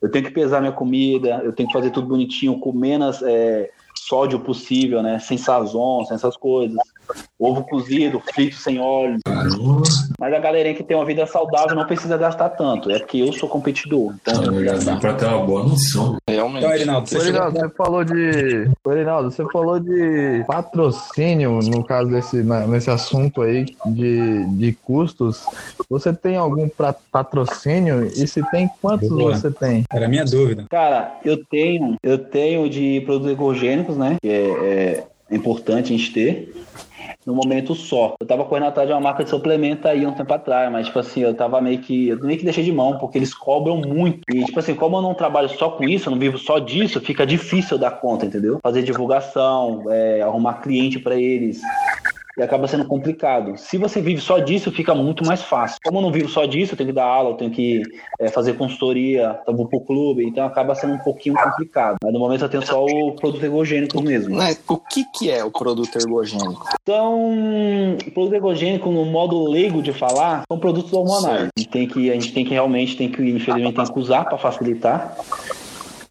Eu 0.01 0.11
tenho 0.11 0.25
que 0.25 0.31
pesar 0.31 0.59
minha 0.59 0.73
comida, 0.73 1.41
eu 1.43 1.53
tenho 1.53 1.67
que 1.67 1.73
fazer 1.73 1.91
tudo 1.91 2.07
bonitinho, 2.07 2.59
com 2.59 2.73
menos 2.73 3.21
é, 3.23 3.69
sódio 3.95 4.39
possível, 4.39 5.01
né? 5.01 5.17
Sem 5.19 5.37
sazon, 5.37 6.03
sem 6.05 6.15
essas 6.15 6.35
coisas. 6.35 6.77
Ovo 7.39 7.63
cozido, 7.63 8.21
frito 8.33 8.55
sem 8.55 8.79
óleo. 8.79 9.17
caramba. 9.25 9.81
Mas 10.19 10.33
a 10.33 10.39
galerinha 10.39 10.75
que 10.75 10.83
tem 10.83 10.95
uma 10.95 11.05
vida 11.05 11.25
saudável 11.27 11.75
não 11.75 11.85
precisa 11.85 12.17
gastar 12.17 12.49
tanto. 12.49 12.89
É 12.89 12.99
porque 12.99 13.17
eu 13.17 13.33
sou 13.33 13.49
competidor. 13.49 14.13
Então 14.21 14.63
gastar. 14.63 14.99
pra 14.99 15.13
ter 15.13 15.25
uma 15.25 15.45
boa 15.45 15.63
noção. 15.63 16.17
Realmente. 16.29 16.59
Então, 16.63 16.73
Erinaldo, 16.75 17.09
você 17.09 17.17
Erinaldo, 17.17 17.59
você 17.59 17.69
falou 17.69 18.03
de. 18.05 18.71
Erinaldo, 18.87 19.31
você 19.31 19.45
falou 19.51 19.79
de 19.79 20.43
patrocínio, 20.47 21.59
no 21.63 21.83
caso 21.83 22.09
desse, 22.09 22.43
nesse 22.43 22.89
assunto 22.89 23.41
aí 23.41 23.65
de, 23.87 24.45
de 24.57 24.71
custos. 24.83 25.43
Você 25.89 26.13
tem 26.13 26.37
algum 26.37 26.69
pra- 26.69 26.95
patrocínio? 27.11 28.05
E 28.05 28.27
se 28.27 28.41
tem, 28.51 28.69
quantos 28.81 29.09
Boa. 29.09 29.35
você 29.35 29.51
tem? 29.51 29.83
Era 29.91 30.05
a 30.05 30.09
minha 30.09 30.25
dúvida. 30.25 30.65
Cara, 30.69 31.17
eu 31.25 31.43
tenho, 31.45 31.95
eu 32.01 32.17
tenho 32.17 32.69
de 32.69 33.01
produtos 33.01 33.29
ergogênicos, 33.31 33.97
né? 33.97 34.15
Que 34.21 34.29
é, 34.29 35.03
é 35.29 35.35
importante 35.35 35.93
a 35.93 35.97
gente 35.97 36.13
ter. 36.13 36.53
No 37.25 37.33
momento 37.33 37.73
só. 37.73 38.15
Eu 38.19 38.27
tava 38.27 38.45
correndo 38.45 38.67
atrás 38.67 38.87
de 38.87 38.93
uma 38.93 39.01
marca 39.01 39.23
de 39.23 39.29
suplemento 39.29 39.87
aí 39.87 40.05
um 40.05 40.13
tempo 40.13 40.33
atrás, 40.33 40.71
mas, 40.71 40.87
tipo 40.87 40.99
assim, 40.99 41.21
eu 41.21 41.33
tava 41.33 41.61
meio 41.61 41.79
que. 41.79 42.09
Eu 42.09 42.19
meio 42.19 42.37
que 42.37 42.43
deixei 42.43 42.63
de 42.63 42.71
mão, 42.71 42.97
porque 42.97 43.17
eles 43.17 43.33
cobram 43.33 43.77
muito. 43.77 44.21
E, 44.33 44.43
tipo 44.43 44.59
assim, 44.59 44.75
como 44.75 44.97
eu 44.97 45.01
não 45.01 45.13
trabalho 45.13 45.49
só 45.49 45.69
com 45.69 45.83
isso, 45.83 46.09
eu 46.09 46.11
não 46.11 46.19
vivo 46.19 46.37
só 46.37 46.59
disso, 46.59 46.99
fica 46.99 47.25
difícil 47.25 47.77
dar 47.77 47.91
conta, 47.91 48.25
entendeu? 48.25 48.59
Fazer 48.61 48.83
divulgação, 48.83 49.83
é, 49.89 50.21
arrumar 50.21 50.55
cliente 50.55 50.99
pra 50.99 51.15
eles. 51.15 51.61
E 52.37 52.41
acaba 52.41 52.67
sendo 52.67 52.85
complicado. 52.85 53.57
Se 53.57 53.77
você 53.77 54.01
vive 54.01 54.19
só 54.19 54.39
disso, 54.39 54.71
fica 54.71 54.95
muito 54.95 55.25
mais 55.25 55.41
fácil. 55.43 55.77
Como 55.83 55.99
eu 55.99 56.01
não 56.01 56.11
vivo 56.11 56.27
só 56.27 56.45
disso, 56.45 56.73
eu 56.73 56.77
tenho 56.77 56.89
que 56.89 56.95
dar 56.95 57.05
aula, 57.05 57.31
eu 57.31 57.35
tenho 57.35 57.51
que 57.51 57.83
é, 58.19 58.27
fazer 58.29 58.53
consultoria, 58.53 59.39
eu 59.47 59.55
vou 59.55 59.67
pro 59.67 59.81
clube, 59.81 60.25
então 60.25 60.45
acaba 60.45 60.73
sendo 60.73 60.95
um 60.95 60.99
pouquinho 60.99 61.35
complicado. 61.35 61.97
Mas 62.03 62.11
no 62.13 62.19
momento 62.19 62.43
eu 62.43 62.49
tenho 62.49 62.65
só 62.65 62.83
o 62.83 63.15
produto 63.15 63.43
ergogênico 63.43 64.01
mesmo. 64.01 64.35
Né, 64.35 64.55
O 64.67 64.77
que, 64.77 65.05
que 65.13 65.29
é 65.29 65.43
o 65.43 65.51
produto 65.51 65.95
ergogênico? 65.95 66.67
Então, 66.81 67.97
o 68.05 68.11
produto 68.11 68.33
ergogênico, 68.33 68.89
no 68.89 69.05
modo 69.05 69.47
leigo 69.49 69.81
de 69.81 69.93
falar, 69.93 70.43
são 70.47 70.59
produtos 70.59 70.91
hormonais. 70.91 71.49
A 71.55 71.59
gente 71.59 71.69
tem 71.69 71.87
que, 71.87 72.09
a 72.09 72.13
gente 72.13 72.33
tem 72.33 72.43
que 72.43 72.51
realmente, 72.51 72.97
tem 72.97 73.09
que, 73.09 73.21
infelizmente, 73.21 73.75
tem 73.75 73.85
que 73.85 73.99
usar 73.99 74.25
para 74.25 74.37
facilitar. 74.37 75.15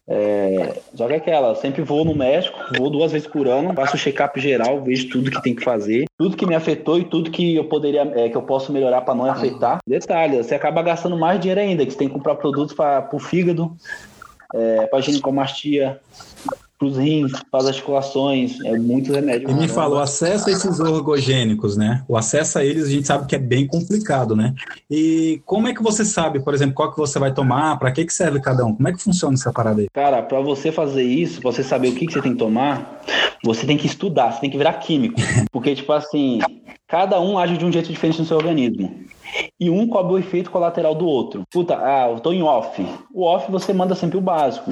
É, 0.07 0.81
só 0.93 1.07
que 1.07 1.13
aquela, 1.13 1.55
sempre 1.55 1.81
vou 1.81 2.03
no 2.03 2.13
médico, 2.13 2.57
vou 2.77 2.89
duas 2.89 3.11
vezes 3.11 3.27
por 3.27 3.47
ano, 3.47 3.73
faço 3.73 3.95
o 3.95 3.99
check-up 3.99 4.39
geral, 4.39 4.81
vejo 4.81 5.09
tudo 5.09 5.31
que 5.31 5.41
tem 5.41 5.55
que 5.55 5.63
fazer, 5.63 6.05
tudo 6.17 6.35
que 6.35 6.45
me 6.45 6.55
afetou 6.55 6.99
e 6.99 7.05
tudo 7.05 7.31
que 7.31 7.55
eu 7.55 7.65
poderia, 7.65 8.01
é, 8.15 8.27
que 8.27 8.35
eu 8.35 8.41
posso 8.41 8.71
melhorar 8.71 9.01
para 9.01 9.15
não 9.15 9.25
afetar. 9.25 9.79
Detalhe, 9.87 10.43
você 10.43 10.55
acaba 10.55 10.81
gastando 10.81 11.17
mais 11.17 11.39
dinheiro 11.39 11.61
ainda, 11.61 11.85
que 11.85 11.91
você 11.91 11.97
tem 11.97 12.09
que 12.09 12.13
comprar 12.13 12.35
produtos 12.35 12.75
para 12.75 13.07
o 13.13 13.19
fígado, 13.19 13.75
é, 14.53 14.85
para 14.87 15.01
ginecomastia, 15.01 15.99
os 16.85 16.97
rins, 16.97 17.31
para 17.51 17.61
as 17.61 17.67
articulações, 17.67 18.59
é 18.65 18.77
muito 18.77 19.11
remédio. 19.11 19.49
E 19.49 19.53
me 19.53 19.67
falou, 19.67 19.99
acesso 19.99 20.49
a 20.49 20.51
esses 20.51 20.79
ergogênicos, 20.79 21.77
né? 21.77 22.03
O 22.07 22.17
acesso 22.17 22.59
a 22.59 22.65
eles 22.65 22.85
a 22.85 22.89
gente 22.89 23.07
sabe 23.07 23.27
que 23.27 23.35
é 23.35 23.39
bem 23.39 23.67
complicado, 23.67 24.35
né? 24.35 24.53
E 24.89 25.41
como 25.45 25.67
é 25.67 25.73
que 25.73 25.83
você 25.83 26.05
sabe, 26.05 26.39
por 26.39 26.53
exemplo, 26.53 26.75
qual 26.75 26.91
que 26.91 26.97
você 26.97 27.19
vai 27.19 27.33
tomar, 27.33 27.77
para 27.77 27.91
que 27.91 28.05
que 28.05 28.13
serve 28.13 28.39
cada 28.39 28.65
um? 28.65 28.75
Como 28.75 28.87
é 28.87 28.93
que 28.93 29.01
funciona 29.01 29.33
essa 29.35 29.51
parada 29.51 29.81
aí? 29.81 29.87
Cara, 29.93 30.21
pra 30.21 30.39
você 30.41 30.71
fazer 30.71 31.03
isso, 31.03 31.41
pra 31.41 31.51
você 31.51 31.63
saber 31.63 31.89
o 31.89 31.95
que, 31.95 32.07
que 32.07 32.13
você 32.13 32.21
tem 32.21 32.33
que 32.33 32.39
tomar, 32.39 33.01
você 33.43 33.65
tem 33.65 33.77
que 33.77 33.87
estudar, 33.87 34.31
você 34.31 34.41
tem 34.41 34.49
que 34.49 34.57
virar 34.57 34.73
químico. 34.73 35.15
Porque, 35.51 35.75
tipo 35.75 35.91
assim, 35.91 36.39
cada 36.87 37.19
um 37.19 37.37
age 37.37 37.57
de 37.57 37.65
um 37.65 37.71
jeito 37.71 37.91
diferente 37.91 38.19
no 38.19 38.25
seu 38.25 38.37
organismo. 38.37 39.03
E 39.59 39.69
um 39.69 39.87
cobre 39.87 40.13
o 40.13 40.17
efeito 40.17 40.51
colateral 40.51 40.93
do 40.93 41.05
outro. 41.05 41.43
Puta, 41.51 41.77
ah, 41.77 42.09
eu 42.11 42.19
tô 42.19 42.31
em 42.31 42.43
off. 42.43 42.85
O 43.13 43.23
off 43.23 43.51
você 43.51 43.73
manda 43.73 43.95
sempre 43.95 44.17
o 44.17 44.21
básico. 44.21 44.69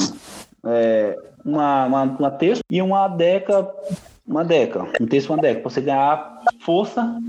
É, 0.66 1.18
uma, 1.46 1.86
uma, 1.86 2.04
uma 2.04 2.32
terça 2.32 2.62
e 2.70 2.82
uma 2.82 3.08
deca. 3.08 3.68
Uma 4.26 4.46
deca, 4.46 4.88
um 5.02 5.08
terço 5.08 5.34
uma 5.34 5.42
deca, 5.42 5.60
pra 5.60 5.70
você 5.70 5.82
ganhar 5.82 6.40
força, 6.62 7.20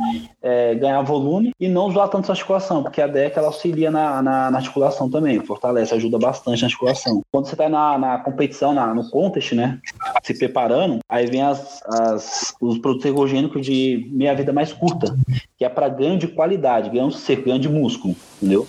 é, 0.40 0.74
ganhar 0.74 1.00
volume 1.02 1.50
e 1.58 1.66
não 1.66 1.86
usar 1.86 2.06
tanto 2.06 2.26
sua 2.26 2.34
articulação, 2.34 2.82
porque 2.82 3.00
a 3.00 3.08
deca 3.08 3.40
ela 3.40 3.48
auxilia 3.48 3.90
na, 3.90 4.22
na, 4.22 4.50
na 4.50 4.58
articulação 4.58 5.10
também, 5.10 5.40
fortalece, 5.40 5.94
ajuda 5.94 6.16
bastante 6.16 6.60
na 6.60 6.66
articulação. 6.66 7.22
Quando 7.32 7.46
você 7.46 7.56
tá 7.56 7.68
na, 7.68 7.98
na 7.98 8.18
competição, 8.18 8.72
na, 8.72 8.94
no 8.94 9.08
contest, 9.10 9.52
né, 9.52 9.80
se 10.22 10.38
preparando, 10.38 11.00
aí 11.08 11.26
vem 11.26 11.42
as, 11.42 11.82
as, 11.86 12.54
os 12.60 12.78
produtos 12.78 13.06
ergogênicos 13.06 13.64
de 13.64 14.08
meia 14.12 14.34
vida 14.34 14.52
mais 14.52 14.72
curta, 14.72 15.16
que 15.58 15.64
é 15.64 15.68
para 15.68 15.88
ganho 15.88 16.18
de 16.18 16.28
qualidade, 16.28 16.90
ganho 16.90 17.10
seco, 17.10 17.46
ganho 17.46 17.58
de 17.58 17.70
músculo, 17.70 18.14
entendeu? 18.36 18.68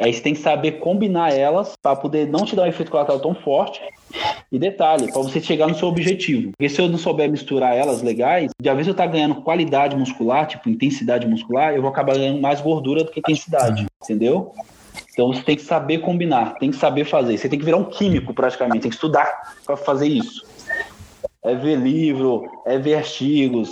Aí 0.00 0.14
você 0.14 0.20
tem 0.20 0.32
que 0.32 0.40
saber 0.40 0.78
combinar 0.78 1.34
elas 1.34 1.74
para 1.82 1.96
poder 1.96 2.28
não 2.28 2.44
te 2.44 2.54
dar 2.54 2.62
um 2.62 2.66
efeito 2.66 2.90
colateral 2.90 3.20
tão 3.20 3.34
forte 3.34 3.80
E 4.50 4.58
detalhe, 4.58 5.12
para 5.12 5.20
você 5.20 5.40
chegar 5.40 5.66
no 5.66 5.74
seu 5.74 5.88
objetivo. 5.88 6.52
Porque 6.52 6.68
se 6.68 6.80
eu 6.80 6.88
não 6.88 6.96
souber 6.96 7.30
misturar 7.30 7.76
elas 7.76 8.02
legais, 8.02 8.50
de 8.60 8.74
vez 8.74 8.86
eu 8.86 8.92
estar 8.92 9.04
tá 9.04 9.12
ganhando 9.12 9.42
qualidade 9.42 9.94
muscular, 9.94 10.46
tipo 10.46 10.70
intensidade 10.70 11.26
muscular, 11.26 11.74
eu 11.74 11.82
vou 11.82 11.90
acabar 11.90 12.16
ganhando 12.16 12.40
mais 12.40 12.60
gordura 12.60 13.04
do 13.04 13.10
que 13.10 13.20
intensidade. 13.20 13.86
Entendeu? 14.02 14.54
Então 15.12 15.28
você 15.28 15.42
tem 15.42 15.56
que 15.56 15.62
saber 15.62 15.98
combinar, 15.98 16.54
tem 16.58 16.70
que 16.70 16.76
saber 16.76 17.04
fazer. 17.04 17.36
Você 17.36 17.48
tem 17.48 17.58
que 17.58 17.64
virar 17.64 17.76
um 17.76 17.84
químico 17.84 18.32
praticamente, 18.32 18.80
tem 18.80 18.90
que 18.90 18.96
estudar 18.96 19.54
para 19.66 19.76
fazer 19.76 20.08
isso 20.08 20.47
é 21.48 21.54
ver 21.54 21.76
livro, 21.76 22.44
é 22.66 22.78
ver 22.78 22.96
artigos, 22.96 23.70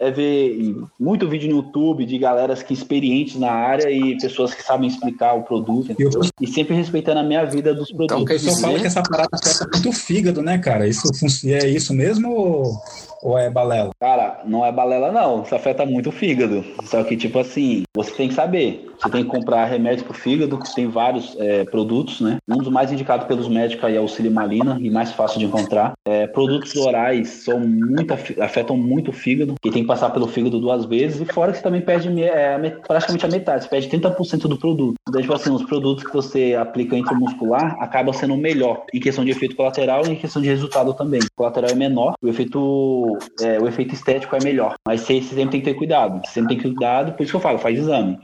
é 0.00 0.10
ver 0.10 0.76
muito 0.98 1.28
vídeo 1.28 1.50
no 1.50 1.56
YouTube 1.56 2.06
de 2.06 2.18
galeras 2.18 2.62
que 2.62 2.72
experientes 2.72 3.36
na 3.36 3.50
área 3.50 3.90
e 3.90 4.16
pessoas 4.18 4.54
que 4.54 4.62
sabem 4.62 4.88
explicar 4.88 5.34
o 5.34 5.42
produto. 5.42 5.94
Eu... 5.98 6.10
E 6.40 6.46
sempre 6.46 6.74
respeitando 6.74 7.20
a 7.20 7.22
minha 7.22 7.44
vida 7.44 7.74
dos 7.74 7.90
produtos. 7.90 8.04
Então, 8.04 8.22
o 8.22 8.26
pessoal 8.26 8.56
fala 8.56 8.78
que 8.78 8.86
essa 8.86 9.02
parada 9.02 9.30
afeta 9.32 9.68
muito 9.72 9.88
o 9.88 9.92
fígado, 9.92 10.42
né, 10.42 10.58
cara? 10.58 10.86
Isso 10.86 11.08
é 11.46 11.68
isso 11.68 11.92
mesmo 11.92 12.30
ou, 12.30 12.72
ou 13.26 13.36
é 13.36 13.50
balela? 13.50 13.90
Cara, 13.98 14.42
não 14.44 14.64
é 14.64 14.70
balela, 14.70 15.10
não. 15.10 15.42
Isso 15.42 15.52
afeta 15.52 15.84
muito 15.84 16.10
o 16.10 16.12
fígado. 16.12 16.64
Só 16.84 17.02
que, 17.02 17.16
tipo 17.16 17.40
assim, 17.40 17.82
você 17.92 18.12
tem 18.12 18.28
que 18.28 18.34
saber. 18.34 18.86
Você 19.02 19.10
tem 19.10 19.24
que 19.24 19.28
comprar 19.28 19.64
remédio 19.66 20.04
pro 20.04 20.14
fígado, 20.14 20.58
que 20.58 20.74
tem 20.74 20.86
vários 20.86 21.36
é, 21.38 21.64
produtos, 21.64 22.20
né? 22.20 22.38
Um 22.48 22.58
dos 22.58 22.68
mais 22.68 22.92
indicados 22.92 23.26
pelos 23.26 23.48
médicos 23.48 23.84
aí 23.84 23.96
é 23.96 24.00
o 24.00 24.08
silimalina, 24.08 24.78
e 24.80 24.88
mais 24.88 25.12
fácil 25.12 25.38
de 25.38 25.44
encontrar. 25.44 25.94
É, 26.04 26.26
produtos 26.26 26.74
orais 26.76 27.28
são 27.28 27.60
muito, 27.60 28.14
afetam 28.40 28.76
muito 28.76 29.10
o 29.10 29.12
fígado, 29.12 29.54
e 29.62 29.70
tem 29.70 29.82
que 29.82 29.88
passar 29.88 30.10
pelo 30.10 30.26
fígado 30.28 30.60
duas 30.60 30.84
vezes, 30.84 31.20
e 31.20 31.24
fora 31.26 31.52
que 31.52 31.58
você 31.58 31.64
também 31.64 31.82
perde 31.82 32.08
é, 32.22 32.58
praticamente 32.86 33.26
a 33.26 33.28
metade, 33.28 33.64
você 33.64 33.68
perde 33.68 33.88
30% 33.88 34.48
do 34.48 34.56
produto. 34.56 34.94
Então, 35.08 35.20
tipo 35.20 35.34
assim, 35.34 35.50
os 35.50 35.64
produtos 35.64 36.04
que 36.04 36.12
você 36.12 36.54
aplica 36.54 36.96
intramuscular 36.96 37.76
acaba 37.80 38.12
sendo 38.12 38.36
melhor 38.36 38.84
em 38.94 39.00
questão 39.00 39.24
de 39.24 39.30
efeito 39.30 39.56
colateral 39.56 40.06
e 40.06 40.10
em 40.10 40.16
questão 40.16 40.40
de 40.40 40.48
resultado 40.48 40.94
também. 40.94 41.20
O 41.20 41.36
colateral 41.36 41.70
é 41.70 41.74
menor, 41.74 42.14
o 42.22 42.28
efeito, 42.28 43.15
é, 43.40 43.58
o 43.58 43.68
efeito 43.68 43.94
estético 43.94 44.36
é 44.36 44.42
melhor. 44.42 44.74
Mas 44.86 45.02
você, 45.02 45.20
você 45.20 45.34
sempre 45.34 45.52
tem 45.52 45.60
que 45.60 45.66
ter 45.66 45.74
cuidado. 45.74 46.20
Você 46.24 46.32
sempre 46.32 46.48
tem 46.48 46.56
que 46.58 46.62
ter 46.64 46.70
cuidado, 46.70 47.12
por 47.12 47.22
isso 47.22 47.32
que 47.32 47.36
eu 47.36 47.40
falo, 47.40 47.58
faz 47.58 47.78
exame. 47.78 48.18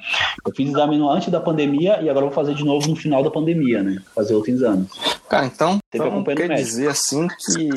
Eu 0.44 0.52
fiz 0.54 0.68
exame 0.68 1.00
antes 1.08 1.28
da 1.28 1.40
pandemia 1.40 2.00
e 2.02 2.08
agora 2.08 2.26
vou 2.26 2.34
fazer 2.34 2.54
de 2.54 2.64
novo 2.64 2.88
no 2.88 2.96
final 2.96 3.22
da 3.22 3.30
pandemia, 3.30 3.82
né? 3.82 3.96
Fazer 4.14 4.34
outro 4.34 4.50
exame. 4.50 4.86
Cara, 5.32 5.46
então, 5.46 5.78
então 5.94 6.22
quer 6.24 6.48
dizer 6.56 6.88
assim 6.88 7.26
que 7.26 7.70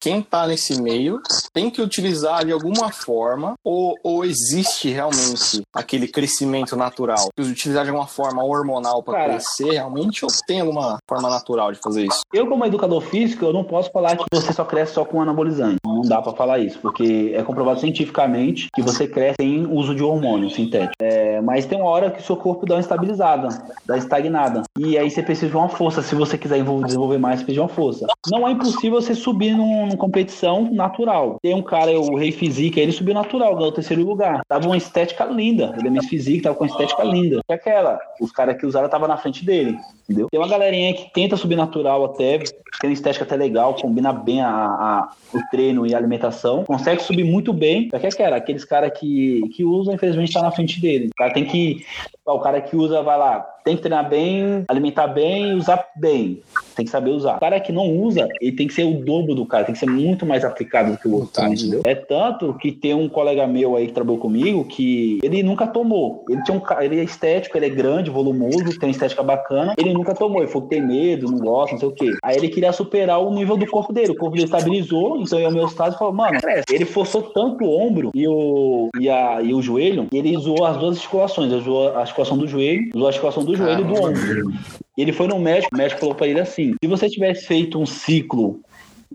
quem 0.00 0.22
tá 0.22 0.46
nesse 0.46 0.80
meio 0.80 1.20
tem 1.52 1.70
que 1.70 1.82
utilizar 1.82 2.42
de 2.42 2.52
alguma 2.52 2.90
forma 2.90 3.52
ou, 3.62 3.94
ou 4.02 4.24
existe 4.24 4.88
realmente 4.88 5.60
aquele 5.74 6.08
crescimento 6.08 6.74
natural? 6.74 7.28
Utilizar 7.38 7.84
de 7.84 7.90
alguma 7.90 8.08
forma 8.08 8.42
hormonal 8.42 9.02
para 9.02 9.24
crescer 9.24 9.72
realmente 9.72 10.24
ou 10.24 10.30
tem 10.46 10.60
alguma 10.60 10.98
forma 11.06 11.28
natural 11.28 11.70
de 11.70 11.80
fazer 11.80 12.06
isso? 12.06 12.22
Eu, 12.32 12.46
como 12.46 12.64
educador 12.64 13.02
físico, 13.02 13.44
eu 13.44 13.52
não 13.52 13.64
posso 13.64 13.90
falar 13.90 14.16
que 14.16 14.24
você 14.32 14.50
só 14.50 14.64
cresce 14.64 14.94
só 14.94 15.04
com 15.04 15.20
anabolizante. 15.20 15.76
Não 15.84 16.00
dá 16.00 16.22
para 16.22 16.32
falar 16.32 16.51
isso, 16.58 16.78
porque 16.80 17.32
é 17.34 17.42
comprovado 17.42 17.80
cientificamente 17.80 18.68
que 18.74 18.82
você 18.82 19.06
cresce 19.06 19.36
sem 19.40 19.66
uso 19.66 19.94
de 19.94 20.02
hormônio 20.02 20.50
sintético. 20.50 20.94
É, 21.00 21.40
mas 21.40 21.66
tem 21.66 21.78
uma 21.78 21.88
hora 21.88 22.10
que 22.10 22.20
o 22.20 22.22
seu 22.22 22.36
corpo 22.36 22.66
dá 22.66 22.74
uma 22.74 22.80
estabilizada, 22.80 23.48
dá 23.86 23.96
estagnada. 23.96 24.62
E 24.78 24.96
aí 24.98 25.10
você 25.10 25.22
precisa 25.22 25.50
de 25.50 25.56
uma 25.56 25.68
força. 25.68 26.02
Se 26.02 26.14
você 26.14 26.36
quiser 26.38 26.62
desenvolver 26.84 27.18
mais, 27.18 27.40
você 27.40 27.44
precisa 27.44 27.54
de 27.54 27.60
uma 27.60 27.74
força. 27.74 28.06
Não 28.30 28.46
é 28.46 28.52
impossível 28.52 29.00
você 29.00 29.14
subir 29.14 29.54
numa 29.54 29.96
competição 29.96 30.70
natural. 30.72 31.38
Tem 31.42 31.54
um 31.54 31.62
cara, 31.62 31.90
o 31.98 32.16
Rei 32.16 32.32
Physique, 32.32 32.80
ele 32.80 32.92
subiu 32.92 33.14
natural, 33.14 33.54
ganhou 33.54 33.70
o 33.70 33.74
terceiro 33.74 34.04
lugar. 34.04 34.42
Tava 34.48 34.66
uma 34.66 34.76
estética 34.76 35.24
linda. 35.24 35.74
Ele 35.78 35.88
é 35.88 35.90
Miss 35.90 36.06
Physique, 36.06 36.42
tava 36.42 36.56
com 36.56 36.64
uma 36.64 36.70
estética 36.70 37.02
linda. 37.02 37.40
E 37.48 37.52
aquela, 37.52 37.98
os 38.20 38.32
caras 38.32 38.56
que 38.58 38.66
usaram 38.66 38.88
tava 38.88 39.08
na 39.08 39.16
frente 39.16 39.44
dele, 39.44 39.78
entendeu? 40.04 40.28
Tem 40.30 40.40
uma 40.40 40.48
galerinha 40.48 40.94
que 40.94 41.10
tenta 41.12 41.36
subir 41.36 41.56
natural 41.56 42.04
até, 42.04 42.38
tem 42.38 42.90
uma 42.90 42.92
estética 42.92 43.24
até 43.24 43.36
legal, 43.36 43.74
combina 43.74 44.12
bem 44.12 44.40
a, 44.40 44.48
a 44.48 45.12
o 45.32 45.40
treino 45.50 45.86
e 45.86 45.94
a 45.94 45.98
alimentação, 45.98 46.41
consegue 46.64 47.02
subir 47.02 47.24
muito 47.24 47.52
bem. 47.52 47.88
Só 47.90 47.98
que 47.98 48.06
é 48.22 48.34
aqueles 48.34 48.64
caras 48.64 48.98
que, 48.98 49.42
que 49.54 49.64
usam, 49.64 49.94
infelizmente, 49.94 50.32
tá 50.32 50.42
na 50.42 50.50
frente 50.50 50.80
dele. 50.80 51.06
O 51.06 51.16
cara 51.16 51.32
tem 51.32 51.44
que. 51.44 51.84
O 52.24 52.38
cara 52.38 52.60
que 52.60 52.76
usa, 52.76 53.02
vai 53.02 53.18
lá, 53.18 53.44
tem 53.64 53.76
que 53.76 53.82
treinar 53.82 54.08
bem, 54.08 54.64
alimentar 54.68 55.08
bem 55.08 55.50
e 55.50 55.54
usar 55.54 55.84
bem. 55.96 56.40
Tem 56.76 56.84
que 56.84 56.90
saber 56.90 57.10
usar. 57.10 57.36
O 57.36 57.40
cara 57.40 57.60
que 57.60 57.72
não 57.72 57.88
usa, 57.88 58.28
ele 58.40 58.52
tem 58.52 58.66
que 58.66 58.74
ser 58.74 58.84
o 58.84 59.04
dobro 59.04 59.34
do 59.34 59.44
cara, 59.44 59.64
tem 59.64 59.72
que 59.72 59.78
ser 59.78 59.90
muito 59.90 60.24
mais 60.24 60.44
aplicado 60.44 60.92
do 60.92 60.98
que 60.98 61.08
o 61.08 61.14
outro, 61.14 61.28
tá, 61.32 61.48
entendeu? 61.48 61.82
É 61.84 61.94
tanto 61.94 62.54
que 62.54 62.72
tem 62.72 62.94
um 62.94 63.08
colega 63.08 63.46
meu 63.46 63.76
aí 63.76 63.88
que 63.88 63.92
trabalhou 63.92 64.18
comigo 64.18 64.64
que 64.64 65.18
ele 65.22 65.42
nunca 65.42 65.66
tomou. 65.66 66.24
Ele 66.28 66.42
tinha 66.42 66.56
um 66.56 66.62
ele 66.80 67.00
é 67.00 67.04
estético, 67.04 67.56
ele 67.56 67.66
é 67.66 67.70
grande, 67.70 68.10
volumoso, 68.10 68.78
tem 68.78 68.88
uma 68.88 68.92
estética 68.92 69.22
bacana. 69.22 69.74
Ele 69.76 69.92
nunca 69.92 70.14
tomou, 70.14 70.42
ele 70.42 70.50
falou 70.50 70.68
que 70.68 70.74
tem 70.76 70.86
medo, 70.86 71.30
não 71.30 71.38
gosta, 71.38 71.72
não 71.72 71.80
sei 71.80 71.88
o 71.88 71.92
quê. 71.92 72.10
Aí 72.22 72.36
ele 72.36 72.48
queria 72.48 72.72
superar 72.72 73.20
o 73.20 73.32
nível 73.32 73.56
do 73.56 73.66
corpo 73.66 73.92
dele. 73.92 74.12
O 74.12 74.16
corpo 74.16 74.34
dele 74.34 74.46
estabilizou, 74.46 75.20
então 75.20 75.38
eu 75.38 75.50
meu 75.50 75.66
estado 75.66 75.94
e 75.94 75.98
falou, 75.98 76.14
mano, 76.14 76.38
ele 76.70 76.84
forçou 76.84 77.22
tanto 77.22 77.64
o 77.64 77.70
ombro 77.70 78.10
e 78.14 78.26
o, 78.26 78.88
e, 78.98 79.08
a, 79.08 79.42
e 79.42 79.52
o 79.52 79.60
joelho, 79.60 80.06
ele 80.12 80.36
zoou 80.38 80.64
as 80.64 80.76
duas 80.76 80.96
articulações. 80.96 81.52
Ele 81.52 81.60
zoou 81.60 81.96
a 81.96 82.00
articulação 82.12 82.36
do 82.36 82.46
joelho, 82.46 82.90
zoou 82.92 83.06
a 83.06 83.08
articulação 83.08 83.44
do 83.44 83.56
joelho 83.56 83.80
e 83.80 83.84
do 83.84 83.94
ombro. 83.94 84.52
Ele 84.96 85.12
foi 85.12 85.26
no 85.26 85.38
médico, 85.38 85.74
o 85.74 85.78
médico 85.78 86.00
falou 86.00 86.14
para 86.14 86.28
ele 86.28 86.40
assim: 86.40 86.74
se 86.82 86.88
você 86.88 87.08
tivesse 87.08 87.46
feito 87.46 87.78
um 87.78 87.86
ciclo 87.86 88.60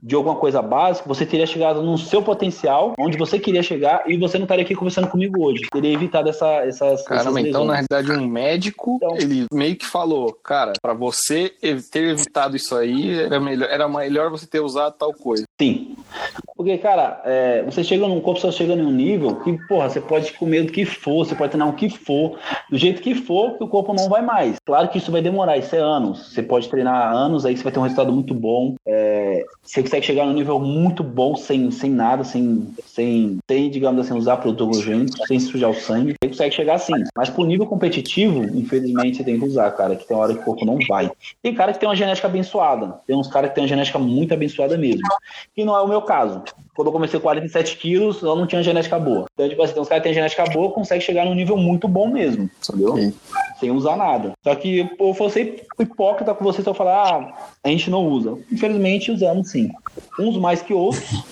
de 0.01 0.15
alguma 0.15 0.35
coisa 0.35 0.61
básica, 0.61 1.07
você 1.07 1.25
teria 1.25 1.45
chegado 1.45 1.81
no 1.81 1.97
seu 1.97 2.21
potencial, 2.21 2.93
onde 2.99 3.17
você 3.17 3.39
queria 3.39 3.63
chegar, 3.63 4.03
e 4.07 4.17
você 4.17 4.37
não 4.37 4.45
estaria 4.45 4.63
aqui 4.63 4.75
conversando 4.75 5.07
comigo 5.07 5.43
hoje. 5.43 5.61
Teria 5.71 5.93
evitado 5.93 6.29
essa, 6.29 6.47
essas. 6.65 7.03
Caramba, 7.03 7.41
então, 7.41 7.65
na 7.65 7.73
realidade, 7.73 8.11
um 8.11 8.27
médico, 8.27 8.97
então, 8.97 9.17
ele 9.17 9.45
meio 9.51 9.75
que 9.75 9.85
falou, 9.85 10.33
cara, 10.33 10.73
para 10.81 10.93
você 10.93 11.53
ter 11.91 12.09
evitado 12.09 12.55
isso 12.55 12.75
aí, 12.75 13.19
era 13.19 13.39
melhor, 13.39 13.69
era 13.69 13.87
melhor 13.87 14.29
você 14.29 14.45
ter 14.45 14.59
usado 14.59 14.95
tal 14.97 15.13
coisa. 15.13 15.43
Sim. 15.59 15.95
Porque, 16.55 16.77
cara, 16.79 17.21
é, 17.23 17.61
você 17.63 17.83
chega 17.83 18.07
num 18.07 18.19
corpo, 18.19 18.41
você 18.41 18.51
chega 18.51 18.75
num 18.75 18.91
nível 18.91 19.35
que, 19.35 19.53
porra, 19.67 19.89
você 19.89 20.01
pode 20.01 20.33
comer 20.33 20.63
do 20.63 20.71
que 20.71 20.85
for, 20.85 21.25
você 21.25 21.35
pode 21.35 21.51
treinar 21.51 21.69
o 21.69 21.73
que 21.73 21.89
for, 21.89 22.39
do 22.69 22.77
jeito 22.77 23.01
que 23.01 23.13
for, 23.13 23.57
que 23.57 23.63
o 23.63 23.67
corpo 23.67 23.93
não 23.93 24.09
vai 24.09 24.23
mais. 24.23 24.57
Claro 24.65 24.87
que 24.89 24.97
isso 24.97 25.11
vai 25.11 25.21
demorar, 25.21 25.57
isso 25.57 25.75
é 25.75 25.79
anos. 25.79 26.33
Você 26.33 26.41
pode 26.41 26.67
treinar 26.67 27.13
anos, 27.13 27.45
aí 27.45 27.55
você 27.55 27.63
vai 27.63 27.71
ter 27.71 27.79
um 27.79 27.83
resultado 27.83 28.11
muito 28.11 28.33
bom. 28.33 28.75
É, 28.87 29.45
você 29.61 29.83
consegue 29.83 30.05
chegar 30.05 30.25
num 30.25 30.33
nível 30.33 30.59
muito 30.59 31.03
bom 31.03 31.35
sem, 31.35 31.69
sem 31.69 31.91
nada, 31.91 32.23
sem, 32.23 32.67
sem, 32.85 33.37
sem, 33.47 33.69
digamos 33.69 34.03
assim, 34.03 34.17
usar 34.17 34.37
produto 34.37 34.71
sem 35.27 35.39
sujar 35.39 35.69
o 35.69 35.75
sangue. 35.75 36.15
Você 36.21 36.29
consegue 36.29 36.55
chegar 36.55 36.75
assim. 36.75 36.93
Mas 37.15 37.29
pro 37.29 37.45
nível 37.45 37.67
competitivo, 37.67 38.43
infelizmente, 38.57 39.17
você 39.17 39.23
tem 39.23 39.37
que 39.37 39.45
usar, 39.45 39.69
cara, 39.71 39.95
que 39.95 40.07
tem 40.07 40.17
hora 40.17 40.33
que 40.33 40.39
o 40.39 40.43
corpo 40.43 40.65
não 40.65 40.79
vai. 40.87 41.11
Tem 41.43 41.53
cara 41.53 41.71
que 41.71 41.79
tem 41.79 41.87
uma 41.87 41.95
genética 41.95 42.27
abençoada. 42.27 42.99
Tem 43.05 43.15
uns 43.15 43.27
caras 43.27 43.49
que 43.49 43.55
tem 43.55 43.63
uma 43.63 43.67
genética 43.67 43.99
muito 43.99 44.33
abençoada 44.33 44.75
mesmo. 44.75 45.01
Que 45.57 45.65
não 45.65 45.75
é 45.75 45.81
o 45.81 45.87
meu 45.87 46.03
caso. 46.03 46.43
Quando 46.77 46.89
eu 46.89 46.93
comecei 46.93 47.19
com 47.19 47.23
47 47.23 47.75
quilos, 47.77 48.21
eu 48.21 48.35
não 48.35 48.45
tinha 48.45 48.61
genética 48.61 48.99
boa. 48.99 49.25
Então, 49.33 49.49
tipo 49.49 49.63
assim, 49.63 49.73
tem 49.73 49.81
uns 49.81 49.87
caras 49.87 50.03
que 50.03 50.09
têm 50.09 50.13
genética 50.13 50.43
boa, 50.45 50.71
consegue 50.71 51.03
chegar 51.03 51.25
num 51.25 51.33
nível 51.33 51.57
muito 51.57 51.87
bom 51.87 52.07
mesmo, 52.07 52.47
entendeu? 52.63 52.95
Sim. 52.95 53.13
Sem 53.59 53.71
usar 53.71 53.97
nada. 53.97 54.33
Só 54.43 54.53
que 54.53 54.87
eu 54.99 55.11
vou 55.11 55.27
ser 55.27 55.65
hipócrita 55.79 56.35
com 56.35 56.43
vocês 56.43 56.63
se 56.63 56.69
eu 56.69 56.75
falar, 56.75 57.09
ah, 57.09 57.49
a 57.63 57.69
gente 57.69 57.89
não 57.89 58.07
usa. 58.07 58.37
Infelizmente, 58.51 59.11
usamos 59.11 59.49
sim. 59.49 59.71
Uns 60.19 60.37
mais 60.37 60.61
que 60.61 60.71
outros 60.71 61.23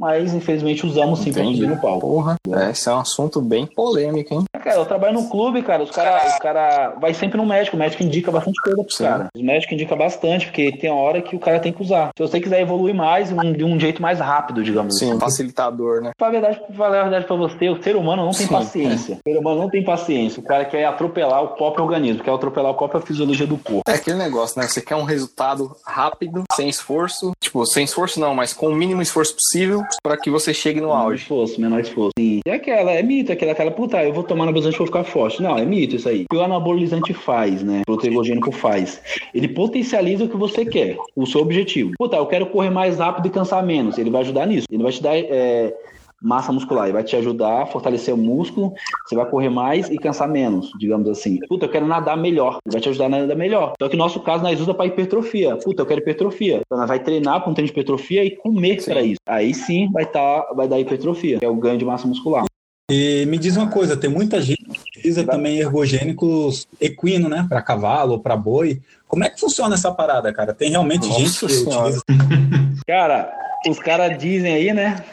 mas 0.00 0.32
infelizmente 0.32 0.86
usamos 0.86 1.20
sim 1.20 1.30
pra 1.30 1.44
subir 1.44 1.68
no 1.68 1.78
palco. 1.78 2.00
Porra, 2.00 2.36
é, 2.48 2.70
esse 2.70 2.88
é 2.88 2.92
um 2.92 3.00
assunto 3.00 3.38
bem 3.42 3.66
polêmico, 3.66 4.32
hein? 4.32 4.44
Cara, 4.50 4.76
eu 4.76 4.86
trabalho 4.86 5.12
no 5.12 5.28
clube, 5.28 5.62
cara, 5.62 5.82
os 5.82 5.90
caras 5.90 6.38
cara 6.38 6.94
vai 6.98 7.12
sempre 7.12 7.36
no 7.36 7.44
médico, 7.44 7.76
o 7.76 7.78
médico 7.78 8.02
indica 8.02 8.32
bastante 8.32 8.58
coisa 8.62 8.82
pros 8.82 8.96
caras. 8.96 9.28
Os 9.34 9.42
médicos 9.42 9.74
indicam 9.74 9.98
bastante, 9.98 10.46
porque 10.46 10.72
tem 10.72 10.88
a 10.88 10.94
hora 10.94 11.20
que 11.20 11.36
o 11.36 11.38
cara 11.38 11.60
tem 11.60 11.70
que 11.70 11.82
usar. 11.82 12.10
Se 12.16 12.22
você 12.22 12.40
quiser 12.40 12.62
evoluir 12.62 12.94
mais, 12.94 13.30
um, 13.30 13.52
de 13.52 13.62
um 13.62 13.78
jeito 13.78 14.00
mais 14.00 14.18
rápido, 14.18 14.64
digamos 14.64 14.79
sim, 14.90 15.10
assim. 15.10 15.20
facilitador, 15.20 16.00
né? 16.00 16.12
Pra 16.16 16.30
verdade, 16.30 16.60
pra 16.60 16.74
falar 16.74 17.00
a 17.00 17.02
verdade 17.02 17.26
pra 17.26 17.36
você, 17.36 17.68
o 17.68 17.82
ser 17.82 17.96
humano 17.96 18.24
não 18.24 18.32
tem 18.32 18.46
sim, 18.46 18.52
paciência. 18.52 19.14
É. 19.14 19.16
O 19.16 19.32
ser 19.32 19.38
humano 19.38 19.60
não 19.60 19.70
tem 19.70 19.84
paciência. 19.84 20.40
O 20.40 20.44
cara 20.44 20.64
quer 20.64 20.84
atropelar 20.84 21.42
o 21.42 21.48
próprio 21.48 21.84
organismo, 21.84 22.22
quer 22.22 22.32
atropelar 22.32 22.72
a 22.72 22.74
própria 22.74 23.00
fisiologia 23.00 23.46
do 23.46 23.58
corpo. 23.58 23.82
É 23.88 23.94
aquele 23.94 24.16
negócio, 24.16 24.60
né? 24.60 24.66
Você 24.66 24.80
quer 24.80 24.96
um 24.96 25.04
resultado 25.04 25.74
rápido, 25.84 26.44
sem 26.52 26.68
esforço. 26.68 27.32
Tipo, 27.42 27.66
sem 27.66 27.84
esforço 27.84 28.20
não, 28.20 28.34
mas 28.34 28.52
com 28.52 28.68
o 28.68 28.74
mínimo 28.74 29.02
esforço 29.02 29.34
possível 29.34 29.82
para 30.02 30.16
que 30.16 30.30
você 30.30 30.54
chegue 30.54 30.80
no 30.80 30.92
auge. 30.92 31.22
Esforço, 31.22 31.60
menor 31.60 31.80
esforço. 31.80 32.12
E 32.18 32.40
é 32.46 32.54
aquela, 32.54 32.92
é 32.92 33.02
mito, 33.02 33.32
aquela, 33.32 33.52
aquela, 33.52 33.70
puta, 33.70 34.02
eu 34.02 34.12
vou 34.12 34.22
tomar 34.22 34.44
anabolizante 34.44 34.76
e 34.76 34.78
vou 34.78 34.86
ficar 34.86 35.04
forte. 35.04 35.42
Não, 35.42 35.56
é 35.56 35.64
mito 35.64 35.96
isso 35.96 36.08
aí. 36.08 36.22
O 36.24 36.26
que 36.28 36.36
o 36.36 36.42
anabolizante 36.42 37.12
faz, 37.12 37.62
né? 37.62 37.82
O 37.82 37.96
proteogênico 37.96 38.52
faz. 38.52 39.00
Ele 39.34 39.48
potencializa 39.48 40.24
o 40.24 40.28
que 40.28 40.36
você 40.36 40.64
quer, 40.64 40.96
o 41.16 41.26
seu 41.26 41.40
objetivo. 41.40 41.92
Puta, 41.98 42.16
eu 42.16 42.26
quero 42.26 42.46
correr 42.46 42.70
mais 42.70 42.98
rápido 42.98 43.26
e 43.26 43.30
cansar 43.30 43.64
menos. 43.64 43.98
Ele 43.98 44.10
vai 44.10 44.22
ajudar 44.22 44.46
nisso. 44.46 44.66
Ele 44.70 44.82
vai 44.82 44.92
te 44.92 45.02
dar. 45.02 45.16
É, 45.16 45.74
massa 46.20 46.52
muscular 46.52 46.88
e 46.88 46.92
vai 46.92 47.02
te 47.02 47.16
ajudar 47.16 47.62
a 47.62 47.66
fortalecer 47.66 48.14
o 48.14 48.18
músculo, 48.18 48.74
você 49.06 49.16
vai 49.16 49.24
correr 49.28 49.48
mais 49.48 49.88
e 49.88 49.96
cansar 49.96 50.28
menos, 50.28 50.70
digamos 50.78 51.08
assim. 51.08 51.38
Puta, 51.48 51.64
eu 51.64 51.70
quero 51.70 51.86
nadar 51.86 52.16
melhor, 52.16 52.58
vai 52.66 52.80
te 52.80 52.88
ajudar 52.88 53.06
a 53.06 53.08
nadar 53.08 53.36
melhor. 53.36 53.72
Só 53.80 53.88
que 53.88 53.96
no 53.96 54.04
nosso 54.04 54.20
caso, 54.20 54.42
nós 54.42 54.60
usa 54.60 54.74
para 54.74 54.86
hipertrofia. 54.86 55.56
Puta, 55.56 55.82
eu 55.82 55.86
quero 55.86 56.00
hipertrofia. 56.00 56.60
Então, 56.64 56.78
nós 56.78 56.88
vai 56.88 57.00
treinar 57.00 57.40
para 57.40 57.50
um 57.50 57.54
treino 57.54 57.68
de 57.68 57.72
hipertrofia 57.72 58.24
e 58.24 58.36
comer 58.36 58.84
para 58.84 59.02
isso. 59.02 59.20
Aí 59.26 59.54
sim 59.54 59.90
vai, 59.90 60.04
tá, 60.04 60.46
vai 60.54 60.68
dar 60.68 60.78
hipertrofia, 60.78 61.38
que 61.38 61.44
é 61.44 61.48
o 61.48 61.56
ganho 61.56 61.78
de 61.78 61.84
massa 61.84 62.06
muscular. 62.06 62.44
E 62.90 63.24
me 63.26 63.38
diz 63.38 63.56
uma 63.56 63.70
coisa, 63.70 63.96
tem 63.96 64.10
muita 64.10 64.42
gente 64.42 64.64
que 64.64 64.98
utiliza 64.98 65.24
também 65.24 65.60
ergogênicos 65.60 66.66
equino, 66.80 67.28
né, 67.28 67.46
para 67.48 67.62
cavalo 67.62 68.14
ou 68.14 68.18
para 68.18 68.36
boi. 68.36 68.80
Como 69.06 69.22
é 69.22 69.30
que 69.30 69.38
funciona 69.38 69.76
essa 69.76 69.92
parada, 69.92 70.32
cara? 70.32 70.52
Tem 70.52 70.70
realmente 70.70 71.06
Nossa 71.06 71.20
gente 71.20 71.38
que 71.38 71.52
senhora. 71.52 71.86
utiliza 71.86 72.02
Cara, 72.84 73.32
os 73.68 73.78
caras 73.78 74.16
dizem 74.18 74.52
aí, 74.52 74.72
né, 74.72 75.04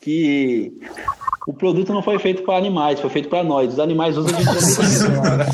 que 0.00 0.72
o 1.46 1.52
produto 1.52 1.92
não 1.92 2.02
foi 2.02 2.18
feito 2.18 2.42
para 2.42 2.56
animais, 2.56 3.00
foi 3.00 3.10
feito 3.10 3.28
para 3.28 3.44
nós. 3.44 3.74
Os 3.74 3.78
animais 3.78 4.16
usam 4.16 4.32
de 4.32 4.62
senhora. 4.62 5.46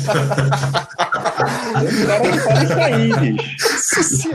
O 1.81 2.07
cara 2.07 2.33
fala 2.37 2.63
isso 2.63 2.79
aí, 2.79 3.13
bicho. 3.19 3.55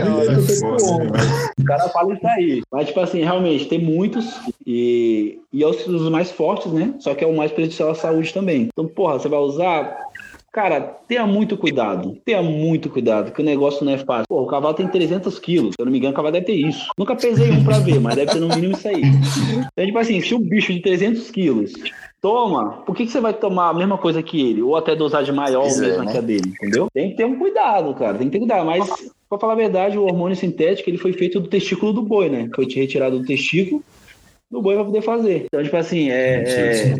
Nossa 0.05 0.43
senhora. 0.43 1.13
O 1.59 1.65
cara 1.65 1.89
fala 1.89 2.15
isso 2.15 2.27
aí. 2.27 2.63
Mas, 2.71 2.89
tipo 2.89 3.01
assim, 3.01 3.23
realmente, 3.23 3.69
tem 3.69 3.79
muitos 3.79 4.39
e, 4.67 5.39
e 5.53 5.63
é 5.63 5.67
os 5.67 6.11
mais 6.11 6.31
fortes, 6.31 6.71
né? 6.73 6.95
Só 6.99 7.15
que 7.15 7.25
é 7.25 7.27
o 7.27 7.37
mais 7.37 7.51
prejudicial 7.53 7.91
à 7.91 7.95
saúde 7.95 8.35
também. 8.35 8.69
Então, 8.73 8.87
porra, 8.87 9.19
você 9.19 9.29
vai 9.29 9.41
usar 9.41 9.97
Cara, 10.57 10.81
tenha 11.07 11.27
muito 11.27 11.55
cuidado. 11.55 12.17
Tenha 12.25 12.41
muito 12.41 12.89
cuidado, 12.89 13.31
que 13.31 13.43
o 13.43 13.45
negócio 13.45 13.85
não 13.85 13.93
é 13.93 13.99
fácil. 13.99 14.25
Pô, 14.27 14.41
o 14.41 14.47
cavalo 14.47 14.73
tem 14.73 14.89
300 14.89 15.39
quilos. 15.39 15.75
Se 15.75 15.77
eu 15.79 15.85
não 15.85 15.93
me 15.93 15.99
engano, 15.99 16.15
o 16.15 16.17
cavalo 16.17 16.33
deve 16.33 16.47
ter 16.47 16.55
isso. 16.55 16.89
Nunca 16.97 17.15
pesei 17.15 17.51
um 17.51 17.63
pra 17.63 17.79
ver, 17.79 18.01
mas 18.01 18.15
deve 18.15 18.33
ter 18.33 18.41
no 18.41 18.49
mínimo 18.49 18.73
isso 18.73 18.89
aí. 18.89 19.03
Então, 19.03 19.85
tipo 19.85 19.99
assim, 19.99 20.19
se 20.23 20.35
um 20.35 20.41
bicho 20.41 20.73
de 20.73 20.81
300 20.81 21.31
quilos 21.31 21.75
toma, 22.23 22.83
por 22.87 22.97
que, 22.97 23.05
que 23.05 23.13
você 23.13 23.21
vai 23.21 23.35
tomar 23.35 23.69
a 23.69 23.75
mesma 23.75 23.99
coisa 23.99 24.23
que 24.23 24.49
ele? 24.49 24.63
Ou 24.63 24.75
até 24.75 24.97
dosagem 24.97 25.35
maior 25.35 25.67
é, 25.67 25.77
mesmo 25.77 26.05
né? 26.05 26.13
que 26.13 26.17
a 26.17 26.23
dele, 26.23 26.49
entendeu? 26.49 26.89
Tem 26.91 27.11
que 27.11 27.17
ter 27.17 27.27
um 27.27 27.39
cuidado, 27.39 27.93
cara. 27.93 28.17
Tem 28.17 28.29
que 28.29 28.33
ter 28.33 28.39
cuidado. 28.39 28.65
Mas, 28.65 28.89
pra 29.29 29.39
falar 29.39 29.53
a 29.53 29.57
verdade, 29.57 29.99
o 29.99 30.05
hormônio 30.05 30.39
sintético 30.39 30.89
ele 30.89 30.97
foi 30.97 31.13
feito 31.13 31.39
do 31.39 31.49
testículo 31.49 31.93
do 31.93 32.01
boi, 32.01 32.31
né? 32.31 32.49
Foi 32.57 32.65
retirado 32.65 33.19
do 33.19 33.27
testículo 33.27 33.85
do 34.51 34.63
boi 34.63 34.75
pra 34.75 34.87
poder 34.87 35.03
fazer. 35.03 35.45
Então, 35.49 35.63
tipo 35.63 35.77
assim, 35.77 36.09
é, 36.11 36.45
é, 36.47 36.95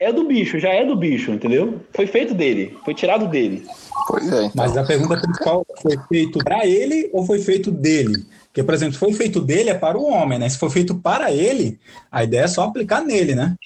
é 0.00 0.12
do 0.12 0.24
bicho, 0.24 0.58
já 0.58 0.70
é 0.70 0.84
do 0.84 0.96
bicho, 0.96 1.30
entendeu? 1.30 1.80
Foi 1.92 2.06
feito 2.06 2.34
dele, 2.34 2.76
foi 2.84 2.94
tirado 2.94 3.28
dele. 3.28 3.64
Pois 4.08 4.24
é. 4.32 4.44
então. 4.44 4.52
Mas 4.54 4.76
a 4.76 4.84
pergunta 4.84 5.20
principal 5.20 5.64
foi 5.80 5.96
feito 6.08 6.38
para 6.40 6.66
ele 6.66 7.08
ou 7.12 7.24
foi 7.24 7.38
feito 7.38 7.70
dele? 7.70 8.24
Porque, 8.54 8.62
por 8.62 8.72
exemplo, 8.72 8.92
se 8.94 9.00
foi 9.00 9.12
feito 9.12 9.40
dele 9.40 9.70
é 9.70 9.74
para 9.74 9.98
o 9.98 10.04
homem, 10.08 10.38
né? 10.38 10.48
Se 10.48 10.60
for 10.60 10.70
feito 10.70 10.94
para 10.94 11.32
ele, 11.32 11.76
a 12.10 12.22
ideia 12.22 12.42
é 12.42 12.46
só 12.46 12.62
aplicar 12.62 13.00
nele, 13.00 13.34
né? 13.34 13.56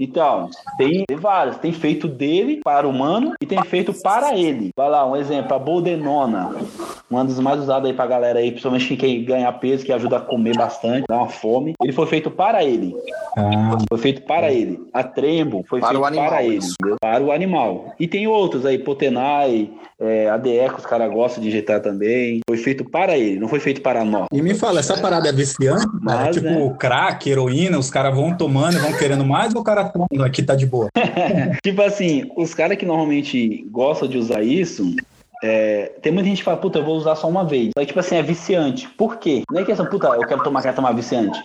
Então, 0.00 0.48
tem, 0.78 1.04
vários. 1.18 1.58
Tem 1.58 1.70
feito 1.70 2.08
dele 2.08 2.62
para 2.64 2.86
o 2.86 2.90
humano 2.90 3.34
e 3.42 3.44
tem 3.44 3.62
feito 3.64 3.92
para 3.92 4.34
ele. 4.34 4.70
Vai 4.74 4.88
lá, 4.88 5.04
um 5.04 5.14
exemplo, 5.14 5.54
a 5.54 5.58
Boldenona. 5.58 6.50
Um 7.10 7.24
dos 7.26 7.38
mais 7.40 7.60
usados 7.60 7.90
aí 7.90 7.94
pra 7.94 8.06
galera 8.06 8.38
aí, 8.38 8.50
principalmente 8.50 8.96
quem 8.96 8.96
quer 8.96 9.32
ganhar 9.32 9.52
peso, 9.52 9.84
que 9.84 9.92
ajuda 9.92 10.16
a 10.16 10.20
comer 10.20 10.56
bastante, 10.56 11.04
dá 11.06 11.16
uma 11.16 11.28
fome. 11.28 11.74
Ele 11.82 11.92
foi 11.92 12.06
feito 12.06 12.30
para 12.30 12.64
ele. 12.64 12.94
Ah, 13.36 13.76
Foi 13.88 13.98
feito 13.98 14.22
para 14.22 14.50
ele. 14.50 14.80
A 14.92 15.02
Trembo 15.02 15.64
foi 15.68 15.80
Para 15.80 15.90
feito 15.90 16.02
o 16.02 16.06
animal, 16.06 16.28
para 16.28 16.42
ele. 16.42 16.56
entendeu? 16.56 16.96
Para 17.00 17.22
o 17.22 17.32
animal. 17.32 17.94
E 18.00 18.08
tem 18.08 18.26
outros 18.26 18.64
aí, 18.64 18.78
Potenai, 18.78 19.70
é, 20.00 20.28
ADE, 20.28 20.68
que 20.70 20.78
os 20.78 20.86
caras 20.86 21.12
gostam 21.12 21.42
de 21.42 21.48
injetar 21.48 21.80
também. 21.80 22.40
Foi 22.48 22.56
feito 22.56 22.84
para 22.84 23.16
ele, 23.18 23.38
não 23.38 23.48
foi 23.48 23.60
feito 23.60 23.80
para 23.80 24.04
nós. 24.04 24.26
E 24.38 24.42
me 24.42 24.54
fala, 24.54 24.78
essa 24.78 24.96
parada 24.96 25.28
é 25.28 25.32
viciante? 25.32 25.84
Mas, 26.00 26.36
tipo 26.36 26.46
né? 26.46 26.76
crack, 26.78 27.28
heroína, 27.28 27.76
os 27.76 27.90
caras 27.90 28.14
vão 28.14 28.36
tomando 28.36 28.76
e 28.76 28.78
vão 28.78 28.92
querendo 28.92 29.24
mais 29.24 29.52
ou 29.52 29.62
o 29.62 29.64
cara 29.64 29.84
toma 29.84 30.06
aqui 30.24 30.44
tá 30.44 30.54
de 30.54 30.64
boa? 30.64 30.88
Tipo 31.60 31.82
assim, 31.82 32.30
os 32.36 32.54
caras 32.54 32.78
que 32.78 32.86
normalmente 32.86 33.66
gostam 33.70 34.06
de 34.06 34.16
usar 34.16 34.42
isso, 34.44 34.94
é, 35.42 35.92
tem 36.02 36.12
muita 36.12 36.28
gente 36.28 36.38
que 36.38 36.44
fala, 36.44 36.56
puta, 36.56 36.78
eu 36.78 36.84
vou 36.84 36.96
usar 36.96 37.16
só 37.16 37.28
uma 37.28 37.44
vez. 37.44 37.70
Só 37.76 37.80
que, 37.80 37.86
tipo 37.86 38.00
assim, 38.00 38.16
é 38.16 38.22
viciante. 38.22 38.88
Por 38.90 39.16
quê? 39.16 39.42
Não 39.50 39.60
é 39.60 39.64
questão, 39.64 39.86
puta, 39.86 40.08
eu 40.08 40.26
quero 40.26 40.42
tomar, 40.42 40.62
quero 40.62 40.76
tomar 40.76 40.92
viciante. 40.92 41.38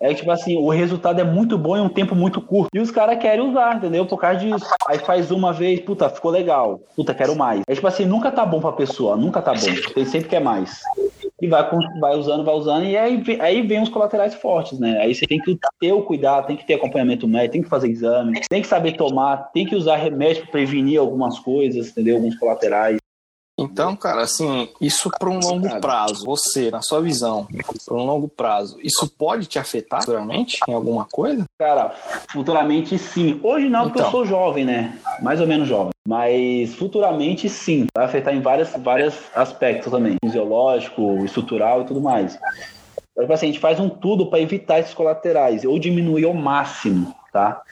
É 0.00 0.08
que, 0.08 0.16
tipo 0.16 0.30
assim, 0.30 0.56
o 0.56 0.70
resultado 0.70 1.20
é 1.20 1.24
muito 1.24 1.56
bom 1.56 1.76
em 1.76 1.80
um 1.80 1.88
tempo 1.88 2.14
muito 2.14 2.40
curto. 2.40 2.70
E 2.74 2.80
os 2.80 2.90
caras 2.90 3.18
querem 3.18 3.48
usar, 3.48 3.76
entendeu? 3.76 4.06
Por 4.06 4.18
causa 4.18 4.40
disso. 4.40 4.66
Aí 4.88 4.98
faz 4.98 5.30
uma 5.30 5.52
vez, 5.52 5.80
puta, 5.80 6.08
ficou 6.08 6.30
legal. 6.30 6.80
Puta, 6.96 7.14
quero 7.14 7.36
mais. 7.36 7.62
É 7.68 7.74
tipo 7.74 7.86
assim, 7.86 8.04
nunca 8.04 8.30
tá 8.30 8.44
bom 8.44 8.60
pra 8.60 8.72
pessoa, 8.72 9.16
nunca 9.16 9.40
tá 9.40 9.52
bom. 9.52 9.92
Tem 9.94 10.04
sempre 10.04 10.28
quer 10.28 10.40
mais. 10.40 10.80
E 11.44 11.46
vai, 11.46 11.62
vai 12.00 12.16
usando, 12.16 12.42
vai 12.42 12.54
usando, 12.54 12.86
e 12.86 12.96
aí, 12.96 13.22
aí 13.38 13.60
vem 13.60 13.82
os 13.82 13.90
colaterais 13.90 14.34
fortes, 14.34 14.80
né? 14.80 14.96
Aí 14.98 15.14
você 15.14 15.26
tem 15.26 15.38
que 15.38 15.58
ter 15.78 15.92
o 15.92 16.00
cuidado, 16.00 16.46
tem 16.46 16.56
que 16.56 16.66
ter 16.66 16.72
acompanhamento 16.72 17.28
médico, 17.28 17.52
tem 17.52 17.62
que 17.62 17.68
fazer 17.68 17.90
exame, 17.90 18.40
tem 18.48 18.62
que 18.62 18.66
saber 18.66 18.92
tomar, 18.92 19.50
tem 19.52 19.66
que 19.66 19.76
usar 19.76 19.96
remédio 19.96 20.44
para 20.44 20.52
prevenir 20.52 20.98
algumas 20.98 21.38
coisas, 21.38 21.90
entendeu? 21.90 22.16
Alguns 22.16 22.34
colaterais. 22.38 22.96
Então, 23.64 23.96
cara, 23.96 24.22
assim, 24.22 24.68
isso 24.80 25.10
para 25.10 25.28
um 25.28 25.38
longo 25.38 25.80
prazo, 25.80 26.24
você, 26.24 26.70
na 26.70 26.82
sua 26.82 27.00
visão, 27.00 27.46
para 27.86 27.94
um 27.96 28.04
longo 28.04 28.28
prazo, 28.28 28.78
isso 28.82 29.08
pode 29.08 29.46
te 29.46 29.58
afetar 29.58 30.00
futuramente 30.00 30.58
em 30.68 30.72
alguma 30.72 31.04
coisa? 31.04 31.44
Cara, 31.58 31.94
futuramente 32.30 32.98
sim. 32.98 33.40
Hoje 33.42 33.68
não, 33.68 33.84
porque 33.84 33.98
Então. 33.98 34.08
eu 34.08 34.10
sou 34.10 34.26
jovem, 34.26 34.64
né? 34.64 34.98
Mais 35.22 35.40
ou 35.40 35.46
menos 35.46 35.68
jovem. 35.68 35.92
Mas 36.06 36.74
futuramente 36.74 37.48
sim. 37.48 37.86
Vai 37.94 38.04
afetar 38.04 38.34
em 38.34 38.40
vários 38.40 38.70
vários 38.78 39.14
aspectos 39.34 39.90
também. 39.90 40.16
Fisiológico, 40.24 41.24
estrutural 41.24 41.82
e 41.82 41.84
tudo 41.86 42.00
mais. 42.00 42.34
Então, 43.12 43.24
tipo 43.24 43.32
assim, 43.32 43.46
a 43.46 43.48
gente 43.50 43.60
faz 43.60 43.78
um 43.80 43.88
tudo 43.88 44.26
para 44.26 44.40
evitar 44.40 44.80
esses 44.80 44.92
colaterais 44.92 45.64
ou 45.64 45.78
diminuir 45.78 46.24
ao 46.24 46.34
máximo, 46.34 47.14
tá? 47.32 47.62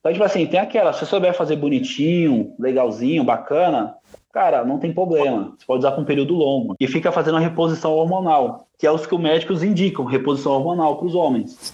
Então, 0.00 0.12
tipo 0.12 0.24
assim, 0.24 0.46
tem 0.46 0.60
aquela, 0.60 0.92
se 0.92 1.00
você 1.00 1.06
souber 1.06 1.34
fazer 1.34 1.56
bonitinho, 1.56 2.54
legalzinho, 2.58 3.24
bacana, 3.24 3.94
cara, 4.34 4.64
não 4.64 4.80
tem 4.80 4.92
problema. 4.92 5.54
Você 5.56 5.64
pode 5.64 5.78
usar 5.78 5.92
por 5.92 6.02
um 6.02 6.04
período 6.04 6.34
longo. 6.34 6.74
E 6.80 6.88
fica 6.88 7.12
fazendo 7.12 7.36
a 7.36 7.40
reposição 7.40 7.92
hormonal, 7.92 8.66
que 8.76 8.84
é 8.84 8.90
os 8.90 9.06
que 9.06 9.14
os 9.14 9.20
médicos 9.20 9.62
indicam, 9.62 10.04
reposição 10.04 10.52
hormonal 10.52 10.96
para 10.96 11.06
os 11.06 11.14
homens. 11.14 11.72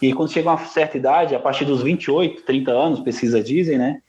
E 0.00 0.12
quando 0.12 0.30
chega 0.30 0.48
a 0.48 0.54
uma 0.54 0.64
certa 0.64 0.96
idade, 0.96 1.34
a 1.34 1.40
partir 1.40 1.64
dos 1.64 1.82
28, 1.82 2.42
30 2.42 2.70
anos, 2.70 3.00
pesquisas 3.00 3.44
dizem, 3.44 3.78
né? 3.78 4.00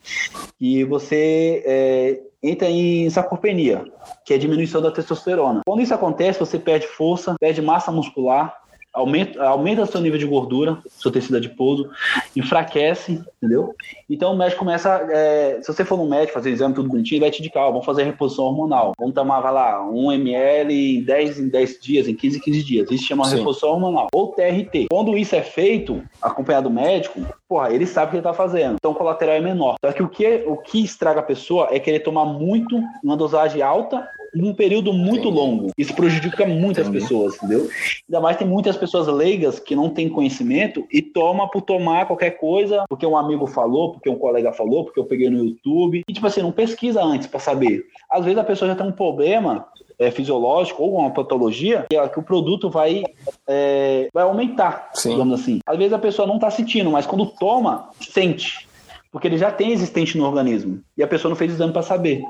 Que 0.60 0.84
você 0.84 1.64
é, 1.66 2.20
entra 2.44 2.70
em 2.70 3.10
sarcopenia, 3.10 3.84
que 4.24 4.34
é 4.34 4.36
a 4.36 4.40
diminuição 4.40 4.82
da 4.82 4.92
testosterona. 4.92 5.62
Quando 5.66 5.82
isso 5.82 5.94
acontece, 5.94 6.40
você 6.40 6.60
perde 6.60 6.86
força, 6.88 7.36
perde 7.40 7.62
massa 7.62 7.92
muscular, 7.92 8.59
aumenta, 8.94 9.44
aumenta 9.44 9.86
seu 9.86 10.02
nível 10.02 10.20
de 10.20 10.26
gordura, 10.26 10.78
seu 10.88 11.12
tecido 11.12 11.38
adiposo, 11.38 11.90
enfraquece, 12.36 13.24
entendeu? 13.38 13.76
Então 14.10 14.34
o 14.34 14.38
médico 14.38 14.60
começa, 14.60 15.08
é, 15.12 15.60
se 15.62 15.72
você 15.72 15.86
for 15.86 15.98
no 15.98 16.08
médico 16.08 16.34
fazer 16.34 16.50
exame 16.50 16.74
tudo 16.74 16.90
bonitinho, 16.90 17.18
ele 17.18 17.26
vai 17.26 17.32
te 17.32 17.40
indicar, 17.40 17.64
ó, 17.64 17.72
vamos 17.72 17.86
fazer 17.86 18.04
reposição 18.04 18.46
hormonal. 18.46 18.94
Vamos 19.00 19.14
tomar, 19.14 19.40
vai 19.42 19.54
lá, 19.54 19.86
1 19.90 20.12
ml 20.14 20.74
em 20.74 21.04
10 21.04 21.40
em 21.40 21.50
10 21.50 21.80
dias, 21.80 22.08
em 22.08 22.16
15 22.16 22.38
em 22.38 22.42
15 22.42 22.64
dias. 22.64 22.92
Isso 22.92 23.06
chama 23.06 23.26
Sim. 23.26 23.38
reposição 23.38 23.70
hormonal. 23.70 24.08
Ou 24.14 24.34
TRT. 24.34 24.88
Quando 24.90 25.18
isso 25.18 25.36
é 25.36 25.42
feito, 25.42 26.04
acompanhado 26.22 26.70
do 26.70 26.76
médico, 26.76 27.22
porra, 27.48 27.72
ele 27.74 27.86
sabe 27.86 28.08
o 28.08 28.10
que 28.12 28.16
ele 28.18 28.24
tá 28.24 28.34
fazendo. 28.34 28.76
Então 28.76 28.92
o 28.92 28.96
colateral 28.96 29.36
é 29.36 29.42
menor. 29.42 29.76
Só 29.84 29.92
que 29.92 30.04
o 30.04 30.10
que, 30.10 30.44
o 30.48 30.58
que 30.58 30.84
estraga 30.84 31.20
a 31.20 31.24
pessoa 31.24 31.70
é 31.72 31.80
querer 31.80 32.00
tomar 32.00 32.26
muito, 32.26 32.82
uma 33.04 33.16
dosagem 33.16 33.62
alta, 33.62 34.08
num 34.34 34.54
período 34.54 34.94
muito 34.94 35.30
longo. 35.30 35.72
Isso 35.78 35.94
prejudica 35.94 36.46
muitas 36.46 36.88
Entendi. 36.88 37.04
pessoas, 37.04 37.36
entendeu? 37.36 37.68
Ainda 38.08 38.22
mais 38.22 38.38
tem 38.38 38.48
muitas 38.48 38.78
pessoas 38.78 39.08
leigas 39.08 39.60
que 39.60 39.76
não 39.76 39.90
têm 39.90 40.10
conhecimento 40.10 40.86
e 40.92 41.02
toma 41.02 41.50
por 41.50 41.62
tomar 41.62 42.06
qualquer 42.06 42.32
coisa, 42.32 42.84
porque 42.90 43.06
um 43.06 43.18
amigo 43.18 43.48
falou, 43.48 43.92
porque 43.94 44.10
um 44.10 44.18
colega 44.18 44.52
falou, 44.54 44.86
porque 44.86 45.00
eu 45.00 45.06
peguei 45.06 45.30
no 45.30 45.44
YouTube. 45.44 46.04
E 46.08 46.14
tipo 46.14 46.26
assim, 46.28 46.42
não 46.42 46.52
pesquisa 46.52 47.04
antes 47.04 47.28
pra 47.28 47.40
saber. 47.40 47.86
Às 48.10 48.24
vezes 48.24 48.38
a 48.38 48.44
pessoa 48.44 48.70
já 48.70 48.76
tem 48.76 48.88
um 48.88 48.92
problema 48.92 49.68
é, 50.00 50.10
fisiológico 50.10 50.82
ou 50.82 51.00
uma 51.00 51.12
patologia 51.12 51.86
que, 51.90 52.10
que 52.10 52.20
o 52.20 52.24
produto 52.24 52.70
vai, 52.70 53.04
é, 53.46 54.08
vai 54.14 54.24
aumentar, 54.24 54.90
Sim. 54.94 55.12
digamos 55.12 55.42
assim. 55.42 55.60
Às 55.66 55.78
vezes 55.78 55.94
a 55.94 56.00
pessoa 56.00 56.28
não 56.28 56.40
tá 56.40 56.50
sentindo, 56.50 56.90
mas 56.90 57.06
quando 57.06 57.26
toma, 57.26 57.90
sente. 58.00 58.68
Porque 59.12 59.28
ele 59.28 59.38
já 59.38 59.52
tem 59.52 59.72
existente 59.72 60.18
no 60.18 60.26
organismo. 60.26 60.82
E 60.96 61.04
a 61.04 61.08
pessoa 61.08 61.30
não 61.30 61.36
fez 61.36 61.52
exame 61.52 61.74
pra 61.74 61.82
saber. 61.82 62.24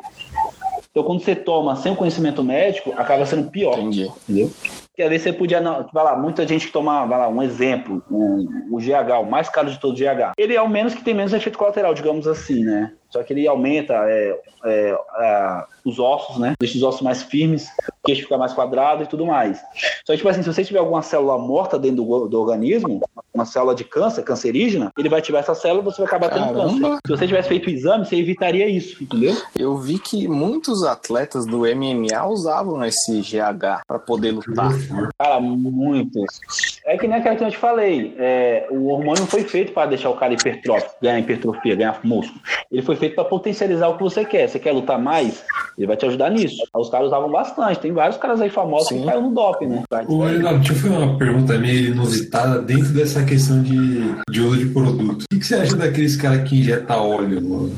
Então, 0.92 1.04
quando 1.04 1.22
você 1.22 1.36
toma 1.36 1.76
sem 1.76 1.92
o 1.92 1.96
conhecimento 1.96 2.44
médico, 2.44 2.94
acaba 2.98 3.26
sendo 3.26 3.50
pior. 3.52 3.78
Entendi. 3.78 4.12
Entendeu? 4.28 4.52
Porque 5.00 5.08
vezes 5.08 5.24
você 5.24 5.34
podia. 5.34 5.62
Vai 5.94 6.04
lá, 6.04 6.18
muita 6.18 6.48
gente 6.48 6.68
que 6.68 6.74
toma, 6.74 7.06
vai 7.06 7.20
lá, 7.20 7.30
um 7.30 7.44
exemplo, 7.44 8.04
o, 8.10 8.76
o 8.76 8.78
GH, 8.80 9.22
o 9.22 9.30
mais 9.30 9.48
caro 9.48 9.70
de 9.70 9.80
todos, 9.80 10.00
o 10.00 10.04
GH. 10.04 10.34
Ele 10.38 10.56
é 10.56 10.62
o 10.62 10.68
menos 10.68 10.94
que 10.94 11.04
tem 11.04 11.14
menos 11.14 11.32
efeito 11.32 11.58
colateral, 11.58 11.94
digamos 11.94 12.28
assim, 12.28 12.64
né? 12.64 12.94
Só 13.10 13.24
que 13.24 13.34
ele 13.34 13.48
aumenta 13.48 13.94
é, 14.08 14.40
é, 14.66 14.92
a- 15.16 15.68
os 15.86 15.98
ossos, 15.98 16.38
né? 16.38 16.54
Deixa 16.60 16.78
os 16.78 16.84
ossos 16.84 17.02
mais 17.02 17.24
firmes, 17.24 17.68
o 17.88 18.06
queixo 18.06 18.24
fica 18.24 18.38
mais 18.38 18.54
quadrado 18.54 19.04
e 19.04 19.08
tudo 19.08 19.26
mais. 19.26 19.58
Só 20.06 20.12
que, 20.14 20.18
tipo 20.18 20.30
assim, 20.30 20.44
se 20.44 20.54
você 20.54 20.64
tiver 20.64 20.80
alguma 20.80 21.02
célula 21.02 21.38
morta 21.38 21.80
dentro 21.80 22.04
do, 22.04 22.28
do 22.28 22.40
organismo, 22.40 23.02
uma 23.34 23.46
célula 23.46 23.74
de 23.74 23.84
câncer, 23.84 24.24
cancerígena, 24.24 24.92
ele 24.98 25.10
vai 25.10 25.20
ativar 25.20 25.42
essa 25.42 25.56
célula 25.56 25.82
e 25.82 25.86
você 25.86 25.98
vai 26.02 26.08
acabar 26.08 26.30
tendo 26.30 26.54
Caramba. 26.54 26.80
câncer. 26.80 26.98
Se 27.08 27.12
você 27.18 27.28
tivesse 27.28 27.48
feito 27.50 27.68
o 27.68 27.70
exame, 27.70 28.06
você 28.06 28.16
evitaria 28.18 28.68
isso, 28.68 29.02
entendeu? 29.04 29.36
Eu 29.58 29.78
vi 29.78 29.98
que 29.98 30.28
muitos 30.28 30.84
atletas 30.84 31.46
do 31.46 31.66
MMA 31.66 32.28
usavam 32.28 32.84
esse 32.86 33.22
GH 33.22 33.82
para 33.88 33.98
poder 34.00 34.32
lutar. 34.32 34.72
Cara, 35.18 35.40
muitos. 35.40 36.42
É 36.86 36.98
que 36.98 37.08
nem 37.08 37.18
aquela 37.18 37.36
que 37.36 37.44
eu 37.44 37.50
te 37.52 37.58
falei. 37.58 38.14
é, 38.18 38.68
o 38.70 38.88
hormônio 38.90 39.26
foi 39.26 39.44
feito 39.44 39.72
para 39.72 39.90
deixar 39.90 40.10
o 40.10 40.16
cara 40.16 40.34
hipertrófico, 40.34 40.96
ganhar 41.02 41.20
hipertrofia, 41.20 41.76
ganhar 41.76 42.00
músculo. 42.04 42.40
Ele 42.72 42.82
foi 42.82 42.96
feito 43.00 43.16
para 43.16 43.26
potencializar 43.26 43.88
o 43.88 43.98
que 43.98 44.04
você 44.04 44.26
quer. 44.26 44.48
Você 44.48 44.60
quer 44.60 44.72
lutar 44.72 45.00
mais? 45.00 45.44
Ele 45.78 45.88
vai 45.88 45.96
te 45.96 46.06
ajudar 46.06 46.30
nisso. 46.30 46.64
Os 46.76 46.90
caras 46.90 47.08
usavam 47.08 47.32
bastante. 47.32 47.80
Tem 47.80 47.92
vários 47.92 48.18
caras 48.18 48.42
aí 48.42 48.50
famosos 48.50 48.90
Sim. 48.90 49.00
que 49.00 49.06
caíram 49.06 49.30
no 49.30 49.34
doping, 49.34 49.68
né? 49.68 49.84
Ô, 50.08 50.26
Reinaldo, 50.26 50.60
deixa 50.60 50.74
eu 50.74 50.78
fazer 50.78 50.96
uma 50.96 51.18
pergunta 51.18 51.58
meio 51.58 51.94
inusitada 51.94 52.62
dentro 52.62 52.94
dessa 52.94 53.24
questão 53.24 53.64
de, 53.64 54.14
de 54.30 54.42
uso 54.42 54.58
de 54.58 54.74
produto. 54.74 55.24
O 55.24 55.26
que, 55.32 55.40
que 55.40 55.46
você 55.46 55.56
acha 55.56 55.76
daqueles 55.76 56.18
caras 56.18 56.48
que 56.48 56.60
injetam 56.60 57.10
óleo 57.10 57.42
no, 57.42 57.72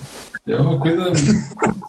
É 0.48 0.56
uma 0.56 0.80
coisa. 0.80 1.14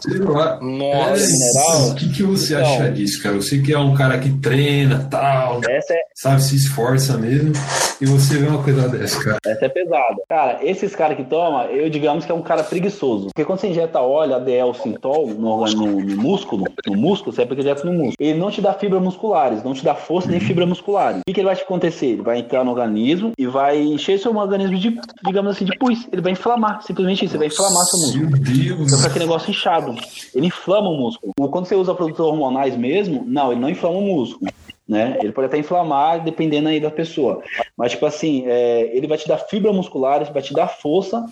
Sei 0.03 0.19
lá. 0.19 0.59
Nossa. 0.61 1.23
É? 1.25 1.91
O 1.91 1.95
que, 1.95 2.13
que 2.13 2.23
você 2.23 2.55
Então. 2.55 2.75
acha 2.75 2.91
disso, 2.91 3.23
cara? 3.23 3.37
Você 3.37 3.59
que 3.61 3.73
é 3.73 3.79
um 3.79 3.95
cara 3.95 4.19
que 4.19 4.31
treina 4.41 5.07
tal, 5.11 5.61
Essa 5.69 5.95
é, 5.95 5.99
sabe, 6.15 6.43
se 6.43 6.57
esforça 6.57 7.17
mesmo, 7.17 7.53
e 8.01 8.05
você 8.05 8.37
vê 8.39 8.47
uma 8.49 8.63
coisa 8.63 8.89
dessa, 8.89 9.23
cara. 9.23 9.39
essa 9.47 9.65
é 9.65 9.69
pesada. 9.69 10.17
Cara, 10.29 10.59
esses 10.63 10.95
caras 10.95 11.17
que 11.17 11.25
tomam, 11.25 11.65
eu 11.67 11.89
digamos 11.89 12.27
que 12.27 12.33
é 12.33 12.35
um 12.35 12.43
cara 12.43 12.63
preguiçoso. 12.63 13.27
Porque 13.27 13.45
quando 13.45 13.61
você 13.61 13.69
injeta 13.69 14.01
óleo, 14.01 14.35
ADL, 14.35 14.75
Sintol 14.75 15.29
no, 15.29 15.65
no, 15.67 16.01
no 16.01 16.17
músculo, 16.17 16.65
no 16.87 16.97
músculo, 16.97 17.35
você 17.35 17.43
é 17.43 17.47
porque 17.47 17.63
injeta 17.63 17.85
no 17.85 17.93
músculo. 17.93 18.17
Ele 18.19 18.39
não 18.39 18.51
te 18.51 18.61
dá 18.61 18.75
fibras 18.75 19.03
musculares, 19.03 19.63
não 19.63 19.73
te 19.73 19.85
dá 19.85 19.95
força 19.95 20.29
nem 20.31 20.41
fibras 20.41 20.69
musculares. 20.69 21.21
O 21.21 21.23
que, 21.27 21.33
que 21.33 21.41
ele 21.41 21.47
vai 21.47 21.57
te 21.57 21.63
acontecer? 21.63 22.07
Ele 22.07 22.23
vai 22.23 22.41
entrar 22.41 22.65
no 22.65 22.71
organismo 22.73 23.33
e 23.39 23.47
vai 23.47 23.81
encher 23.81 24.19
seu 24.19 24.37
organismo 24.37 24.77
de, 24.77 24.99
digamos 25.25 25.57
assim, 25.57 25.65
de 25.65 25.77
pus. 25.79 26.07
Ele 26.13 26.21
vai 26.21 26.33
inflamar, 26.33 26.83
simplesmente 26.83 27.25
isso. 27.25 27.35
Ele 27.35 27.39
vai 27.39 27.49
inflamar 27.49 27.85
seu 27.85 27.99
músculo. 28.01 28.42
Deus. 28.43 28.95
Fica 28.95 29.07
aquele 29.09 29.25
negócio 29.25 29.51
inchado. 29.51 29.95
Ele 30.35 30.47
inflama 30.47 30.89
o 30.89 30.97
músculo. 30.97 31.33
Quando 31.51 31.67
você 31.67 31.75
usa 31.75 31.95
produtos 31.95 32.21
hormonais 32.25 32.77
mesmo, 32.77 33.25
não, 33.27 33.53
ele 33.53 33.61
não 33.61 33.71
inflama 33.71 33.99
o 33.99 34.03
músculo. 34.03 34.51
Né? 34.89 35.17
Ele 35.23 35.33
pode 35.33 35.47
até 35.47 35.57
inflamar, 35.59 36.23
dependendo 36.23 36.69
aí 36.69 36.79
da 36.81 36.91
pessoa. 36.91 37.43
Mas, 37.77 37.93
tipo 37.93 38.05
assim, 38.05 38.45
é, 38.47 38.91
ele 38.95 39.07
vai 39.07 39.17
te 39.17 39.27
dar 39.29 39.39
fibra 39.39 39.73
musculares, 39.73 40.29
vai 40.29 40.43
te 40.43 40.53
dar 40.53 40.67
força, 40.69 41.25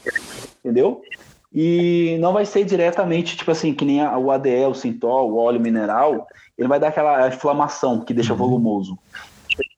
entendeu? 0.65 1.03
E 1.53 2.17
não 2.21 2.33
vai 2.33 2.47
ser 2.47 2.65
diretamente, 2.65 3.37
tipo 3.37 3.51
assim, 3.51 3.75
que 3.75 3.85
nem 3.85 4.01
a- 4.01 4.17
o 4.17 4.31
ADE, 4.31 4.65
o 4.67 4.75
Sintol, 4.75 5.33
o 5.33 5.37
óleo 5.37 5.61
mineral, 5.61 6.27
ele 6.57 6.69
vai 6.69 6.79
dar 6.79 6.89
aquela 6.89 7.27
inflamação 7.29 8.01
que 8.01 8.15
deixa 8.15 8.33
volumoso. 8.35 8.97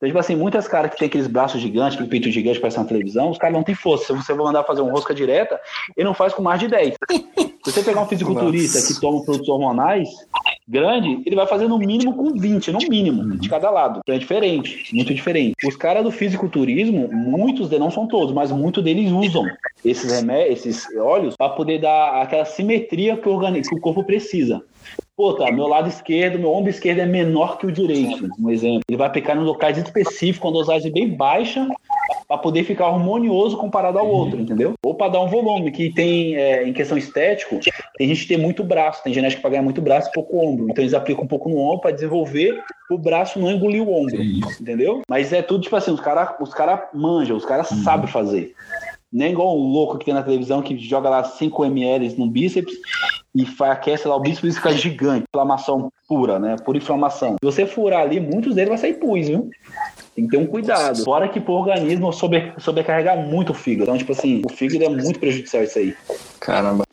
Então, 0.03 0.09
tipo 0.09 0.18
assim, 0.18 0.34
muitas 0.34 0.66
caras 0.66 0.90
que 0.90 0.98
tem 0.98 1.07
aqueles 1.07 1.28
braços 1.28 1.61
gigantes, 1.61 1.94
aquele 1.94 2.11
peito 2.11 2.28
gigante 2.28 2.57
que 2.57 2.61
parece 2.61 2.76
na 2.76 2.84
televisão, 2.84 3.30
os 3.30 3.38
caras 3.38 3.55
não 3.55 3.62
têm 3.62 3.72
força. 3.72 4.07
Se 4.07 4.12
você 4.12 4.34
for 4.34 4.42
mandar 4.44 4.64
fazer 4.64 4.80
um 4.82 4.90
rosca 4.90 5.14
direta, 5.14 5.61
ele 5.96 6.05
não 6.05 6.12
faz 6.12 6.34
com 6.34 6.42
mais 6.42 6.59
de 6.59 6.66
10. 6.66 6.94
Se 7.09 7.70
você 7.70 7.84
pegar 7.84 8.03
um 8.03 8.09
fisiculturista 8.09 8.80
Nossa. 8.80 8.92
que 8.94 9.00
toma 9.00 9.24
produtos 9.24 9.48
hormonais 9.48 10.09
grande, 10.68 11.22
ele 11.24 11.36
vai 11.36 11.46
fazer 11.46 11.68
no 11.68 11.78
mínimo 11.78 12.14
com 12.16 12.32
20, 12.32 12.72
no 12.72 12.78
mínimo, 12.88 13.36
de 13.36 13.48
cada 13.48 13.70
lado. 13.70 14.00
Então 14.03 14.14
é 14.14 14.18
diferente, 14.18 14.92
muito 14.92 15.14
diferente. 15.14 15.55
Os 15.64 15.76
caras 15.76 16.03
do 16.03 16.11
fisiculturismo, 16.11 17.09
muitos 17.12 17.68
deles, 17.68 17.84
não 17.84 17.90
são 17.92 18.09
todos, 18.09 18.34
mas 18.34 18.50
muitos 18.50 18.82
deles 18.82 19.12
usam 19.12 19.44
esses 19.84 20.11
remédios, 20.11 20.66
esses 20.66 20.96
óleos, 20.96 21.36
para 21.36 21.50
poder 21.50 21.80
dar 21.80 22.22
aquela 22.22 22.44
simetria 22.44 23.16
que 23.16 23.28
o, 23.28 23.32
organi- 23.32 23.62
que 23.62 23.74
o 23.74 23.80
corpo 23.80 24.03
precisa. 24.03 24.62
Pô, 25.15 25.35
tá, 25.35 25.53
meu 25.53 25.67
lado 25.67 25.89
esquerdo, 25.89 26.39
meu 26.39 26.51
ombro 26.51 26.71
esquerdo 26.71 27.01
é 27.01 27.07
menor 27.07 27.59
que 27.59 27.67
o 27.67 27.73
direito, 27.73 28.29
um 28.39 28.51
exemplo. 28.51 28.81
Ele 28.89 28.97
vai 28.97 29.07
aplicar 29.07 29.37
em 29.37 29.41
locais 29.41 29.77
específicos, 29.77 30.39
com 30.39 30.51
dosagem 30.51 30.91
bem 30.91 31.09
baixa, 31.15 31.69
para 32.27 32.39
poder 32.39 32.65
ficar 32.65 32.87
harmonioso 32.87 33.59
comparado 33.59 33.99
ao 33.99 34.09
outro, 34.09 34.41
entendeu? 34.41 34.73
Ou 34.83 34.95
para 34.95 35.13
dar 35.13 35.21
um 35.21 35.29
volume, 35.29 35.71
que 35.71 35.93
tem, 35.93 36.35
é, 36.37 36.67
em 36.67 36.73
questão 36.73 36.97
estético, 36.97 37.61
tem 37.99 38.09
gente 38.09 38.23
que 38.23 38.29
tem 38.29 38.39
muito 38.39 38.65
braço, 38.65 39.03
tem 39.03 39.13
genética 39.13 39.43
para 39.43 39.51
ganhar 39.51 39.63
muito 39.63 39.83
braço 39.83 40.09
e 40.09 40.13
pouco 40.13 40.39
ombro. 40.39 40.67
Então 40.71 40.83
eles 40.83 40.95
aplicam 40.95 41.25
um 41.25 41.29
pouco 41.29 41.51
no 41.51 41.59
ombro 41.59 41.83
para 41.83 41.91
desenvolver 41.91 42.63
o 42.91 42.99
braço 42.99 43.39
não 43.39 43.51
engolir 43.51 43.83
o 43.83 43.93
ombro, 43.93 44.23
entendeu? 44.61 45.03
Mas 45.09 45.33
é 45.33 45.43
tudo 45.43 45.63
tipo 45.63 45.77
assim, 45.77 45.91
os 45.91 46.01
caras 46.01 46.31
os 46.41 46.55
cara 46.55 46.89
manjam, 46.95 47.37
os 47.37 47.45
caras 47.45 47.69
sabem 47.69 48.07
fazer. 48.07 48.55
Nem 49.13 49.33
igual 49.33 49.59
um 49.59 49.67
louco 49.67 49.99
que 49.99 50.07
tem 50.07 50.15
na 50.15 50.23
televisão 50.23 50.63
que 50.63 50.79
joga 50.79 51.11
lá 51.11 51.23
5 51.23 51.65
ml 51.65 52.15
no 52.17 52.27
bíceps 52.27 52.75
e 53.35 53.47
aquece 53.61 54.09
lá 54.09 54.17
o 54.17 54.21
bíceps 54.21 54.55
e 54.55 54.57
fica 54.57 54.73
gigante. 54.73 55.25
Inflamação 55.29 55.93
pura, 56.09 56.39
né? 56.39 56.57
Pura 56.65 56.79
inflamação. 56.79 57.37
Se 57.41 57.45
você 57.45 57.67
furar 57.67 58.01
ali, 58.01 58.21
muitos 58.21 58.55
deles 58.55 58.71
vai 58.71 58.79
sair 58.79 58.95
pus, 58.95 59.29
viu? 59.29 59.51
Tem 60.15 60.27
que 60.27 60.37
ter 60.37 60.43
um 60.43 60.47
cuidado. 60.47 61.03
Fora 61.05 61.29
que 61.29 61.41
pro 61.41 61.55
organismo 61.55 62.13
sobre, 62.13 62.53
sobrecarregar 62.59 63.17
muito 63.17 63.51
o 63.51 63.55
fígado. 63.55 63.85
Então, 63.85 63.99
tipo 63.99 64.13
assim, 64.13 64.43
o 64.45 64.53
fígado 64.53 64.85
é 64.85 64.89
muito 64.89 65.19
prejudicial 65.19 65.63
isso 65.63 65.79
aí. 65.79 65.95
Caramba. 66.39 66.85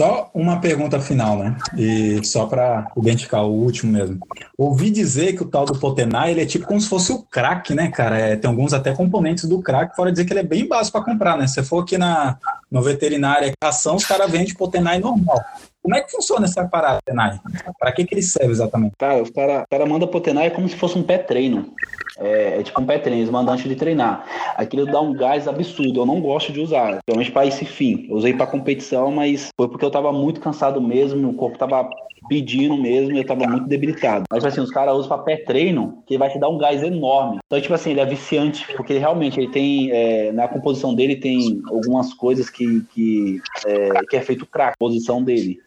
Só 0.00 0.30
uma 0.34 0.60
pergunta 0.60 1.00
final, 1.00 1.38
né? 1.38 1.56
E 1.76 2.24
só 2.24 2.46
para 2.46 2.90
identificar 2.96 3.42
o 3.42 3.52
último 3.52 3.92
mesmo. 3.92 4.18
Ouvi 4.58 4.90
dizer 4.90 5.34
que 5.34 5.42
o 5.42 5.48
tal 5.48 5.64
do 5.64 5.78
Potenai, 5.78 6.32
ele 6.32 6.42
é 6.42 6.46
tipo 6.46 6.66
como 6.66 6.80
se 6.80 6.88
fosse 6.88 7.12
o 7.12 7.22
crack, 7.22 7.74
né, 7.74 7.90
cara? 7.90 8.18
É, 8.18 8.36
tem 8.36 8.50
alguns 8.50 8.72
até 8.72 8.92
componentes 8.92 9.44
do 9.44 9.62
crack, 9.62 9.94
fora 9.94 10.10
dizer 10.10 10.24
que 10.24 10.32
ele 10.32 10.40
é 10.40 10.44
bem 10.44 10.66
básico 10.66 10.98
para 10.98 11.12
comprar, 11.12 11.36
né? 11.36 11.46
Se 11.46 11.54
você 11.54 11.62
for 11.62 11.82
aqui 11.82 11.96
na 11.96 12.36
no 12.70 12.82
veterinária 12.82 13.52
ração, 13.62 13.96
os 13.96 14.04
caras 14.04 14.30
vendem 14.30 14.54
Potenai 14.54 14.98
normal. 14.98 15.40
Como 15.84 15.94
é 15.96 16.00
que 16.00 16.10
funciona 16.10 16.46
essa 16.46 16.66
parada, 16.66 17.02
Potenai? 17.04 17.38
Para 17.78 17.92
que, 17.92 18.06
que 18.06 18.14
ele 18.14 18.22
serve 18.22 18.52
exatamente? 18.52 18.94
Cara, 18.98 19.22
o 19.22 19.30
cara, 19.30 19.64
o 19.64 19.68
cara 19.70 19.84
manda 19.84 20.06
pro 20.06 20.18
Tenai 20.18 20.48
como 20.48 20.66
se 20.66 20.74
fosse 20.76 20.96
um 20.96 21.02
pé 21.02 21.18
treino. 21.18 21.74
É, 22.18 22.58
é 22.58 22.62
tipo 22.62 22.80
um 22.80 22.86
pé 22.86 22.98
treino, 22.98 23.20
eles 23.20 23.30
mandam 23.30 23.52
antes 23.52 23.68
de 23.68 23.76
treinar. 23.76 24.24
Aquilo 24.56 24.86
dá 24.86 24.98
um 24.98 25.12
gás 25.12 25.46
absurdo. 25.46 26.00
Eu 26.00 26.06
não 26.06 26.22
gosto 26.22 26.54
de 26.54 26.60
usar, 26.60 27.00
realmente 27.06 27.30
para 27.30 27.44
esse 27.44 27.66
fim. 27.66 28.06
Eu 28.08 28.16
usei 28.16 28.32
para 28.32 28.46
competição, 28.46 29.10
mas 29.10 29.50
foi 29.54 29.68
porque 29.68 29.84
eu 29.84 29.90
tava 29.90 30.10
muito 30.10 30.40
cansado 30.40 30.80
mesmo, 30.80 31.28
o 31.28 31.34
corpo 31.34 31.58
tava 31.58 31.86
pedindo 32.28 32.76
mesmo, 32.76 33.16
eu 33.16 33.26
tava 33.26 33.46
muito 33.46 33.66
debilitado. 33.66 34.24
Mas 34.30 34.42
assim, 34.42 34.62
os 34.62 34.70
caras 34.70 34.94
usam 34.94 35.08
para 35.08 35.22
pé 35.22 35.36
treino, 35.36 36.02
que 36.06 36.16
vai 36.16 36.30
te 36.30 36.38
dar 36.38 36.48
um 36.48 36.56
gás 36.56 36.82
enorme. 36.82 37.40
Então, 37.44 37.60
tipo 37.60 37.74
assim, 37.74 37.90
ele 37.90 38.00
é 38.00 38.06
viciante, 38.06 38.66
porque 38.74 38.96
realmente 38.96 39.38
ele 39.38 39.50
tem, 39.50 39.90
é, 39.90 40.32
na 40.32 40.48
composição 40.48 40.94
dele 40.94 41.16
tem 41.16 41.60
algumas 41.68 42.14
coisas 42.14 42.48
que, 42.48 42.82
que, 42.94 43.40
é, 43.66 44.04
que 44.08 44.16
é 44.16 44.20
feito 44.22 44.46
crack, 44.46 44.70
a 44.70 44.76
composição 44.78 45.22
dele 45.22 45.58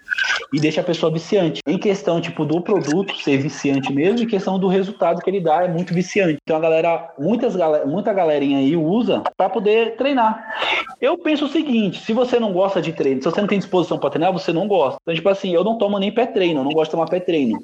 e 0.54 0.60
deixa 0.60 0.82
a 0.82 0.84
pessoa 0.84 1.12
viciante. 1.12 1.62
Em 1.68 1.78
questão, 1.78 2.22
tipo, 2.22 2.46
do 2.46 2.62
produto 2.62 3.16
ser 3.18 3.38
viciante 3.38 3.94
mesmo, 3.94 4.20
e 4.20 4.26
questão 4.26 4.58
do 4.58 4.68
resultado 4.68 5.22
que 5.22 5.30
ele 5.30 5.42
dá 5.42 5.64
é 5.64 5.68
muito 5.68 5.94
viciante. 5.94 6.38
Então 6.42 6.58
a 6.58 6.60
galera, 6.60 7.14
muitas 7.18 7.56
muita 7.86 8.14
galerinha 8.14 8.60
aí 8.60 8.76
usa 8.76 9.24
para 9.36 9.50
poder 9.50 9.96
treinar. 9.98 10.56
Eu 11.02 11.18
penso 11.18 11.46
o 11.46 11.50
seguinte, 11.50 12.02
se 12.02 12.14
você 12.14 12.40
não 12.40 12.54
gosta 12.54 12.82
de 12.82 12.94
treino, 12.94 13.22
se 13.22 13.30
você 13.30 13.42
não 13.42 13.48
tem 13.48 13.60
disposição 13.60 13.98
para 13.98 14.10
treinar, 14.10 14.34
você 14.34 14.54
não 14.54 14.68
gosta. 14.68 15.00
Então, 15.02 15.14
tipo 15.14 15.30
assim, 15.30 15.54
eu 15.54 15.64
não 15.64 15.78
tomo 15.78 16.00
nem 16.00 16.12
pré-treino, 16.12 16.62
eu 16.62 16.64
não 16.64 16.72
gosto 16.72 16.90
de 16.90 16.92
tomar 16.92 17.08
pré-treino. 17.08 17.60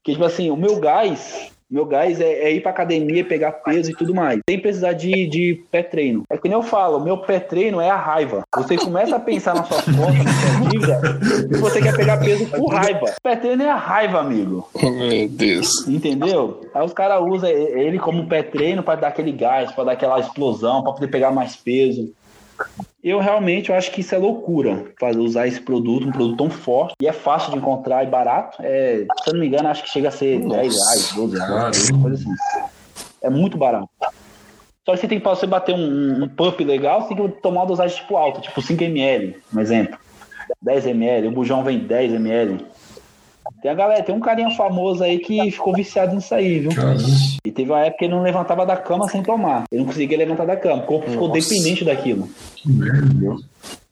Porque, 0.00 0.12
tipo 0.12 0.24
assim, 0.24 0.50
o 0.50 0.56
meu 0.56 0.80
gás, 0.80 1.50
meu 1.70 1.86
gás 1.86 2.20
é, 2.20 2.24
é 2.24 2.52
ir 2.52 2.60
pra 2.60 2.72
academia, 2.72 3.24
pegar 3.24 3.52
peso 3.52 3.92
e 3.92 3.94
tudo 3.94 4.14
mais. 4.14 4.40
Sem 4.48 4.58
precisar 4.58 4.92
de, 4.92 5.26
de 5.28 5.62
pré-treino. 5.70 6.24
É 6.28 6.36
que 6.36 6.48
nem 6.48 6.56
eu 6.56 6.62
falo, 6.62 6.98
meu 7.00 7.18
pré-treino 7.18 7.80
é 7.80 7.88
a 7.88 7.96
raiva. 7.96 8.42
Você 8.56 8.76
começa 8.76 9.16
a 9.16 9.20
pensar 9.20 9.54
nas 9.54 9.68
suas 9.68 9.84
contas, 9.84 10.24
na 10.24 10.32
sua 10.32 10.68
dívida, 10.68 11.00
e 11.50 11.56
você 11.58 11.80
quer 11.80 11.96
pegar 11.96 12.16
peso 12.18 12.46
por 12.46 12.72
raiva. 12.72 13.14
Pré-treino 13.22 13.62
é 13.62 13.70
a 13.70 13.76
raiva, 13.76 14.18
amigo. 14.18 14.68
Meu 14.82 15.28
Deus. 15.28 15.86
Entendeu? 15.86 16.68
Aí 16.74 16.84
os 16.84 16.92
caras 16.92 17.22
usam 17.22 17.48
ele 17.48 17.98
como 17.98 18.26
pré-treino 18.26 18.82
pra 18.82 18.96
dar 18.96 19.08
aquele 19.08 19.32
gás, 19.32 19.70
pra 19.70 19.84
dar 19.84 19.92
aquela 19.92 20.18
explosão, 20.18 20.82
pra 20.82 20.92
poder 20.92 21.08
pegar 21.08 21.30
mais 21.30 21.54
peso. 21.54 22.12
Eu 23.02 23.18
realmente 23.18 23.70
eu 23.70 23.76
acho 23.76 23.90
que 23.92 24.02
isso 24.02 24.14
é 24.14 24.18
loucura, 24.18 24.92
fazer, 24.98 25.18
usar 25.18 25.46
esse 25.46 25.60
produto, 25.60 26.06
um 26.06 26.12
produto 26.12 26.36
tão 26.36 26.50
forte, 26.50 26.94
e 27.00 27.06
é 27.06 27.12
fácil 27.12 27.52
de 27.52 27.58
encontrar 27.58 28.04
e 28.04 28.06
barato. 28.06 28.58
É, 28.60 29.06
se 29.22 29.30
eu 29.30 29.32
não 29.34 29.40
me 29.40 29.46
engano, 29.46 29.68
acho 29.68 29.82
que 29.82 29.88
chega 29.88 30.08
a 30.08 30.12
ser 30.12 30.40
10 30.40 30.50
reais, 30.52 31.12
12 31.14 31.38
reais, 31.38 31.90
coisa 31.90 32.14
assim. 32.14 32.34
É 33.22 33.30
muito 33.30 33.56
barato. 33.56 33.88
Só 34.84 34.94
que 34.94 35.00
você 35.00 35.08
tem 35.08 35.18
que, 35.18 35.22
pra 35.22 35.34
você 35.34 35.46
bater 35.46 35.74
um, 35.74 36.24
um 36.24 36.28
pump 36.28 36.62
legal, 36.62 37.02
você 37.02 37.14
tem 37.14 37.28
que 37.28 37.40
tomar 37.40 37.60
uma 37.60 37.66
dosagem 37.66 37.96
tipo 37.96 38.16
alta, 38.16 38.40
tipo 38.40 38.60
5ml, 38.60 39.36
um 39.54 39.60
exemplo. 39.60 39.98
10ml, 40.64 41.28
o 41.28 41.30
bujão 41.30 41.62
vem 41.62 41.86
10ml. 41.86 42.60
Tem 43.62 43.70
a 43.70 43.74
galera, 43.74 44.02
tem 44.02 44.14
um 44.14 44.20
carinha 44.20 44.50
famoso 44.50 45.02
aí 45.04 45.18
que 45.18 45.50
ficou 45.50 45.74
viciado 45.74 46.14
nisso 46.14 46.34
aí, 46.34 46.60
viu? 46.60 46.74
Caramba. 46.74 47.02
E 47.44 47.50
teve 47.50 47.70
uma 47.70 47.80
época 47.80 47.98
que 47.98 48.04
ele 48.06 48.14
não 48.14 48.22
levantava 48.22 48.64
da 48.64 48.76
cama 48.76 49.08
sem 49.08 49.22
tomar. 49.22 49.64
Ele 49.70 49.80
não 49.82 49.88
conseguia 49.88 50.18
levantar 50.18 50.46
da 50.46 50.56
cama. 50.56 50.82
O 50.82 50.86
corpo 50.86 51.10
ficou 51.10 51.28
Nossa. 51.28 51.40
dependente 51.40 51.84
daquilo. 51.84 52.28
Que 52.56 52.70
merda. 52.70 53.36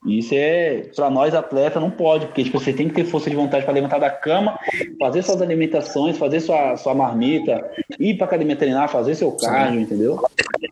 E 0.08 0.18
isso 0.18 0.34
é, 0.34 0.90
pra 0.94 1.10
nós 1.10 1.34
atletas, 1.34 1.82
não 1.82 1.90
pode, 1.90 2.26
porque 2.26 2.44
tipo, 2.44 2.58
você 2.58 2.72
tem 2.72 2.88
que 2.88 2.94
ter 2.94 3.04
força 3.04 3.28
de 3.28 3.36
vontade 3.36 3.64
para 3.64 3.74
levantar 3.74 3.98
da 3.98 4.10
cama, 4.10 4.58
fazer 4.98 5.22
suas 5.22 5.42
alimentações, 5.42 6.16
fazer 6.16 6.40
sua, 6.40 6.76
sua 6.76 6.94
marmita, 6.94 7.62
ir 7.98 8.16
pra 8.16 8.26
academia 8.26 8.56
treinar, 8.56 8.88
fazer 8.88 9.14
seu 9.14 9.32
cardio, 9.32 9.80
entendeu? 9.80 10.20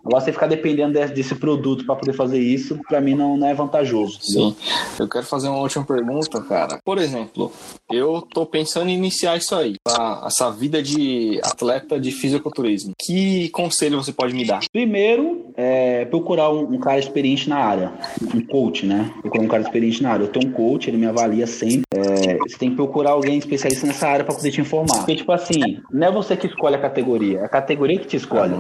Agora 0.05 0.25
você 0.25 0.33
ficar 0.33 0.47
dependendo 0.47 0.95
desse, 0.95 1.13
desse 1.13 1.35
produto 1.35 1.85
para 1.85 1.97
poder 1.97 2.13
fazer 2.13 2.39
isso, 2.39 2.79
pra 2.89 3.01
mim 3.01 3.15
não, 3.15 3.37
não 3.37 3.47
é 3.47 3.55
vantajoso. 3.55 4.19
entendeu? 4.23 4.51
Sim. 4.51 4.57
Eu 4.99 5.09
quero 5.09 5.27
fazer 5.27 5.49
uma 5.49 5.59
última 5.59 5.85
pergunta, 5.85 6.41
cara. 6.43 6.79
Por 6.85 6.99
exemplo, 6.99 7.53
eu 7.91 8.23
tô 8.23 8.47
pensando 8.47 8.89
em 8.89 8.95
iniciar 8.95 9.37
isso 9.37 9.55
aí, 9.55 9.75
tá? 9.83 10.25
essa 10.27 10.51
vida 10.51 10.83
de 10.83 11.41
atleta 11.43 11.99
de 11.99 12.11
fisiculturismo. 12.11 12.93
Que 12.99 13.49
conselho 13.51 14.03
você 14.03 14.13
pode 14.13 14.35
me 14.35 14.45
dar? 14.45 14.61
Primeiro, 14.73 15.47
é 15.57 16.05
procurar 16.07 16.51
um, 16.51 16.75
um 16.75 16.79
cara 16.79 16.99
experiente 16.99 17.49
na 17.49 17.57
área, 17.57 17.93
um 18.35 18.41
coach, 18.41 18.87
né? 18.87 19.13
Procurar 19.27 19.45
um 19.45 19.49
cara 19.49 19.63
experiente 19.63 20.03
na 20.03 20.13
área. 20.13 20.25
Eu 20.25 20.29
tenho 20.29 20.49
um 20.49 20.53
coach, 20.53 20.89
ele 20.89 20.97
me 20.97 21.07
avalia 21.07 21.47
sempre. 21.47 21.85
É, 21.93 22.37
você 22.39 22.57
tem 22.57 22.71
que 22.71 22.77
procurar 22.77 23.11
alguém 23.11 23.39
especialista 23.39 23.87
nessa 23.87 24.09
área 24.09 24.25
para 24.25 24.35
poder 24.35 24.51
te 24.51 24.61
informar. 24.61 24.99
Porque, 24.99 25.17
tipo 25.17 25.33
assim, 25.33 25.81
não 25.91 26.07
é 26.07 26.11
você 26.11 26.37
que 26.37 26.47
escolhe 26.47 26.77
a 26.77 26.81
categoria, 26.81 27.41
é 27.41 27.45
a 27.45 27.49
categoria 27.49 27.99
que 27.99 28.07
te 28.07 28.17
escolhe. 28.17 28.53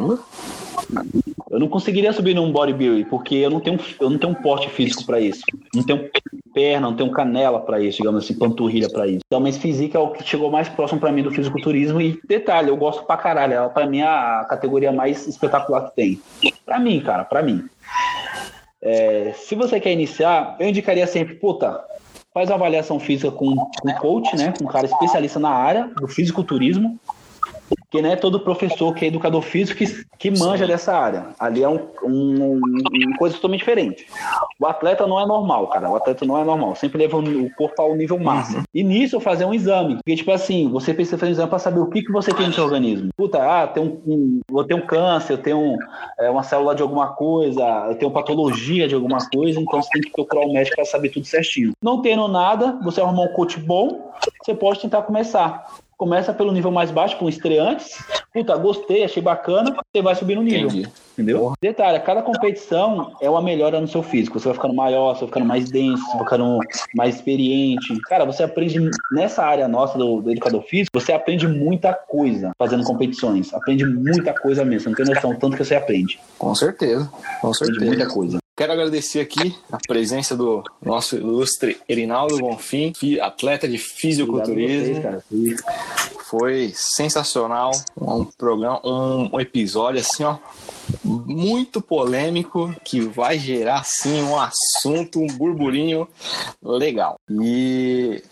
Eu 1.50 1.60
não 1.60 1.68
conseguiria 1.68 2.12
subir 2.12 2.34
num 2.34 2.50
bodybuilding, 2.50 3.04
porque 3.04 3.36
eu 3.36 3.50
não 3.50 3.60
tenho, 3.60 3.78
eu 4.00 4.10
não 4.10 4.18
tenho 4.18 4.32
um 4.32 4.36
porte 4.36 4.68
físico 4.68 5.04
para 5.06 5.20
isso. 5.20 5.42
Não 5.74 5.82
tenho 5.82 6.10
perna, 6.52 6.88
não 6.88 6.96
tenho 6.96 7.10
canela 7.10 7.60
para 7.60 7.80
isso, 7.80 7.98
digamos 7.98 8.24
assim, 8.24 8.34
panturrilha 8.34 8.88
para 8.90 9.06
isso. 9.06 9.20
Então, 9.26 9.40
mas 9.40 9.56
física 9.56 9.96
é 9.96 10.00
o 10.00 10.10
que 10.10 10.24
chegou 10.24 10.50
mais 10.50 10.68
próximo 10.68 10.98
para 10.98 11.12
mim 11.12 11.22
do 11.22 11.30
fisiculturismo. 11.30 12.00
E 12.00 12.20
detalhe, 12.26 12.68
eu 12.68 12.76
gosto 12.76 13.04
pra 13.04 13.16
caralho. 13.16 13.52
Ela, 13.54 13.68
pra 13.68 13.86
mim, 13.86 14.00
é 14.00 14.06
a 14.06 14.46
categoria 14.48 14.90
mais 14.90 15.26
espetacular 15.26 15.88
que 15.88 15.94
tem. 15.94 16.20
Pra 16.64 16.78
mim, 16.78 17.00
cara, 17.00 17.24
pra 17.24 17.42
mim. 17.42 17.64
É, 18.88 19.34
se 19.36 19.56
você 19.56 19.80
quer 19.80 19.90
iniciar, 19.90 20.54
eu 20.60 20.68
indicaria 20.68 21.08
sempre, 21.08 21.34
puta, 21.34 21.84
faz 22.32 22.48
uma 22.48 22.54
avaliação 22.54 23.00
física 23.00 23.32
com 23.32 23.48
um 23.48 23.92
coach, 23.98 24.36
né? 24.36 24.54
Com 24.56 24.62
um 24.62 24.68
cara 24.68 24.86
especialista 24.86 25.40
na 25.40 25.50
área 25.50 25.90
do 25.96 26.06
fisiculturismo. 26.06 26.96
Porque 27.86 28.02
não 28.02 28.10
é 28.10 28.16
todo 28.16 28.40
professor 28.40 28.92
que 28.94 29.04
é 29.04 29.08
educador 29.08 29.42
físico 29.42 29.78
que, 29.78 30.04
que 30.18 30.30
manja 30.30 30.66
dessa 30.66 30.96
área. 30.96 31.28
Ali 31.38 31.62
é 31.62 31.68
um, 31.68 31.78
um, 32.02 32.60
uma 32.60 33.16
coisa 33.16 33.36
totalmente 33.36 33.60
diferente. 33.60 34.06
O 34.58 34.66
atleta 34.66 35.06
não 35.06 35.20
é 35.20 35.26
normal, 35.26 35.68
cara. 35.68 35.88
O 35.88 35.94
atleta 35.94 36.24
não 36.24 36.36
é 36.36 36.44
normal. 36.44 36.74
Sempre 36.74 36.98
leva 36.98 37.16
o 37.16 37.50
corpo 37.54 37.80
ao 37.80 37.94
nível 37.94 38.18
máximo. 38.18 38.64
E 38.74 38.82
nisso 38.82 39.16
eu 39.16 39.20
fazer 39.20 39.44
um 39.44 39.54
exame. 39.54 39.96
Porque, 39.96 40.16
tipo 40.16 40.32
assim, 40.32 40.68
você 40.68 40.92
precisa 40.92 41.16
fazer 41.16 41.30
um 41.30 41.34
exame 41.34 41.48
para 41.48 41.58
saber 41.60 41.80
o 41.80 41.86
que, 41.86 42.02
que 42.02 42.12
você 42.12 42.34
tem 42.34 42.48
no 42.48 42.52
seu 42.52 42.64
organismo. 42.64 43.10
Puta, 43.16 43.38
ah, 43.38 43.68
tem 43.68 43.82
um, 43.82 44.00
um, 44.06 44.40
eu 44.50 44.64
tenho 44.64 44.82
um 44.82 44.86
câncer, 44.86 45.34
eu 45.34 45.38
tenho 45.38 45.76
é, 46.18 46.28
uma 46.28 46.42
célula 46.42 46.74
de 46.74 46.82
alguma 46.82 47.08
coisa, 47.14 47.62
eu 47.88 47.94
tenho 47.94 48.10
patologia 48.10 48.88
de 48.88 48.94
alguma 48.94 49.18
coisa, 49.32 49.60
então 49.60 49.80
você 49.80 49.90
tem 49.90 50.02
que 50.02 50.10
procurar 50.10 50.44
o 50.44 50.50
um 50.50 50.52
médico 50.52 50.76
para 50.76 50.84
saber 50.84 51.10
tudo 51.10 51.24
certinho. 51.24 51.72
Não 51.80 52.02
tendo 52.02 52.26
nada, 52.26 52.78
você 52.82 53.00
arrumar 53.00 53.22
um 53.22 53.32
coach 53.32 53.60
bom, 53.60 54.10
você 54.42 54.54
pode 54.54 54.80
tentar 54.80 55.02
começar. 55.02 55.66
Começa 55.96 56.32
pelo 56.32 56.52
nível 56.52 56.70
mais 56.70 56.90
baixo, 56.90 57.16
com 57.16 57.28
estreantes. 57.28 58.04
Puta, 58.32 58.54
gostei, 58.56 59.02
achei 59.02 59.22
bacana. 59.22 59.74
Você 59.94 60.02
vai 60.02 60.14
subir 60.14 60.34
no 60.34 60.42
nível. 60.42 60.68
Entendi. 60.68 60.88
Entendeu? 61.14 61.38
Porra. 61.40 61.54
Detalhe, 61.58 61.98
cada 62.00 62.22
competição 62.22 63.12
é 63.22 63.30
uma 63.30 63.40
melhora 63.40 63.80
no 63.80 63.88
seu 63.88 64.02
físico. 64.02 64.38
Você 64.38 64.48
vai 64.48 64.54
ficando 64.54 64.74
maior, 64.74 65.14
você 65.14 65.20
vai 65.20 65.28
ficando 65.28 65.46
mais 65.46 65.70
denso, 65.70 66.04
você 66.04 66.12
vai 66.12 66.24
ficando 66.24 66.58
mais 66.94 67.14
experiente. 67.14 67.98
Cara, 68.02 68.26
você 68.26 68.42
aprende 68.42 68.78
nessa 69.10 69.42
área 69.42 69.66
nossa 69.66 69.96
do, 69.96 70.20
do 70.20 70.30
educador 70.30 70.62
físico, 70.62 71.00
você 71.00 71.12
aprende 71.12 71.48
muita 71.48 71.94
coisa 71.94 72.52
fazendo 72.58 72.84
competições. 72.84 73.54
Aprende 73.54 73.86
muita 73.86 74.34
coisa 74.34 74.66
mesmo. 74.66 74.82
Você 74.82 74.88
não 74.90 74.96
tem 74.96 75.14
noção 75.14 75.34
tanto 75.38 75.56
que 75.56 75.64
você 75.64 75.74
aprende. 75.74 76.20
Com 76.38 76.54
certeza. 76.54 77.10
Com 77.40 77.54
certeza. 77.54 77.78
Aprende 77.78 77.96
muita 77.96 78.12
coisa. 78.12 78.38
Quero 78.56 78.72
agradecer 78.72 79.20
aqui 79.20 79.54
a 79.70 79.76
presença 79.76 80.34
do 80.34 80.64
nosso 80.82 81.14
ilustre 81.14 81.78
Erinaldo 81.86 82.38
Bonfim, 82.38 82.90
atleta 83.20 83.68
de 83.68 83.76
fisiculturismo. 83.76 85.22
Foi 86.24 86.72
sensacional, 86.74 87.72
um 88.00 88.24
programa, 88.24 88.80
um, 88.82 89.36
um 89.36 89.40
episódio 89.40 90.00
assim, 90.00 90.24
ó, 90.24 90.38
muito 91.04 91.82
polêmico 91.82 92.74
que 92.82 92.98
vai 93.00 93.38
gerar 93.38 93.84
sim 93.84 94.22
um 94.22 94.40
assunto, 94.40 95.20
um 95.20 95.26
burburinho 95.26 96.08
legal. 96.62 97.16
E 97.30 98.22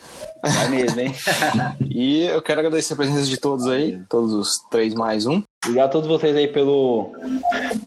é 0.43 0.69
mesmo, 0.69 1.01
hein? 1.01 1.15
e 1.85 2.23
eu 2.25 2.41
quero 2.41 2.61
agradecer 2.61 2.95
a 2.95 2.97
presença 2.97 3.25
de 3.25 3.37
todos 3.37 3.67
aí, 3.67 4.01
todos 4.09 4.33
os 4.33 4.49
três 4.71 4.95
mais 4.95 5.27
um. 5.27 5.43
Obrigado 5.65 5.87
a 5.87 5.93
todos 5.93 6.09
vocês 6.09 6.37
aí 6.37 6.47
pelo, 6.47 7.13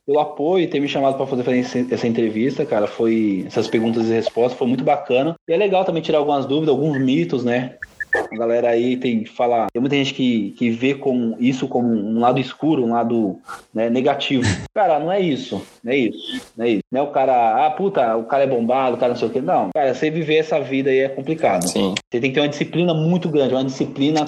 pelo 0.06 0.20
apoio 0.20 0.64
e 0.64 0.68
ter 0.68 0.80
me 0.80 0.88
chamado 0.88 1.16
para 1.16 1.28
fazer 1.28 1.88
essa 1.92 2.08
entrevista, 2.08 2.66
cara. 2.66 2.88
Foi 2.88 3.44
essas 3.46 3.68
perguntas 3.68 4.10
e 4.10 4.14
respostas, 4.14 4.58
foi 4.58 4.68
muito 4.68 4.84
bacana. 4.84 5.36
E 5.48 5.54
é 5.54 5.58
legal 5.58 5.86
também 5.86 6.02
tirar 6.02 6.18
algumas 6.18 6.46
dúvidas, 6.46 6.70
alguns 6.70 7.00
mitos, 7.00 7.44
né? 7.44 7.76
A 8.16 8.36
galera 8.36 8.70
aí 8.70 8.98
tem 8.98 9.24
que 9.24 9.30
falar. 9.30 9.68
Tem 9.72 9.80
muita 9.80 9.96
gente 9.96 10.14
que, 10.14 10.52
que 10.58 10.70
vê 10.72 10.96
como, 10.96 11.36
isso 11.40 11.68
como 11.68 11.88
um 11.88 12.20
lado 12.20 12.40
escuro, 12.40 12.84
um 12.84 12.94
lado 12.94 13.38
né, 13.74 13.90
negativo. 13.90 14.44
Cara, 14.74 15.00
não 15.00 15.12
é 15.12 15.20
isso. 15.20 15.62
Não 15.84 15.92
é 15.92 15.98
isso. 15.98 16.42
Não 16.56 16.66
é 16.66 16.70
isso. 16.70 16.84
Não 16.92 17.02
é 17.02 17.04
o 17.04 17.12
cara, 17.12 17.66
ah, 17.66 17.70
puta, 17.72 18.16
o 18.16 18.24
cara 18.24 18.44
é 18.44 18.48
bombado, 18.48 18.96
o 18.96 19.00
cara 19.00 19.12
não 19.12 19.20
sei 19.20 19.28
o 19.28 19.32
quê. 19.32 19.42
Não. 19.42 19.70
Cara, 19.76 19.94
você 19.94 20.10
viver 20.10 20.38
essa 20.38 20.60
vida 20.60 20.90
aí 20.90 21.00
é 21.00 21.10
complicado. 21.10 21.68
Sim. 21.68 21.94
Você 22.10 22.20
tem 22.20 22.32
que 22.32 22.36
ter 22.36 22.42
uma 22.42 22.50
disciplina 22.50 22.94
muito 22.94 23.30
grande, 23.30 23.54
uma 23.54 23.66
disciplina 23.66 24.26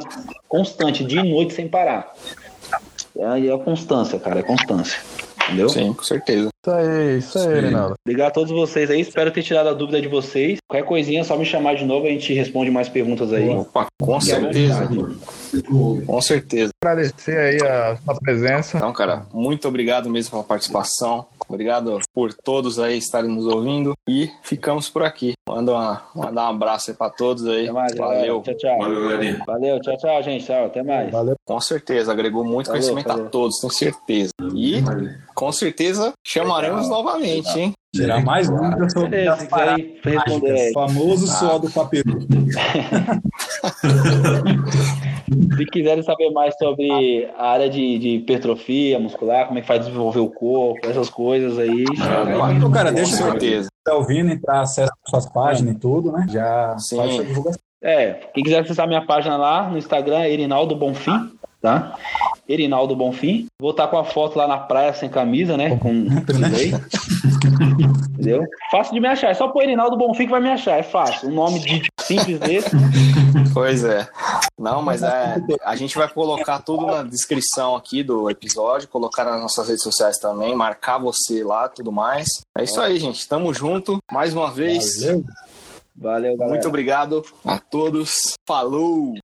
constante, 0.48 1.04
dia 1.04 1.22
e 1.22 1.32
noite 1.32 1.54
sem 1.54 1.68
parar. 1.68 2.14
É, 3.20 3.48
é 3.48 3.58
constância, 3.58 4.20
cara, 4.20 4.40
é 4.40 4.44
constância. 4.44 5.00
Entendeu? 5.46 5.70
Sim, 5.70 5.94
com 5.94 6.04
certeza. 6.04 6.50
Isso 6.64 6.76
aí, 6.76 7.18
isso 7.18 7.40
aí, 7.40 7.62
Reinaldo. 7.62 7.96
Obrigado 8.06 8.28
a 8.28 8.32
todos 8.32 8.52
vocês 8.52 8.90
aí. 8.92 9.02
Espero 9.02 9.32
ter 9.32 9.42
tirado 9.42 9.68
a 9.68 9.74
dúvida 9.74 10.00
de 10.00 10.08
vocês. 10.08 10.60
Qualquer 10.68 10.86
coisinha, 10.86 11.22
é 11.22 11.24
só 11.24 11.36
me 11.36 11.46
chamar 11.46 11.76
de 11.76 11.86
novo, 11.86 12.06
a 12.06 12.10
gente 12.10 12.32
responde 12.34 12.70
mais 12.70 12.88
perguntas 12.88 13.34
aí. 13.34 13.50
Opa, 13.50 13.88
com 14.00 14.22
certeza. 14.22 14.88
Com 16.06 16.22
certeza. 16.22 16.72
Agradecer 16.84 17.38
aí 17.38 17.68
a 17.68 17.98
sua 17.98 18.16
presença. 18.16 18.78
Então, 18.78 18.94
cara, 18.94 19.26
muito 19.34 19.68
obrigado 19.68 20.10
mesmo 20.10 20.32
pela 20.32 20.44
participação. 20.44 21.26
Obrigado 21.48 22.00
por 22.14 22.34
todos 22.34 22.80
aí 22.80 22.98
estarem 22.98 23.30
nos 23.30 23.46
ouvindo. 23.46 23.94
E 24.08 24.30
ficamos 24.44 24.90
por 24.90 25.04
aqui. 25.04 25.34
Manda, 25.48 25.72
uma, 25.72 26.04
mandar 26.16 26.46
um 26.46 26.56
abraço 26.56 26.92
aí 26.92 26.98
pra 26.98 27.10
todos 27.10 27.46
aí. 27.48 27.70
Mais, 27.72 27.96
Valeu. 27.96 28.42
Tchau, 28.42 28.56
tchau. 28.56 28.78
Valeu, 28.78 29.38
Valeu, 29.46 29.82
tchau, 29.82 29.98
tchau, 29.98 30.24
gente. 30.24 30.46
Tchau, 30.46 30.66
até 30.66 30.84
mais. 30.84 31.12
Valeu. 31.12 31.36
Com 31.46 31.60
certeza, 31.60 32.12
agregou 32.12 32.44
muito 32.44 32.68
Valeu, 32.68 32.82
conhecimento 32.82 33.08
valeu. 33.08 33.26
a 33.26 33.30
todos, 33.30 33.60
tenho 33.60 33.74
certeza. 33.74 34.32
E 34.56 34.82
com 35.34 35.52
certeza 35.52 36.14
chamaremos 36.26 36.88
novamente, 36.88 37.60
hein? 37.60 37.74
Tirar 37.94 38.24
mais 38.24 38.48
dúvidas 38.48 38.94
sobre 38.94 39.10
Beleza, 39.10 39.34
as 39.34 39.48
paradas 39.48 40.74
famoso 40.74 41.28
suor 41.28 41.60
do 41.60 41.72
paperu. 41.72 42.20
Se 45.60 45.66
quiserem 45.66 46.02
saber 46.02 46.30
mais 46.32 46.56
sobre 46.58 47.30
a 47.38 47.48
área 47.50 47.70
de, 47.70 48.00
de 48.00 48.10
hipertrofia 48.16 48.98
muscular, 48.98 49.46
como 49.46 49.60
é 49.60 49.62
que 49.62 49.68
faz 49.68 49.82
desenvolver 49.82 50.20
o 50.20 50.30
corpo, 50.30 50.80
essas 50.88 51.10
coisas 51.10 51.60
aí, 51.60 51.84
aí. 51.84 52.56
Então, 52.56 52.72
cara, 52.72 52.94
deixa 52.94 53.18
certeza. 53.18 53.68
tá 53.84 53.94
ouvindo, 53.94 54.32
entrar, 54.32 54.62
acessa 54.62 54.94
suas 55.06 55.30
páginas 55.30 55.76
e 55.76 55.78
tudo, 55.78 56.14
né? 56.14 56.26
Já 56.30 56.78
Sim. 56.78 56.96
faz 56.96 57.14
sua 57.14 57.26
divulgação. 57.26 57.60
É, 57.82 58.14
quem 58.34 58.42
quiser 58.42 58.60
acessar 58.60 58.88
minha 58.88 59.06
página 59.06 59.36
lá 59.36 59.70
no 59.70 59.78
Instagram 59.78 60.20
é 60.20 60.32
Erinaldo 60.32 60.78
Bonfim, 60.78 61.32
tá? 61.62 61.98
Erinaldo 62.48 62.96
Bonfim. 62.96 63.48
Vou 63.62 63.72
estar 63.72 63.88
com 63.88 63.98
a 63.98 64.06
foto 64.06 64.38
lá 64.38 64.48
na 64.48 64.60
praia 64.60 64.94
sem 64.94 65.10
camisa, 65.10 65.58
né? 65.58 65.76
Com 65.78 66.04
delay. 66.24 66.74
Entendeu? 68.14 68.46
Fácil 68.72 68.94
de 68.94 69.00
me 69.00 69.08
achar. 69.08 69.30
É 69.30 69.34
só 69.34 69.50
pôr 69.50 69.64
Erinaldo 69.64 69.98
Bonfim 69.98 70.26
que 70.26 70.32
vai 70.32 70.42
me 70.42 70.50
achar. 70.50 70.78
É 70.78 70.84
fácil. 70.84 71.30
Um 71.30 71.34
nome 71.34 71.60
de 71.60 71.84
simples 72.02 72.40
desse. 72.40 72.70
Pois 73.54 73.84
é. 73.84 74.08
Não, 74.58 74.82
mas 74.82 75.04
é, 75.04 75.38
a 75.64 75.76
gente 75.76 75.98
vai 75.98 76.08
colocar 76.08 76.60
tudo 76.60 76.86
na 76.86 77.04
descrição 77.04 77.76
aqui 77.76 78.04
do 78.04 78.30
episódio, 78.30 78.88
colocar 78.88 79.24
nas 79.24 79.42
nossas 79.42 79.68
redes 79.68 79.84
sociais 79.84 80.18
também, 80.18 80.56
marcar 80.56 80.98
você 80.98 81.44
lá 81.44 81.68
tudo 81.70 81.92
mais. 81.92 82.28
É 82.58 82.64
isso 82.64 82.80
aí, 82.80 83.00
gente. 83.00 83.28
Tamo 83.28 83.54
junto. 83.54 83.98
Mais 84.12 84.34
uma 84.34 84.52
vez. 84.52 85.02
Valeu. 85.02 85.24
Valeu, 85.96 86.38
galera. 86.38 86.50
Muito 86.50 86.68
obrigado 86.68 87.24
a 87.46 87.60
todos. 87.60 88.34
Falou! 88.48 89.16